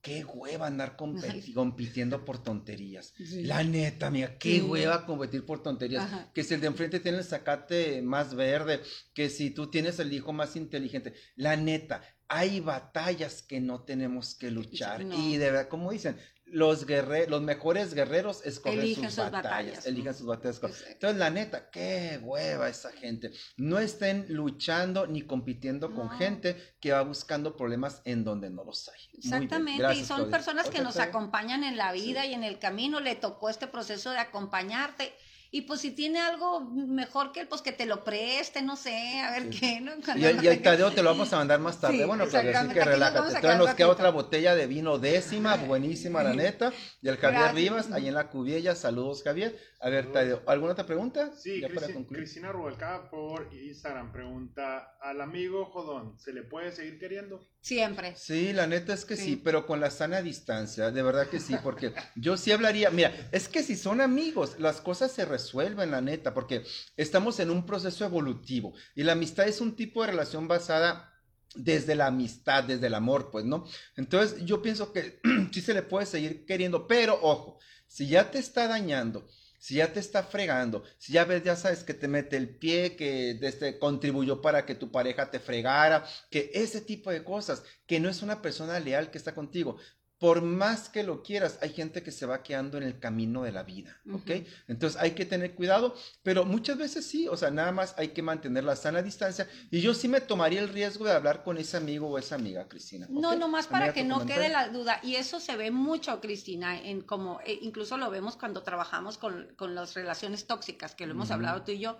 Qué 0.04 0.22
hueva 0.22 0.66
andar 0.66 0.96
compitiendo 0.96 2.26
por 2.26 2.42
tonterías. 2.42 3.14
La 3.18 3.64
neta, 3.64 4.10
mía, 4.10 4.36
qué 4.38 4.60
hueva 4.60 5.06
competir 5.06 5.46
por 5.46 5.62
tonterías. 5.62 6.28
Que 6.34 6.44
si 6.44 6.52
el 6.52 6.60
de 6.60 6.66
enfrente 6.66 7.00
tiene 7.00 7.18
el 7.18 7.24
zacate 7.24 8.02
más 8.02 8.34
verde, 8.34 8.82
que 9.14 9.30
si 9.30 9.48
tú 9.48 9.70
tienes 9.70 9.98
el 10.00 10.12
hijo 10.12 10.34
más 10.34 10.56
inteligente. 10.56 11.14
La 11.36 11.56
neta, 11.56 12.02
hay 12.28 12.60
batallas 12.60 13.40
que 13.40 13.62
no 13.62 13.84
tenemos 13.84 14.34
que 14.34 14.50
luchar. 14.50 15.00
Y 15.02 15.38
de 15.38 15.50
verdad, 15.50 15.68
como 15.68 15.90
dicen, 15.90 16.18
los 16.46 16.86
guerreros, 16.86 17.30
los 17.30 17.42
mejores 17.42 17.94
guerreros 17.94 18.44
escogen 18.44 18.94
sus, 19.10 19.16
batallas, 19.16 19.86
eligen 19.86 20.14
sus 20.14 20.26
batallas. 20.26 20.60
Entonces, 20.88 21.18
la 21.18 21.30
neta, 21.30 21.70
qué 21.70 22.18
hueva 22.22 22.68
esa 22.68 22.92
gente. 22.92 23.32
No 23.56 23.78
estén 23.78 24.26
luchando 24.28 25.06
ni 25.06 25.22
compitiendo 25.22 25.94
con 25.94 26.10
gente 26.10 26.76
que 26.80 26.92
va 26.92 27.02
buscando 27.02 27.56
problemas 27.56 28.02
en 28.04 28.24
donde 28.24 28.50
no 28.50 28.64
los 28.64 28.88
hay. 28.88 29.00
Exactamente, 29.18 29.94
y 29.94 30.04
son 30.04 30.30
personas 30.30 30.68
que 30.68 30.82
nos 30.82 30.98
acompañan 30.98 31.64
en 31.64 31.76
la 31.76 31.92
vida 31.92 32.26
y 32.26 32.34
en 32.34 32.44
el 32.44 32.58
camino. 32.58 33.00
Le 33.00 33.16
tocó 33.16 33.48
este 33.48 33.66
proceso 33.66 34.10
de 34.10 34.18
acompañarte 34.18 35.12
y 35.54 35.60
pues 35.60 35.82
si 35.82 35.92
tiene 35.92 36.18
algo 36.18 36.62
mejor 36.62 37.30
que 37.30 37.38
él, 37.38 37.46
pues 37.46 37.62
que 37.62 37.70
te 37.70 37.86
lo 37.86 38.02
preste, 38.02 38.60
no 38.60 38.74
sé, 38.74 39.20
a 39.20 39.30
ver 39.30 39.50
qué, 39.50 39.80
¿no? 39.80 39.92
y, 40.16 40.24
el 40.24 40.60
Tadeo 40.60 40.90
te 40.90 41.00
lo 41.00 41.10
vamos 41.10 41.32
a 41.32 41.36
mandar 41.36 41.60
más 41.60 41.80
tarde. 41.80 42.04
bueno, 42.06 42.24
pues 42.24 42.34
así 42.34 42.74
que 42.74 42.84
relájate. 42.84 43.36
Entonces 43.36 43.58
nos 43.58 43.72
queda 43.76 43.86
otra 43.86 44.10
botella 44.10 44.56
de 44.56 44.66
vino 44.66 44.98
décima, 44.98 45.54
buenísima 45.54 46.24
la 46.24 46.34
neta. 46.34 46.72
Y 47.00 47.06
el 47.06 47.18
Javier 47.18 47.54
Rivas, 47.54 47.92
ahí 47.92 48.08
en 48.08 48.14
la 48.14 48.30
Cubiella. 48.30 48.74
Saludos, 48.74 49.22
Javier. 49.22 49.56
A 49.84 49.90
ver, 49.90 50.10
Tadeo, 50.10 50.42
¿alguna 50.46 50.72
otra 50.72 50.86
pregunta? 50.86 51.30
Sí, 51.36 51.62
Cristina 52.08 52.50
Rubalcaba 52.50 53.10
por 53.10 53.52
Instagram 53.52 54.10
pregunta, 54.12 54.96
al 54.98 55.20
amigo 55.20 55.66
Jodón, 55.66 56.18
¿se 56.18 56.32
le 56.32 56.42
puede 56.42 56.72
seguir 56.72 56.98
queriendo? 56.98 57.46
Siempre. 57.60 58.16
Sí, 58.16 58.54
la 58.54 58.66
neta 58.66 58.94
es 58.94 59.04
que 59.04 59.14
sí. 59.16 59.36
pero 59.36 59.66
con 59.66 59.80
la 59.80 59.90
sana 59.90 60.22
distancia, 60.22 60.90
de 60.90 61.02
verdad 61.02 61.28
que 61.28 61.38
sí, 61.38 61.54
porque 61.62 61.92
yo 62.16 62.38
sí 62.38 62.50
hablaría, 62.50 62.90
mira, 62.90 63.12
es 63.30 63.46
que 63.46 63.62
si 63.62 63.76
son 63.76 64.00
amigos, 64.00 64.58
las 64.58 64.80
cosas 64.80 65.12
se 65.12 65.26
resuelven, 65.26 65.43
la 65.52 66.00
neta, 66.00 66.32
porque 66.32 66.64
estamos 66.96 67.40
en 67.40 67.50
un 67.50 67.66
proceso 67.66 68.04
evolutivo 68.04 68.74
y 68.94 69.02
la 69.02 69.12
amistad 69.12 69.46
es 69.48 69.60
un 69.60 69.76
tipo 69.76 70.00
de 70.00 70.12
relación 70.12 70.48
basada 70.48 71.10
desde 71.54 71.94
la 71.94 72.06
amistad, 72.06 72.64
desde 72.64 72.86
el 72.86 72.94
amor, 72.94 73.30
pues, 73.30 73.44
¿no? 73.44 73.66
Entonces 73.96 74.44
yo 74.44 74.62
pienso 74.62 74.92
que 74.92 75.20
sí 75.52 75.60
se 75.60 75.74
le 75.74 75.82
puede 75.82 76.06
seguir 76.06 76.46
queriendo, 76.46 76.86
pero 76.86 77.18
ojo, 77.22 77.58
si 77.86 78.08
ya 78.08 78.30
te 78.30 78.38
está 78.38 78.66
dañando, 78.66 79.28
si 79.58 79.76
ya 79.76 79.92
te 79.92 80.00
está 80.00 80.22
fregando, 80.22 80.84
si 80.98 81.14
ya 81.14 81.24
ves, 81.24 81.42
ya 81.42 81.56
sabes 81.56 81.84
que 81.84 81.94
te 81.94 82.08
mete 82.08 82.36
el 82.36 82.58
pie, 82.58 82.96
que 82.96 83.38
este, 83.40 83.78
contribuyó 83.78 84.42
para 84.42 84.66
que 84.66 84.74
tu 84.74 84.90
pareja 84.90 85.30
te 85.30 85.40
fregara, 85.40 86.04
que 86.30 86.50
ese 86.52 86.80
tipo 86.80 87.10
de 87.10 87.24
cosas, 87.24 87.62
que 87.86 87.98
no 87.98 88.10
es 88.10 88.20
una 88.20 88.42
persona 88.42 88.78
leal 88.78 89.10
que 89.10 89.18
está 89.18 89.34
contigo, 89.34 89.78
por 90.18 90.42
más 90.42 90.88
que 90.88 91.02
lo 91.02 91.22
quieras, 91.22 91.58
hay 91.60 91.70
gente 91.70 92.02
que 92.02 92.10
se 92.10 92.24
va 92.24 92.42
quedando 92.42 92.78
en 92.78 92.84
el 92.84 92.98
camino 92.98 93.42
de 93.42 93.52
la 93.52 93.62
vida, 93.62 94.00
¿ok? 94.12 94.30
Entonces 94.68 95.00
hay 95.00 95.10
que 95.10 95.26
tener 95.26 95.54
cuidado, 95.54 95.94
pero 96.22 96.44
muchas 96.44 96.78
veces 96.78 97.06
sí, 97.06 97.26
o 97.28 97.36
sea, 97.36 97.50
nada 97.50 97.72
más 97.72 97.94
hay 97.98 98.08
que 98.08 98.22
mantener 98.22 98.64
la 98.64 98.76
sana 98.76 99.02
distancia 99.02 99.48
y 99.70 99.80
yo 99.80 99.92
sí 99.92 100.08
me 100.08 100.20
tomaría 100.20 100.60
el 100.60 100.68
riesgo 100.68 101.04
de 101.04 101.12
hablar 101.12 101.42
con 101.42 101.58
ese 101.58 101.76
amigo 101.76 102.08
o 102.08 102.18
esa 102.18 102.36
amiga, 102.36 102.68
Cristina. 102.68 103.06
No, 103.10 103.34
nomás 103.34 103.66
para 103.66 103.92
que 103.92 104.04
no 104.04 104.24
quede 104.24 104.48
la 104.48 104.68
duda, 104.68 105.00
y 105.02 105.16
eso 105.16 105.40
se 105.40 105.56
ve 105.56 105.70
mucho, 105.70 106.20
Cristina, 106.20 106.80
en 106.80 107.02
como, 107.02 107.40
eh, 107.44 107.58
incluso 107.62 107.96
lo 107.96 108.10
vemos 108.10 108.36
cuando 108.36 108.62
trabajamos 108.62 109.18
con, 109.18 109.52
con 109.56 109.74
las 109.74 109.94
relaciones 109.94 110.46
tóxicas, 110.46 110.94
que 110.94 111.06
lo 111.06 111.12
hemos 111.12 111.30
hablado 111.30 111.62
tú 111.62 111.72
y 111.72 111.80
yo, 111.80 111.98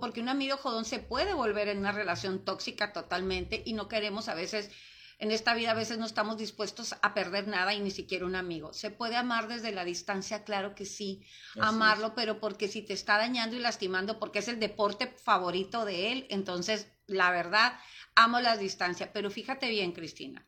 porque 0.00 0.20
un 0.20 0.28
amigo 0.28 0.56
jodón 0.56 0.84
se 0.84 0.98
puede 0.98 1.32
volver 1.32 1.68
en 1.68 1.78
una 1.78 1.92
relación 1.92 2.44
tóxica 2.44 2.92
totalmente 2.92 3.62
y 3.64 3.74
no 3.74 3.88
queremos 3.88 4.28
a 4.28 4.34
veces 4.34 4.70
en 5.18 5.30
esta 5.30 5.54
vida 5.54 5.70
a 5.70 5.74
veces 5.74 5.98
no 5.98 6.06
estamos 6.06 6.38
dispuestos 6.38 6.94
a 7.00 7.14
perder 7.14 7.46
nada 7.48 7.74
y 7.74 7.80
ni 7.80 7.90
siquiera 7.90 8.26
un 8.26 8.34
amigo. 8.34 8.72
¿Se 8.72 8.90
puede 8.90 9.16
amar 9.16 9.48
desde 9.48 9.72
la 9.72 9.84
distancia? 9.84 10.44
Claro 10.44 10.74
que 10.74 10.84
sí. 10.84 11.22
Amarlo, 11.60 12.14
pero 12.14 12.40
porque 12.40 12.68
si 12.68 12.82
te 12.82 12.92
está 12.92 13.16
dañando 13.16 13.56
y 13.56 13.60
lastimando, 13.60 14.18
porque 14.18 14.40
es 14.40 14.48
el 14.48 14.60
deporte 14.60 15.06
favorito 15.06 15.84
de 15.84 16.12
él, 16.12 16.26
entonces 16.30 16.88
la 17.06 17.30
verdad, 17.30 17.78
amo 18.14 18.40
la 18.40 18.56
distancia. 18.56 19.12
Pero 19.12 19.30
fíjate 19.30 19.68
bien, 19.68 19.92
Cristina. 19.92 20.46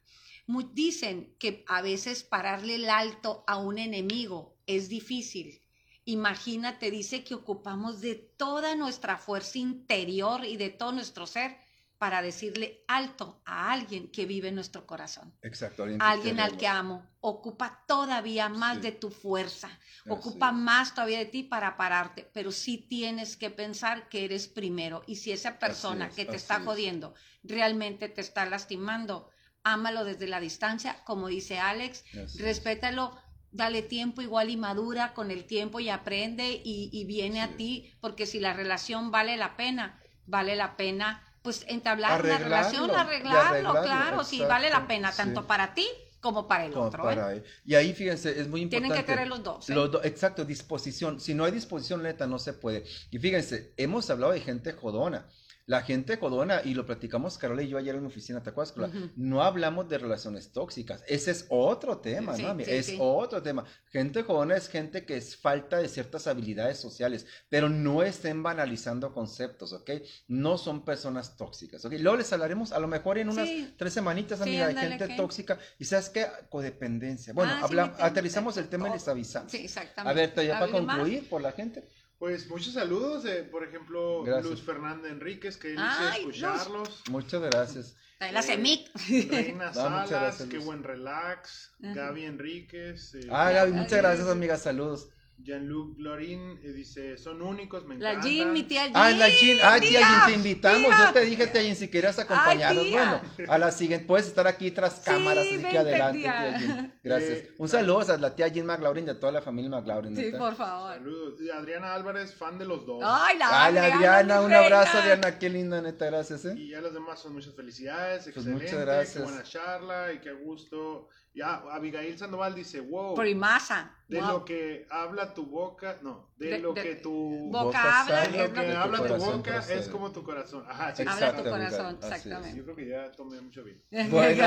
Dicen 0.72 1.34
que 1.38 1.64
a 1.68 1.82
veces 1.82 2.22
pararle 2.22 2.76
el 2.76 2.88
alto 2.88 3.44
a 3.46 3.56
un 3.56 3.78
enemigo 3.78 4.56
es 4.66 4.88
difícil. 4.88 5.60
Imagínate, 6.04 6.90
dice 6.90 7.24
que 7.24 7.34
ocupamos 7.34 8.00
de 8.00 8.14
toda 8.14 8.76
nuestra 8.76 9.18
fuerza 9.18 9.58
interior 9.58 10.44
y 10.44 10.56
de 10.56 10.70
todo 10.70 10.92
nuestro 10.92 11.26
ser 11.26 11.65
para 11.98 12.20
decirle 12.20 12.84
alto 12.88 13.40
a 13.44 13.72
alguien 13.72 14.08
que 14.08 14.26
vive 14.26 14.48
en 14.48 14.54
nuestro 14.54 14.86
corazón. 14.86 15.34
Exacto. 15.42 15.84
Alguien, 15.98 16.40
al 16.40 16.56
que 16.56 16.66
amo. 16.66 17.06
Ocupa 17.20 17.84
todavía 17.88 18.48
más 18.48 18.82
de 18.82 18.92
tu 18.92 19.10
fuerza. 19.10 19.70
Ocupa 20.08 20.52
más 20.52 20.94
todavía 20.94 21.18
de 21.18 21.26
ti 21.26 21.42
para 21.42 21.76
pararte. 21.76 22.30
Pero 22.32 22.52
sí 22.52 22.78
tienes 22.78 23.36
que 23.36 23.50
pensar 23.50 24.08
que 24.08 24.24
eres 24.24 24.46
primero. 24.46 25.02
Y 25.06 25.16
si 25.16 25.32
esa 25.32 25.58
persona 25.58 26.10
que 26.10 26.24
te 26.24 26.36
está 26.36 26.60
jodiendo 26.60 27.14
realmente 27.42 28.08
te 28.08 28.20
está 28.20 28.44
lastimando, 28.46 29.30
ámalo 29.62 30.04
desde 30.04 30.26
la 30.28 30.40
distancia, 30.40 31.02
como 31.04 31.28
dice 31.28 31.58
Alex. 31.58 32.04
respétalo 32.38 33.18
dale 33.56 33.82
tiempo 33.82 34.20
igual 34.20 34.50
y 34.50 34.56
madura 34.56 35.14
con 35.14 35.30
el 35.30 35.44
tiempo 35.44 35.80
y 35.80 35.88
aprende 35.88 36.60
y, 36.62 37.04
viene 37.06 37.40
a 37.40 37.56
ti, 37.56 37.90
porque 38.00 38.26
si 38.26 38.38
la 38.38 38.52
relación 38.52 39.10
vale 39.10 39.36
la 39.36 39.56
pena, 39.56 39.98
vale 40.26 40.56
la 40.56 40.76
pena 40.76 41.22
pues 41.46 41.64
entablar 41.68 42.24
una 42.24 42.38
relación, 42.38 42.90
arreglarlo, 42.90 43.70
claro, 43.70 44.24
si 44.24 44.40
vale 44.40 44.68
la 44.68 44.88
pena, 44.88 45.12
tanto 45.12 45.46
para 45.46 45.74
ti 45.74 45.86
como 46.20 46.48
para 46.48 46.64
el 46.64 46.74
otro. 46.76 47.08
¿eh? 47.08 47.44
Y 47.64 47.76
ahí 47.76 47.92
fíjense, 47.92 48.40
es 48.40 48.48
muy 48.48 48.62
importante. 48.62 48.88
Tienen 48.88 49.04
que 49.04 49.12
querer 49.12 49.28
los 49.28 49.44
dos. 49.44 49.70
¿eh? 49.70 49.74
exacto, 50.02 50.44
disposición. 50.44 51.20
Si 51.20 51.34
no 51.34 51.44
hay 51.44 51.52
disposición, 51.52 52.02
neta, 52.02 52.26
no 52.26 52.40
se 52.40 52.52
puede. 52.52 52.84
Y 53.12 53.18
fíjense, 53.20 53.72
hemos 53.76 54.10
hablado 54.10 54.32
de 54.32 54.40
gente 54.40 54.72
jodona. 54.72 55.28
La 55.66 55.82
gente 55.82 56.16
codona, 56.20 56.62
y 56.64 56.74
lo 56.74 56.86
platicamos 56.86 57.38
Carola 57.38 57.62
y 57.62 57.68
yo 57.68 57.76
ayer 57.76 57.96
en 57.96 58.02
la 58.02 58.06
oficina, 58.08 58.40
¿te 58.40 58.50
acuerdas? 58.50 58.72
No 59.16 59.42
hablamos 59.42 59.88
de 59.88 59.98
relaciones 59.98 60.52
tóxicas. 60.52 61.02
Ese 61.08 61.32
es 61.32 61.46
otro 61.48 61.98
tema, 61.98 62.36
¿no? 62.36 62.56
es 62.60 62.94
otro 63.00 63.42
tema. 63.42 63.64
Gente 63.90 64.22
jodona 64.22 64.56
es 64.56 64.68
gente 64.68 65.04
que 65.04 65.16
es 65.16 65.36
falta 65.36 65.78
de 65.78 65.88
ciertas 65.88 66.28
habilidades 66.28 66.78
sociales, 66.78 67.26
pero 67.48 67.68
no 67.68 68.04
estén 68.04 68.44
banalizando 68.44 69.12
conceptos, 69.12 69.72
¿ok? 69.72 69.90
No 70.28 70.56
son 70.56 70.84
personas 70.84 71.36
tóxicas, 71.36 71.84
¿ok? 71.84 71.94
Luego 71.98 72.18
les 72.18 72.32
hablaremos 72.32 72.70
a 72.70 72.78
lo 72.78 72.86
mejor 72.86 73.18
en 73.18 73.28
unas 73.28 73.48
tres 73.76 73.92
semanitas, 73.92 74.40
amiga, 74.40 74.68
de 74.68 74.74
gente 74.74 75.16
tóxica. 75.16 75.58
¿Y 75.80 75.84
sabes 75.84 76.10
qué? 76.10 76.26
Codependencia. 76.48 77.32
Bueno, 77.32 77.52
ah, 77.52 77.96
aterrizamos 77.98 78.56
el 78.56 78.68
tema 78.68 78.88
y 78.88 78.92
les 78.92 79.08
avisamos. 79.08 79.50
Sí, 79.50 79.64
exactamente. 79.64 80.22
A 80.22 80.26
ver, 80.26 80.46
ya 80.46 80.60
para 80.60 80.70
concluir 80.70 81.28
por 81.28 81.42
la 81.42 81.50
gente. 81.50 81.88
Pues 82.18 82.48
muchos 82.48 82.72
saludos, 82.72 83.26
eh, 83.26 83.42
por 83.42 83.62
ejemplo, 83.62 84.24
Luz 84.40 84.62
Fernanda 84.62 85.08
Enríquez, 85.08 85.56
que 85.56 85.68
dice 85.68 85.82
escucharlos. 86.16 87.02
Muchas 87.10 87.42
gracias. 87.42 87.96
La 88.18 88.42
CEMIC. 88.42 88.90
Reina 89.28 89.72
Salas, 89.74 90.42
qué 90.48 90.58
buen 90.58 90.82
relax. 90.82 91.72
Gaby 91.78 92.24
Enríquez. 92.24 93.14
Eh, 93.14 93.28
ah, 93.30 93.50
Gaby, 93.50 93.72
muchas 93.72 93.98
gracias, 93.98 94.28
amiga, 94.28 94.56
saludos. 94.56 95.10
Jean-Luc 95.38 95.98
Lorin 95.98 96.58
eh, 96.62 96.72
dice, 96.72 97.16
son 97.18 97.42
únicos, 97.42 97.84
me 97.84 97.94
encanta. 97.94 98.18
La 98.18 98.24
Jean, 98.24 98.52
mi 98.52 98.62
tía 98.64 98.84
Jean. 98.86 98.92
Ah, 98.96 99.10
la 99.10 99.28
Jean, 99.28 99.58
ah, 99.62 99.78
tía 99.78 100.00
Jean, 100.00 100.26
te 100.26 100.32
invitamos. 100.32 100.92
Yo 100.98 101.12
te 101.12 101.20
dije, 101.20 101.46
tía 101.46 101.62
Jean, 101.62 101.76
si 101.76 101.88
quieres 101.88 102.18
acompañarnos. 102.18 102.90
bueno, 102.90 103.20
a 103.48 103.58
la 103.58 103.70
siguiente, 103.70 104.06
puedes 104.06 104.26
estar 104.26 104.46
aquí 104.46 104.70
tras 104.70 104.94
cámaras, 105.00 105.46
así 105.46 105.62
que 105.62 105.78
adelante, 105.78 106.18
tía, 106.20 106.58
Jean. 106.58 106.94
Gracias. 107.02 107.38
Eh, 107.38 107.54
Un 107.58 107.68
saludo 107.68 108.12
a 108.12 108.16
la 108.16 108.34
tía 108.34 108.48
Jean 108.48 108.66
McLaurin 108.66 109.04
de 109.06 109.14
toda 109.14 109.32
la 109.32 109.42
familia 109.42 109.70
McLaurin. 109.70 110.16
Sí, 110.16 110.32
por 110.36 110.54
favor. 110.56 110.94
Saludos. 110.94 111.40
Y 111.40 111.50
Adriana 111.50 111.94
Álvarez, 111.94 112.34
fan 112.34 112.58
de 112.58 112.64
los 112.64 112.86
dos. 112.86 113.02
Ay, 113.04 113.38
la 113.38 113.64
Ay, 113.66 113.76
Adriana, 113.76 114.40
un 114.40 114.52
abrazo, 114.52 114.98
Adriana, 114.98 115.38
qué 115.38 115.48
linda, 115.48 115.80
neta, 115.80 116.06
gracias. 116.06 116.44
¿eh? 116.46 116.54
Y 116.56 116.70
ya 116.70 116.80
los 116.80 116.92
demás 116.92 117.20
son 117.20 117.34
muchas 117.34 117.54
felicidades, 117.54 118.24
pues 118.24 118.36
excelente. 118.36 118.64
muchas 118.64 118.80
gracias. 118.80 119.16
Qué 119.16 119.22
buena 119.22 119.42
charla 119.42 120.12
y 120.12 120.18
qué 120.18 120.32
gusto 120.32 121.08
Ya, 121.36 121.56
Abigail 121.70 122.18
Sandoval 122.18 122.54
dice, 122.54 122.80
wow. 122.80 123.14
Primasa. 123.14 123.92
De 124.08 124.20
Wow. 124.20 124.28
lo 124.30 124.44
que 124.44 124.86
habla 124.88 125.34
tu 125.34 125.46
boca, 125.46 125.98
no, 126.00 126.30
de, 126.36 126.46
De- 126.50 126.58
lo 126.60 126.72
de- 126.74 126.80
que 126.80 126.94
tu 126.94 127.48
Boca 127.50 127.64
Boca 127.64 128.00
habla, 128.02 128.20
de 128.20 128.22
es 128.26 128.32
lo 128.36 128.52
que 128.54 128.60
que- 128.60 128.72
habla 128.72 128.96
tu 128.98 129.02
corazón 129.02 129.36
boca 129.38 129.52
procede. 129.54 129.80
es 129.80 129.88
como 129.88 130.12
tu 130.12 130.22
corazón. 130.22 130.64
Ajá, 130.68 130.94
sí. 130.94 131.02
Habla 131.04 131.34
tu 131.34 131.42
corazón, 131.42 131.98
exactamente. 132.00 132.56
Yo 132.56 132.62
creo 132.62 132.76
que 132.76 132.88
ya 132.88 133.10
tomé 133.10 133.40
mucho 133.40 133.64
vino. 133.64 133.80
Bueno, 134.12 134.46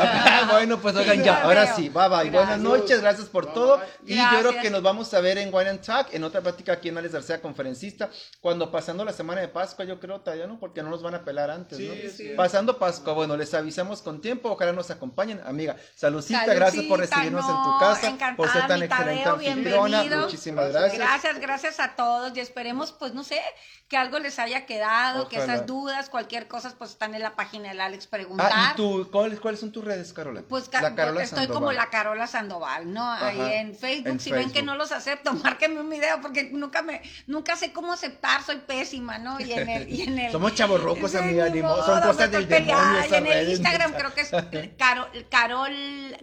bueno, 0.49 0.79
pues 0.81 0.95
oigan, 0.95 1.21
ya, 1.21 1.43
ahora 1.43 1.75
sí, 1.75 1.89
bye 1.89 2.07
bye. 2.07 2.29
Buenas 2.29 2.31
Gracias. 2.31 2.59
noches, 2.61 3.01
gracias 3.01 3.27
por 3.27 3.47
Bye, 3.47 3.53
todo. 3.53 3.77
bye. 4.05 4.15
Y 4.15 4.17
yo 4.17 4.39
creo 4.49 4.61
que 4.61 4.69
nos 4.69 4.81
vamos 4.81 5.13
a 5.13 5.19
ver 5.19 5.37
en 5.39 5.53
Wine 5.53 5.71
and 5.71 5.81
Talk, 5.81 6.13
en 6.13 6.23
otra 6.23 6.39
plática 6.39 6.71
aquí 6.71 6.87
en 6.87 6.97
Alex 6.97 7.13
García, 7.15 7.41
conferencista, 7.41 8.09
cuando 8.39 8.71
pasando 8.71 9.03
la 9.03 9.11
semana 9.11 9.41
de 9.41 9.49
Pascua, 9.49 9.83
yo 9.83 9.99
creo, 9.99 10.21
todavía 10.21 10.47
no, 10.47 10.57
porque 10.57 10.81
no 10.81 10.89
nos 10.89 11.03
van 11.03 11.15
a 11.15 11.25
pelar 11.25 11.51
antes, 11.51 11.77
Sí, 11.77 11.87
¿no? 12.05 12.09
sí. 12.09 12.31
Pasando 12.37 12.79
Pascua, 12.79 13.11
bueno, 13.11 13.35
les 13.35 13.53
avisamos 13.53 14.01
con 14.01 14.21
tiempo, 14.21 14.49
ojalá 14.51 14.71
nos 14.71 14.89
acompañen. 14.89 15.41
Amiga, 15.45 15.75
saludcita, 15.95 16.39
Saludcita, 16.39 16.53
gracias 16.53 16.78
por 16.83 16.99
recibirnos 16.99 17.45
en 17.47 17.55
tu 17.63 17.79
casa, 17.79 18.35
por 18.35 18.49
ser 18.49 18.63
encantada, 18.63 18.67
tan 18.67 18.83
excelente 18.83 19.23
Tadeo, 19.23 19.33
anfitriona. 19.33 19.87
bienvenido. 20.01 20.21
Muchísimas 20.21 20.71
gracias. 20.71 20.97
Gracias, 20.97 21.39
gracias 21.39 21.79
a 21.79 21.95
todos 21.95 22.35
y 22.35 22.39
esperemos, 22.39 22.91
pues 22.91 23.13
no 23.13 23.23
sé, 23.23 23.41
que 23.89 23.97
algo 23.97 24.19
les 24.19 24.37
haya 24.37 24.67
quedado, 24.67 25.27
que 25.27 25.37
esas 25.37 25.65
dudas, 25.65 26.09
cualquier 26.09 26.47
cosa, 26.47 26.73
pues 26.77 26.91
están 26.91 27.15
en 27.15 27.23
la 27.23 27.35
página 27.35 27.69
del 27.69 27.81
Alex 27.81 28.05
Preguntar. 28.05 28.51
Ah, 28.53 28.71
¿y 28.73 28.75
tú, 28.75 29.09
cuáles, 29.11 29.39
cuáles 29.39 29.59
son 29.59 29.71
tus 29.71 29.83
redes, 29.83 30.13
Carola? 30.13 30.43
Pues 30.47 30.69
La 30.71 30.93
Carola 30.93 31.23
estoy 31.23 31.47
como 31.47 31.71
la 31.71 31.89
Carola 31.89 32.27
Sandoval, 32.27 32.93
¿no? 32.93 33.11
Ahí 33.11 33.53
en 33.53 33.75
Facebook, 33.75 34.07
en 34.07 34.19
si 34.19 34.31
ven 34.31 34.51
que 34.51 34.61
no 34.61 34.75
los 34.75 34.91
acepto, 34.91 35.33
márquenme 35.43 35.81
un 35.81 35.89
video 35.89 36.21
porque 36.21 36.49
nunca 36.51 36.83
me, 36.83 37.01
nunca 37.25 37.55
sé 37.55 37.73
cómo 37.73 37.91
aceptar, 37.91 38.43
soy 38.43 38.57
pésima, 38.57 39.17
¿no? 39.17 39.39
Y 39.39 39.53
en 39.53 39.67
el, 39.67 39.89
y 39.89 40.03
en 40.03 40.19
el 40.19 40.31
Somos 40.39 40.53
chavorrucos, 40.53 41.09
Sí, 41.11 41.17
amiga, 41.17 41.47
son 41.83 42.01
cosas 42.01 42.31
del 42.31 42.47
demonio 42.47 43.01
y 43.09 43.13
en 43.13 43.27
el. 43.27 43.49
Instagram 43.49 43.93
creo 43.93 44.13
que 44.13 44.21
es 44.21 44.29
Carol, 44.77 45.09
Carol, 45.29 45.73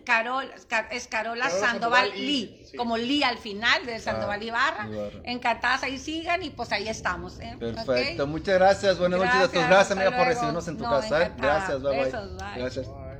Carol, 0.04 0.45
Car- 0.68 0.88
es 0.90 1.06
Carola 1.06 1.46
Carola 1.48 1.66
Sandoval, 1.66 2.10
Lee, 2.14 2.62
sí. 2.70 2.76
como 2.76 2.96
Lee 2.96 3.22
al 3.22 3.38
final 3.38 3.84
de 3.86 3.98
Sandoval 3.98 4.42
Ibarra. 4.42 4.86
Ibarra. 4.88 5.20
Encantadas 5.24 5.82
ahí 5.82 5.98
sigan 5.98 6.42
y 6.42 6.50
pues 6.50 6.72
ahí 6.72 6.88
estamos. 6.88 7.38
¿eh? 7.40 7.56
Perfecto, 7.58 8.26
muchas 8.26 8.54
gracias. 8.56 8.98
Buenas 8.98 9.20
noches 9.20 9.34
a 9.34 9.48
todos. 9.50 9.66
Gracias, 9.66 9.90
amiga, 9.92 10.16
por 10.16 10.26
recibirnos 10.26 10.68
en 10.68 10.76
tu 10.78 10.84
No, 10.84 10.90
casa. 10.90 11.22
¿eh? 11.22 11.24
encantada. 11.26 11.54
Gracias, 11.58 11.82
bye 11.82 11.90
bye. 11.90 12.04
Besos, 12.04 12.36
bye. 12.36 12.60
Gracias. 12.62 12.86
Bye. 12.86 13.15